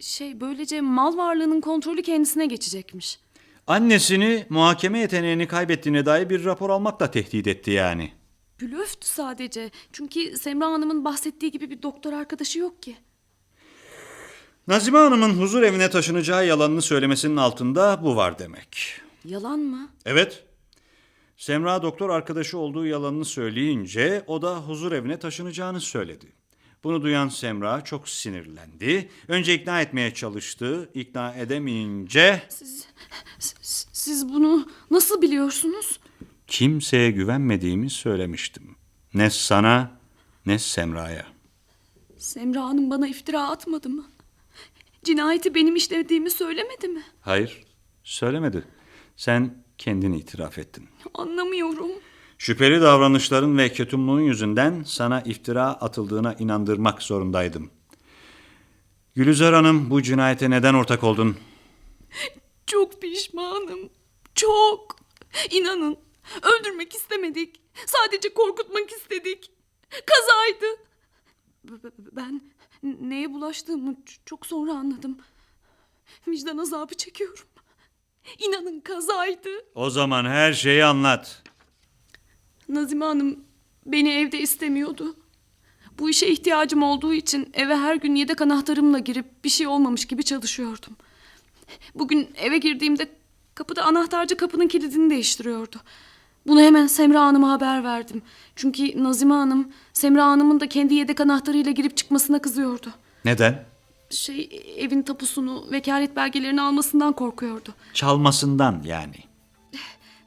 Şey, 0.00 0.40
böylece 0.40 0.80
mal 0.80 1.16
varlığının 1.16 1.60
kontrolü 1.60 2.02
kendisine 2.02 2.46
geçecekmiş. 2.46 3.18
Annesini 3.66 4.46
muhakeme 4.48 4.98
yeteneğini 4.98 5.46
kaybettiğine 5.46 6.06
dair 6.06 6.30
bir 6.30 6.44
rapor 6.44 6.70
almakla 6.70 7.10
tehdit 7.10 7.46
etti 7.46 7.70
yani. 7.70 8.12
Blöftü 8.62 9.06
sadece. 9.06 9.70
Çünkü 9.92 10.36
Semra 10.36 10.66
Hanım'ın 10.66 11.04
bahsettiği 11.04 11.52
gibi 11.52 11.70
bir 11.70 11.82
doktor 11.82 12.12
arkadaşı 12.12 12.58
yok 12.58 12.82
ki. 12.82 12.96
Nazime 14.68 14.98
Hanım'ın 14.98 15.30
huzur 15.30 15.62
evine 15.62 15.90
taşınacağı 15.90 16.46
yalanını 16.46 16.82
söylemesinin 16.82 17.36
altında 17.36 18.00
bu 18.02 18.16
var 18.16 18.38
demek. 18.38 19.00
Yalan 19.24 19.58
mı? 19.58 19.88
Evet. 20.06 20.44
Semra 21.36 21.82
doktor 21.82 22.10
arkadaşı 22.10 22.58
olduğu 22.58 22.86
yalanını 22.86 23.24
söyleyince 23.24 24.24
o 24.26 24.42
da 24.42 24.56
huzur 24.56 24.92
evine 24.92 25.18
taşınacağını 25.18 25.80
söyledi. 25.80 26.26
Bunu 26.84 27.02
duyan 27.02 27.28
Semra 27.28 27.84
çok 27.84 28.08
sinirlendi. 28.08 29.08
Önce 29.28 29.54
ikna 29.54 29.80
etmeye 29.80 30.14
çalıştı. 30.14 30.90
İkna 30.94 31.34
edemeyince 31.34 32.42
Siz, 32.48 32.86
siz, 33.38 33.88
siz 33.92 34.28
bunu 34.32 34.68
nasıl 34.90 35.22
biliyorsunuz? 35.22 36.00
Kimseye 36.50 37.10
güvenmediğimi 37.10 37.90
söylemiştim. 37.90 38.76
Ne 39.14 39.30
sana 39.30 40.00
ne 40.46 40.58
Semra'ya. 40.58 41.26
Semra 42.18 42.64
Hanım 42.64 42.90
bana 42.90 43.08
iftira 43.08 43.48
atmadı 43.48 43.88
mı? 43.88 44.04
Cinayeti 45.04 45.54
benim 45.54 45.76
işlediğimi 45.76 46.30
söylemedi 46.30 46.88
mi? 46.88 47.02
Hayır, 47.20 47.64
söylemedi. 48.04 48.64
Sen 49.16 49.64
kendini 49.78 50.18
itiraf 50.18 50.58
ettin. 50.58 50.88
Anlamıyorum. 51.14 51.90
Şüpheli 52.38 52.80
davranışların 52.80 53.58
ve 53.58 53.72
ketumluğun 53.72 54.20
yüzünden 54.20 54.82
sana 54.86 55.20
iftira 55.20 55.66
atıldığına 55.66 56.34
inandırmak 56.34 57.02
zorundaydım. 57.02 57.70
Gülizar 59.14 59.54
Hanım 59.54 59.90
bu 59.90 60.02
cinayete 60.02 60.50
neden 60.50 60.74
ortak 60.74 61.04
oldun? 61.04 61.36
Çok 62.66 63.02
pişmanım. 63.02 63.90
Çok. 64.34 64.96
İnanın 65.50 65.96
öldürmek 66.42 66.94
istemedik. 66.94 67.60
Sadece 67.86 68.34
korkutmak 68.34 68.90
istedik. 68.92 69.50
Kazaydı. 69.90 70.66
Ben 72.12 72.40
neye 72.82 73.32
bulaştığımı 73.32 73.96
çok 74.26 74.46
sonra 74.46 74.72
anladım. 74.72 75.18
Vicdan 76.28 76.58
azabı 76.58 76.94
çekiyorum. 76.94 77.44
İnanın 78.38 78.80
kazaydı. 78.80 79.48
O 79.74 79.90
zaman 79.90 80.24
her 80.24 80.52
şeyi 80.52 80.84
anlat. 80.84 81.42
Nazime 82.68 83.04
Hanım 83.04 83.44
beni 83.86 84.12
evde 84.12 84.40
istemiyordu. 84.40 85.16
Bu 85.98 86.10
işe 86.10 86.26
ihtiyacım 86.26 86.82
olduğu 86.82 87.14
için 87.14 87.50
eve 87.54 87.76
her 87.76 87.96
gün 87.96 88.14
yedek 88.14 88.40
anahtarımla 88.40 88.98
girip 88.98 89.44
bir 89.44 89.48
şey 89.48 89.66
olmamış 89.66 90.06
gibi 90.06 90.24
çalışıyordum. 90.24 90.96
Bugün 91.94 92.30
eve 92.36 92.58
girdiğimde 92.58 93.08
kapıda 93.54 93.84
anahtarcı 93.84 94.36
kapının 94.36 94.68
kilidini 94.68 95.10
değiştiriyordu. 95.10 95.80
Bunu 96.50 96.60
hemen 96.60 96.86
Semra 96.86 97.20
Hanım'a 97.20 97.50
haber 97.50 97.84
verdim. 97.84 98.22
Çünkü 98.56 99.04
Nazime 99.04 99.34
Hanım 99.34 99.68
Semra 99.92 100.26
Hanım'ın 100.26 100.60
da 100.60 100.68
kendi 100.68 100.94
yedek 100.94 101.20
anahtarıyla 101.20 101.72
girip 101.72 101.96
çıkmasına 101.96 102.38
kızıyordu. 102.38 102.92
Neden? 103.24 103.64
Şey 104.10 104.62
evin 104.76 105.02
tapusunu, 105.02 105.64
vekalet 105.72 106.16
belgelerini 106.16 106.62
almasından 106.62 107.12
korkuyordu. 107.12 107.74
Çalmasından 107.94 108.82
yani. 108.84 109.14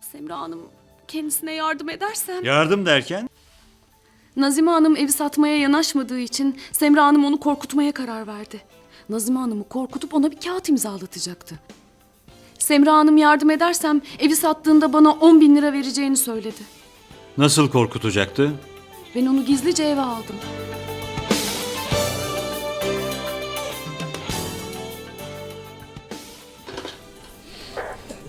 Semra 0.01 0.39
Hanım 0.39 0.61
kendisine 1.07 1.53
yardım 1.53 1.89
edersem... 1.89 2.43
Yardım 2.43 2.85
derken? 2.85 3.29
Nazime 4.35 4.71
Hanım 4.71 4.95
evi 4.95 5.11
satmaya 5.11 5.57
yanaşmadığı 5.57 6.19
için 6.19 6.57
Semra 6.71 7.05
Hanım 7.05 7.25
onu 7.25 7.39
korkutmaya 7.39 7.91
karar 7.91 8.27
verdi. 8.27 8.61
Nazime 9.09 9.39
Hanım'ı 9.39 9.69
korkutup 9.69 10.13
ona 10.13 10.31
bir 10.31 10.39
kağıt 10.39 10.69
imzalatacaktı. 10.69 11.59
Semra 12.63 12.93
Hanım 12.93 13.17
yardım 13.17 13.49
edersem 13.49 14.01
evi 14.19 14.35
sattığında 14.35 14.93
bana 14.93 15.11
10 15.11 15.41
bin 15.41 15.55
lira 15.55 15.73
vereceğini 15.73 16.17
söyledi. 16.17 16.61
Nasıl 17.37 17.69
korkutacaktı? 17.69 18.51
Ben 19.15 19.25
onu 19.25 19.45
gizlice 19.45 19.83
eve 19.83 20.01
aldım. 20.01 20.35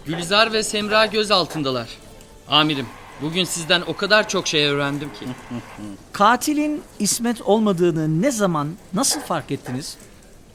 Gülizar 0.06 0.52
ve 0.52 0.62
Semra 0.62 1.06
göz 1.06 1.30
altındalar. 1.30 1.88
Amirim, 2.48 2.86
bugün 3.22 3.44
sizden 3.44 3.82
o 3.86 3.96
kadar 3.96 4.28
çok 4.28 4.46
şey 4.46 4.66
öğrendim 4.66 5.08
ki. 5.08 5.26
Katilin 6.12 6.82
İsmet 6.98 7.42
olmadığını 7.42 8.22
ne 8.22 8.30
zaman, 8.30 8.68
nasıl 8.94 9.20
fark 9.20 9.50
ettiniz? 9.50 9.96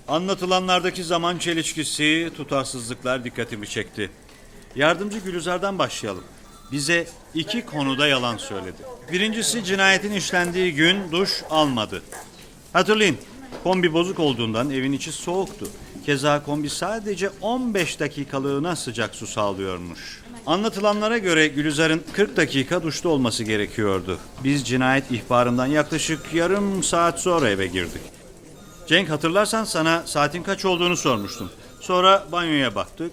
Anlatılanlardaki 0.10 1.04
zaman 1.04 1.38
çelişkisi, 1.38 2.32
tutarsızlıklar 2.38 3.24
dikkatimi 3.24 3.68
çekti. 3.68 4.10
Yardımcı 4.76 5.20
Gülizar'dan 5.20 5.80
başlayalım. 5.80 6.24
Bize 6.72 7.08
iki 7.34 7.66
konuda 7.66 8.08
yalan 8.08 8.38
söyledi. 8.38 8.78
Birincisi 9.12 9.64
cinayetin 9.64 10.12
işlendiği 10.12 10.74
gün 10.74 11.12
duş 11.12 11.44
almadı. 11.50 12.02
Hatırlayın, 12.74 13.18
kombi 13.64 13.94
bozuk 13.94 14.20
olduğundan 14.20 14.70
evin 14.70 14.92
içi 14.92 15.12
soğuktu. 15.12 15.68
Keza 16.06 16.44
kombi 16.44 16.70
sadece 16.70 17.30
15 17.42 18.00
dakikalığına 18.00 18.76
sıcak 18.76 19.16
su 19.16 19.28
sağlıyormuş. 19.28 20.22
Anlatılanlara 20.46 21.18
göre 21.18 21.48
Gülizar'ın 21.48 22.04
40 22.14 22.38
dakika 22.38 22.84
duşta 22.84 23.10
olması 23.10 23.44
gerekiyordu. 23.44 24.20
Biz 24.44 24.68
cinayet 24.68 25.12
ihbarından 25.12 25.66
yaklaşık 25.66 26.34
yarım 26.34 26.84
saat 26.84 27.20
sonra 27.20 27.50
eve 27.50 27.68
girdik. 27.68 28.19
Cenk 28.90 29.10
hatırlarsan 29.10 29.64
sana 29.64 30.04
saatin 30.06 30.44
kaç 30.44 30.66
olduğunu 30.66 30.98
sormuştum. 30.98 31.50
Sonra 31.82 32.24
banyoya 32.32 32.76
baktık. 32.76 33.12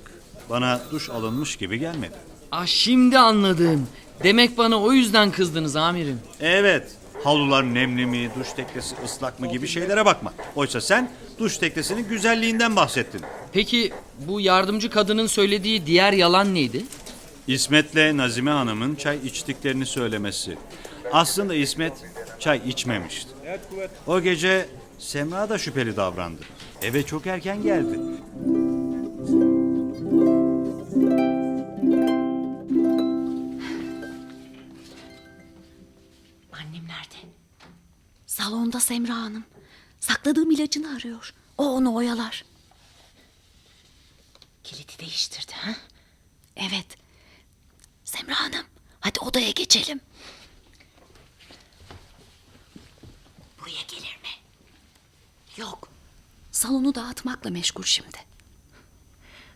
Bana 0.51 0.81
duş 0.91 1.11
alınmış 1.11 1.57
gibi 1.57 1.79
gelmedi. 1.79 2.15
Ah 2.53 2.67
şimdi 2.67 3.19
anladım. 3.19 3.89
Demek 4.23 4.59
bana 4.59 4.83
o 4.83 4.93
yüzden 4.93 5.31
kızdınız 5.31 5.77
amirim. 5.77 6.21
Evet. 6.41 6.91
Halular 7.25 7.75
nemli 7.75 8.07
mi, 8.07 8.31
duş 8.39 8.53
teknesi 8.53 8.95
ıslak 9.05 9.41
mı 9.41 9.53
gibi 9.53 9.69
şeylere 9.69 10.05
bakma. 10.05 10.33
Oysa 10.55 10.81
sen 10.81 11.11
duş 11.39 11.59
teknesinin 11.59 12.09
güzelliğinden 12.09 12.77
bahsettin. 12.77 13.23
Peki 13.53 13.93
bu 14.19 14.41
yardımcı 14.41 14.91
kadının 14.91 15.27
söylediği 15.27 15.87
diğer 15.87 16.13
yalan 16.13 16.55
neydi? 16.55 16.85
İsmet'le 17.47 18.17
Nazime 18.17 18.51
Hanım'ın 18.51 18.95
çay 18.95 19.19
içtiklerini 19.25 19.87
söylemesi. 19.87 20.59
Aslında 21.13 21.55
İsmet 21.55 21.93
çay 22.39 22.61
içmemişti. 22.69 23.31
O 24.07 24.21
gece 24.21 24.67
Semra 24.99 25.49
da 25.49 25.59
şüpheli 25.59 25.97
davrandı. 25.97 26.43
Eve 26.83 27.07
çok 27.07 27.27
erken 27.27 27.63
geldi. 27.63 28.01
Annem 36.53 36.87
nerede? 36.89 37.29
Salonda 38.27 38.81
Semra 38.81 39.15
Hanım. 39.17 39.45
Sakladığım 40.01 40.51
ilacını 40.51 40.97
arıyor. 40.97 41.35
O 41.59 41.65
onu 41.75 41.95
oyalar. 41.95 42.45
Kilidi 44.65 44.93
değiştirdi 45.01 45.53
ha? 45.53 45.75
Evet. 46.57 46.87
Semra 48.05 48.41
Hanım 48.41 48.67
hadi 49.01 49.21
odaya 49.21 49.51
geçelim. 49.51 50.01
Buraya 53.61 53.83
gelir? 53.89 54.16
Yok. 55.57 55.89
Salonu 56.53 56.95
dağıtmakla 56.95 57.51
meşgul 57.51 57.83
şimdi. 57.83 58.19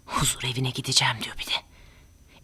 Huzur 0.06 0.42
evine 0.44 0.70
gideceğim 0.70 1.16
diyor 1.24 1.38
bir 1.38 1.46
de. 1.46 1.52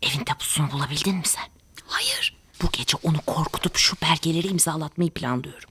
Evin 0.03 0.25
tapusunu 0.25 0.71
bulabildin 0.71 1.15
mi 1.15 1.27
sen? 1.27 1.45
Hayır. 1.87 2.37
Bu 2.63 2.71
gece 2.73 2.97
onu 3.03 3.21
korkutup 3.27 3.77
şu 3.77 3.97
belgeleri 4.03 4.47
imzalatmayı 4.47 5.11
planlıyorum. 5.11 5.71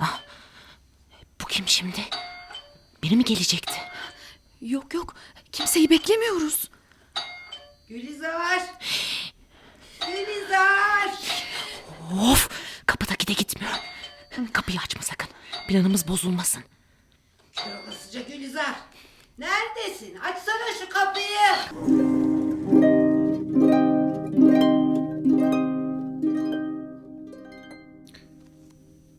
Ah, 0.00 0.20
bu 1.40 1.44
kim 1.46 1.68
şimdi? 1.68 2.00
Biri 3.02 3.16
mi 3.16 3.24
gelecekti? 3.24 3.74
Yok 4.60 4.94
yok 4.94 5.14
kimseyi 5.52 5.90
beklemiyoruz. 5.90 6.70
Gülizar! 7.88 8.62
Gülizar! 10.06 11.10
Of 12.22 12.48
kapıdaki 12.86 13.26
de 13.26 13.32
gitmiyor. 13.32 13.74
Kapıyı 14.46 14.78
açma 14.84 15.02
sakın. 15.02 15.28
Planımız 15.68 16.08
bozulmasın. 16.08 16.62
Olasıca 17.86 18.20
Gülizar. 18.20 18.74
Neredesin? 19.38 20.16
Açsana 20.16 20.74
şu 20.80 20.88
kapıyı. 20.88 21.50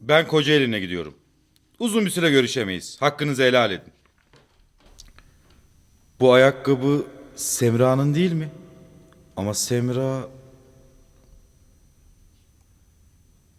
Ben 0.02 0.28
Kocaeli'ne 0.28 0.80
gidiyorum. 0.80 1.16
Uzun 1.80 2.06
bir 2.06 2.10
süre 2.10 2.30
görüşemeyiz. 2.30 3.02
Hakkınızı 3.02 3.44
helal 3.44 3.72
edin. 3.72 3.94
Bu 6.20 6.34
ayakkabı 6.34 7.06
Semra'nın 7.36 8.16
değil 8.16 8.34
mi? 8.34 8.50
Ama 9.38 9.54
Semra... 9.54 10.28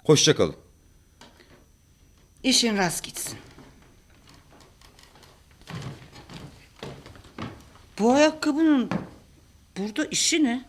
Hoşça 0.05 0.37
kalın. 0.37 0.62
İşin 2.43 2.77
rast 2.77 3.05
gitsin. 3.05 3.39
Bu 7.99 8.13
ayakkabının 8.13 8.91
burada 9.79 10.05
işi 10.07 10.45
ne? 10.45 10.65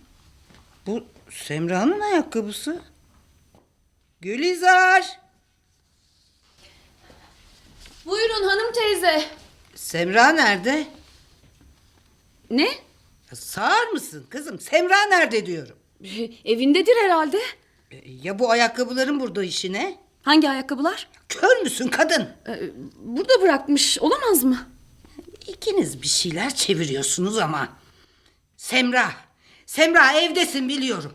Bu 0.87 1.05
Semra'nın 1.29 1.99
ayakkabısı. 1.99 2.81
Gülizar! 4.21 5.19
Buyurun 8.05 8.43
hanım 8.47 8.73
teyze. 8.73 9.25
Semra 9.75 10.29
nerede? 10.29 10.87
Ne? 12.49 12.67
Sağır 13.33 13.87
mısın 13.87 14.25
kızım? 14.29 14.59
Semra 14.59 15.05
nerede 15.05 15.45
diyorum. 15.45 15.77
Evindedir 16.45 16.95
herhalde. 17.03 17.37
E, 17.91 17.97
Ya 18.23 18.39
bu 18.39 18.51
ayakkabıların 18.51 19.19
burada 19.19 19.43
işi 19.43 19.73
ne? 19.73 19.97
Hangi 20.23 20.49
ayakkabılar? 20.49 21.07
Kör 21.29 21.61
müsün 21.63 21.87
kadın? 21.87 22.29
Ee, 22.47 22.59
burada 22.99 23.41
bırakmış 23.41 23.99
olamaz 23.99 24.43
mı? 24.43 24.67
İkiniz 25.47 26.01
bir 26.01 26.07
şeyler 26.07 26.55
çeviriyorsunuz 26.55 27.37
ama. 27.37 27.69
Semra, 28.57 29.11
Semra 29.65 30.11
evdesin 30.13 30.69
biliyorum. 30.69 31.13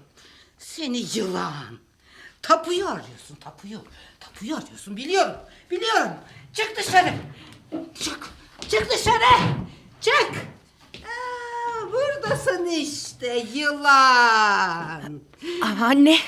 Seni 0.59 1.05
yılan. 1.15 1.79
Tapuyu 2.43 2.89
arıyorsun, 2.89 3.35
tapuyu. 3.41 3.85
Tapuyu 4.21 4.57
arıyorsun 4.57 4.97
biliyorum, 4.97 5.35
biliyorum. 5.71 6.11
Çık 6.55 6.77
dışarı. 6.77 7.15
Çık, 8.01 8.31
çık 8.69 8.91
dışarı. 8.91 9.39
Çık. 10.01 10.33
Aa, 11.05 11.87
buradasın 11.93 12.67
işte 12.67 13.47
yılan. 13.55 15.21
anne. 15.81 16.19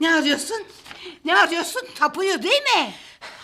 Ne 0.00 0.14
arıyorsun? 0.14 0.62
Ne 1.24 1.36
arıyorsun? 1.36 1.82
Tapuyu 1.94 2.42
değil 2.42 2.62
mi? 2.62 2.94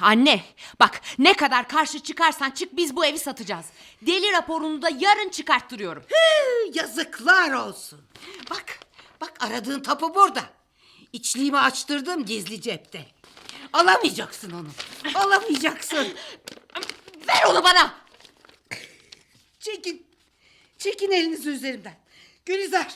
Anne 0.00 0.44
bak 0.80 1.00
ne 1.18 1.32
kadar 1.34 1.68
karşı 1.68 2.00
çıkarsan 2.00 2.50
çık 2.50 2.76
biz 2.76 2.96
bu 2.96 3.04
evi 3.06 3.18
satacağız. 3.18 3.66
Deli 4.02 4.32
raporunu 4.32 4.82
da 4.82 4.88
yarın 4.98 5.28
çıkarttırıyorum. 5.28 6.02
Hı, 6.02 6.70
yazıklar 6.74 7.52
olsun. 7.52 8.00
Bak, 8.50 8.78
bak 9.20 9.32
aradığın 9.40 9.80
tapu 9.80 10.14
burada. 10.14 10.44
İçliğimi 11.12 11.58
açtırdım 11.58 12.24
gizli 12.24 12.60
cepte. 12.60 13.06
Alamayacaksın 13.72 14.50
onu. 14.50 14.68
Alamayacaksın. 15.14 16.08
Ver 17.28 17.44
onu 17.50 17.64
bana. 17.64 17.94
Çekin. 19.60 20.06
Çekin 20.78 21.10
elinizi 21.10 21.50
üzerimden. 21.50 21.96
Gülizar. 22.46 22.94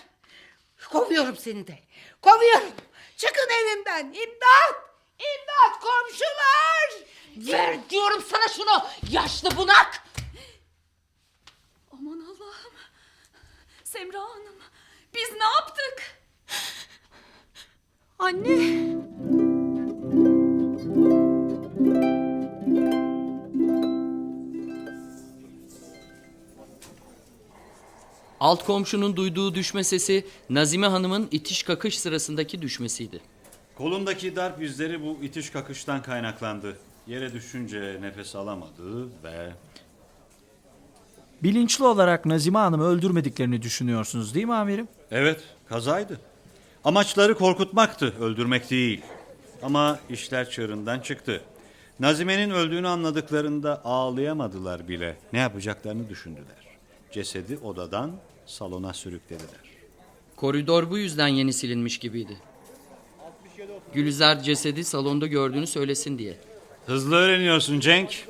Kovuyorum 0.91 1.37
seni 1.37 1.67
de. 1.67 1.79
Kovuyorum. 2.23 2.73
Çıkın 3.19 3.49
evimden. 3.63 4.05
İmdat. 4.07 4.89
İmdat 5.19 5.81
komşular. 5.81 6.91
Ver 7.37 7.91
diyorum 7.91 8.25
sana 8.31 8.49
şunu 8.49 8.87
yaşlı 9.11 9.57
bunak. 9.57 10.03
Aman 11.93 12.21
Allah'ım. 12.21 12.73
Semra 13.85 14.21
Hanım 14.21 14.57
biz 15.15 15.33
ne 15.33 15.45
yaptık? 15.45 16.21
Anne. 18.19 19.18
Alt 28.41 28.65
komşunun 28.65 29.17
duyduğu 29.17 29.55
düşme 29.55 29.85
sesi 29.85 30.27
Nazime 30.51 30.87
Hanım'ın 30.87 31.29
itiş 31.31 31.63
kakış 31.63 31.99
sırasındaki 31.99 32.63
düşmesiydi. 32.63 33.21
Kolundaki 33.75 34.37
darp 34.37 34.63
izleri 34.63 35.03
bu 35.03 35.19
itiş 35.23 35.51
kakıştan 35.51 36.03
kaynaklandı. 36.03 36.77
Yere 37.07 37.33
düşünce 37.33 37.99
nefes 38.01 38.37
alamadı 38.37 39.05
ve 39.25 39.53
Bilinçli 41.43 41.85
olarak 41.85 42.27
Nazime 42.27 42.59
Hanım'ı 42.59 42.85
öldürmediklerini 42.85 43.63
düşünüyorsunuz 43.63 44.35
değil 44.35 44.47
mi 44.47 44.55
amirim? 44.55 44.89
Evet, 45.11 45.41
kazaydı. 45.69 46.21
Amaçları 46.85 47.35
korkutmaktı, 47.35 48.15
öldürmek 48.21 48.71
değil. 48.71 49.01
Ama 49.63 49.99
işler 50.11 50.51
çığırından 50.51 51.01
çıktı. 51.01 51.41
Nazime'nin 52.01 52.51
öldüğünü 52.51 52.89
anladıklarında 52.89 53.85
ağlayamadılar 53.85 54.89
bile. 54.89 55.17
Ne 55.33 55.39
yapacaklarını 55.39 56.09
düşündüler. 56.09 56.78
Cesedi 57.13 57.59
odadan 57.59 58.13
salona 58.47 58.93
sürüklediler. 58.95 59.69
Koridor 60.37 60.91
bu 60.91 60.99
yüzden 60.99 61.29
yeni 61.29 61.53
silinmiş 61.53 61.99
gibiydi. 61.99 62.37
Gülizar 63.95 64.43
cesedi 64.43 64.85
salonda 64.85 65.27
gördüğünü 65.27 65.67
söylesin 65.67 66.19
diye. 66.19 66.37
Hızlı 66.87 67.17
öğreniyorsun 67.17 67.81
Cenk. 67.81 68.29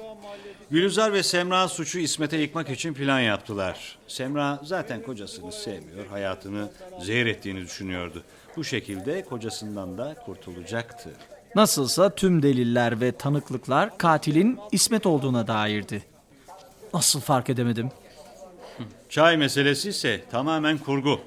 Gülizar 0.71 1.13
ve 1.13 1.23
Semra 1.23 1.69
suçu 1.69 1.99
İsmet'e 1.99 2.37
yıkmak 2.37 2.71
için 2.71 2.95
plan 2.95 3.21
yaptılar. 3.21 3.99
Semra 4.09 4.61
zaten 4.65 5.03
kocasını 5.03 5.53
sevmiyor, 5.53 6.07
hayatını 6.07 6.69
zehir 7.03 7.27
ettiğini 7.27 7.61
düşünüyordu. 7.61 8.23
Bu 8.57 8.65
şekilde 8.65 9.25
kocasından 9.25 9.99
da 9.99 10.15
kurtulacaktı. 10.27 11.11
Nasılsa 11.55 12.15
tüm 12.15 12.43
deliller 12.43 13.01
ve 13.01 13.13
tanıklıklar 13.13 13.99
katilin 13.99 14.59
İsmet 14.73 15.07
olduğuna 15.07 15.47
dairdi. 15.47 16.03
Nasıl 16.95 17.21
fark 17.21 17.51
edemedim? 17.51 17.91
Çay 19.09 19.37
meselesi 19.37 19.89
ise 19.89 20.25
tamamen 20.31 20.79
kurgu. 20.79 21.21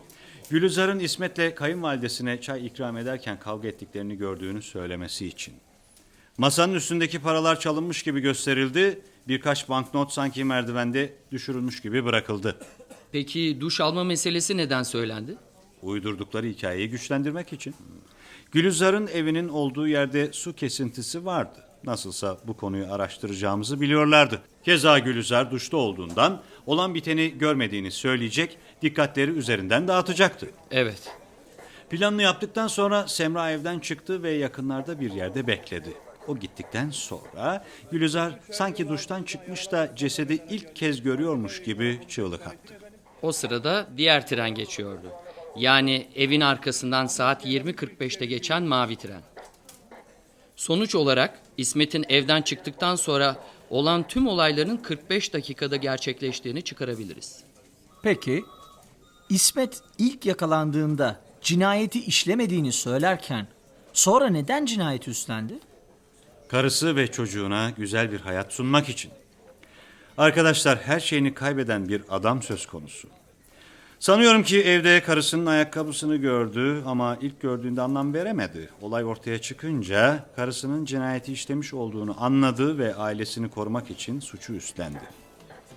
Gülizar'ın 0.50 1.00
İsmet'le 1.00 1.56
kayınvalidesine 1.56 2.42
çay 2.42 2.66
ikram 2.66 2.98
ederken 2.98 3.40
kavga 3.40 3.68
ettiklerini 3.68 4.18
gördüğünü 4.18 4.62
söylemesi 4.62 5.28
için. 5.28 5.54
Masanın 6.38 6.74
üstündeki 6.74 7.20
paralar 7.20 7.60
çalınmış 7.60 8.04
gibi 8.04 8.20
gösterildi. 8.20 9.00
Birkaç 9.28 9.70
banknot 9.70 10.12
sanki 10.12 10.44
merdivende 10.44 11.14
düşürülmüş 11.32 11.82
gibi 11.82 12.06
bırakıldı. 12.06 12.58
Peki 13.12 13.58
duş 13.62 13.82
alma 13.82 14.04
meselesi 14.04 14.58
neden 14.58 14.84
söylendi? 14.84 15.36
Uydurdukları 15.82 16.48
hikayeyi 16.48 16.90
güçlendirmek 16.90 17.54
için. 17.54 17.76
Gülizar'ın 18.52 19.08
evinin 19.08 19.50
olduğu 19.50 19.88
yerde 19.88 20.34
su 20.34 20.56
kesintisi 20.56 21.26
vardı. 21.26 21.60
Nasılsa 21.84 22.38
bu 22.48 22.58
konuyu 22.58 22.94
araştıracağımızı 22.94 23.82
biliyorlardı. 23.82 24.42
Keza 24.66 25.00
Gülizar 25.00 25.52
duşta 25.52 25.78
olduğundan 25.78 26.42
olan 26.66 26.96
biteni 26.96 27.38
görmediğini 27.38 27.92
söyleyecek, 27.92 28.58
dikkatleri 28.82 29.32
üzerinden 29.32 29.88
dağıtacaktı. 29.88 30.50
Evet. 30.72 31.02
Planını 31.90 32.22
yaptıktan 32.22 32.68
sonra 32.68 33.08
Semra 33.08 33.52
evden 33.52 33.80
çıktı 33.80 34.24
ve 34.24 34.32
yakınlarda 34.32 35.00
bir 35.00 35.12
yerde 35.12 35.48
bekledi. 35.48 35.94
O 36.28 36.38
gittikten 36.38 36.90
sonra 36.90 37.66
Gülizar 37.92 38.40
sanki 38.52 38.90
duştan 38.90 39.24
çıkmış 39.24 39.72
da 39.72 39.96
cesedi 39.96 40.46
ilk 40.50 40.76
kez 40.76 41.02
görüyormuş 41.02 41.64
gibi 41.64 42.00
çığlık 42.08 42.48
attı. 42.48 42.74
O 43.22 43.32
sırada 43.32 43.88
diğer 43.98 44.28
tren 44.28 44.50
geçiyordu. 44.50 45.08
Yani 45.56 46.08
evin 46.16 46.42
arkasından 46.42 47.06
saat 47.06 47.46
20.45'te 47.46 48.26
geçen 48.26 48.64
mavi 48.64 48.96
tren. 48.96 49.22
Sonuç 50.56 50.96
olarak 50.96 51.40
İsmet'in 51.58 52.06
evden 52.10 52.42
çıktıktan 52.42 52.96
sonra 52.96 53.36
olan 53.72 54.08
tüm 54.08 54.28
olayların 54.28 54.78
45 54.78 55.34
dakikada 55.34 55.76
gerçekleştiğini 55.76 56.62
çıkarabiliriz. 56.62 57.44
Peki 58.04 58.46
İsmet 59.30 59.82
ilk 59.98 60.26
yakalandığında 60.26 61.22
cinayeti 61.42 62.06
işlemediğini 62.06 62.72
söylerken 62.72 63.48
sonra 63.94 64.28
neden 64.28 64.66
cinayeti 64.66 65.12
üstlendi? 65.12 65.60
Karısı 66.48 66.96
ve 66.96 67.12
çocuğuna 67.12 67.70
güzel 67.70 68.12
bir 68.12 68.20
hayat 68.20 68.54
sunmak 68.54 68.90
için. 68.90 69.12
Arkadaşlar 70.18 70.78
her 70.78 71.00
şeyini 71.00 71.34
kaybeden 71.34 71.90
bir 71.90 72.02
adam 72.10 72.42
söz 72.42 72.66
konusu. 72.66 73.08
Sanıyorum 74.02 74.44
ki 74.44 74.62
evde 74.62 75.04
karısının 75.04 75.46
ayakkabısını 75.46 76.16
gördü 76.16 76.84
ama 76.86 77.18
ilk 77.22 77.42
gördüğünde 77.42 77.82
anlam 77.82 78.14
veremedi. 78.14 78.70
Olay 78.82 79.06
ortaya 79.06 79.42
çıkınca 79.42 80.26
karısının 80.36 80.86
cinayeti 80.86 81.34
işlemiş 81.34 81.74
olduğunu 81.74 82.16
anladı 82.20 82.78
ve 82.78 82.96
ailesini 82.96 83.50
korumak 83.50 83.92
için 83.92 84.20
suçu 84.20 84.54
üstlendi. 84.54 85.00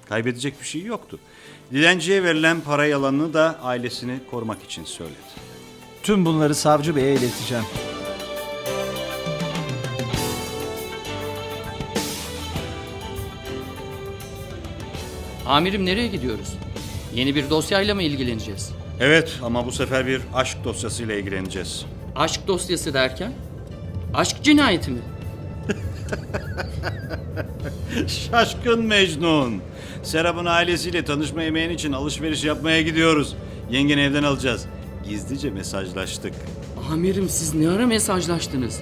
Kaybedecek 0.09 0.61
bir 0.61 0.67
şey 0.67 0.83
yoktu. 0.83 1.19
Dilenciye 1.73 2.23
verilen 2.25 2.61
para 2.61 2.87
yalanını 2.87 3.35
da 3.35 3.59
ailesini 3.63 4.21
korumak 4.31 4.63
için 4.63 4.85
söyledi. 4.85 5.17
Tüm 6.03 6.25
bunları 6.25 6.55
savcı 6.55 6.97
beye 6.97 7.15
ileteceğim. 7.15 7.65
Amirim 15.47 15.87
nereye 15.87 16.09
gidiyoruz? 16.09 16.64
Yeni 17.15 17.35
bir 17.35 17.51
dosyayla 17.51 17.95
mı 17.95 18.03
ilgileneceğiz? 18.03 18.71
Evet 19.01 19.39
ama 19.43 19.67
bu 19.67 19.73
sefer 19.73 20.07
bir 20.07 20.21
aşk 20.35 20.59
dosyasıyla 20.65 21.15
ilgileneceğiz. 21.15 21.85
Aşk 22.17 22.47
dosyası 22.49 22.95
derken? 22.95 23.33
Aşk 24.15 24.37
cinayeti 24.43 24.91
mi? 24.91 24.99
Şaşkın 28.09 28.85
Mecnun. 28.85 29.61
Serap'ın 30.03 30.45
ailesiyle 30.47 31.05
tanışma 31.05 31.43
yemeğin 31.43 31.71
için 31.71 31.93
alışveriş 31.93 32.45
yapmaya 32.45 32.83
gidiyoruz. 32.83 33.35
Yengeni 33.71 34.01
evden 34.01 34.23
alacağız. 34.23 34.67
Gizlice 35.09 35.51
mesajlaştık. 35.51 36.33
Amirim 36.93 37.29
siz 37.29 37.55
ne 37.55 37.69
ara 37.69 37.87
mesajlaştınız? 37.87 38.81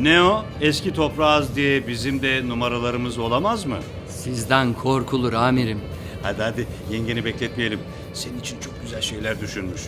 Ne 0.00 0.22
o? 0.22 0.44
Eski 0.60 0.92
toprağız 0.94 1.56
diye 1.56 1.88
bizim 1.88 2.22
de 2.22 2.48
numaralarımız 2.48 3.18
olamaz 3.18 3.64
mı? 3.66 3.76
Sizden 4.08 4.72
korkulur 4.72 5.32
amirim. 5.32 5.80
Hadi 6.24 6.42
hadi 6.42 6.66
yengeni 6.90 7.24
bekletmeyelim. 7.24 7.80
Senin 8.14 8.38
için 8.40 8.60
çok 8.60 8.82
güzel 8.82 9.00
şeyler 9.00 9.40
düşünmüş. 9.40 9.82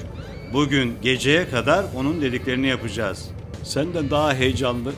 Bugün 0.52 0.94
geceye 1.02 1.50
kadar 1.50 1.84
onun 1.96 2.20
dediklerini 2.20 2.66
yapacağız. 2.66 3.30
Senden 3.64 4.10
daha 4.10 4.34
heyecanlı. 4.34 4.92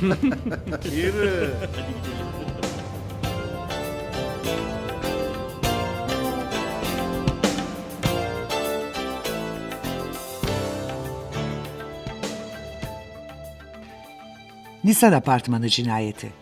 Yürü. 0.96 1.50
Nisan 14.84 15.12
Apartmanı 15.12 15.68
Cinayeti. 15.68 16.32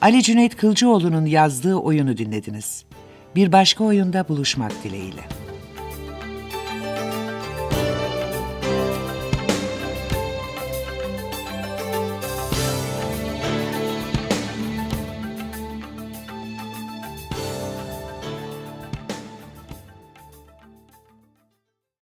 Ali 0.00 0.22
Cüneyt 0.22 0.56
Kılcıoğlu'nun 0.56 1.26
yazdığı 1.26 1.74
oyunu 1.74 2.16
dinlediniz. 2.16 2.84
Bir 3.36 3.52
başka 3.52 3.84
oyunda 3.84 4.28
buluşmak 4.28 4.84
dileğiyle. 4.84 5.33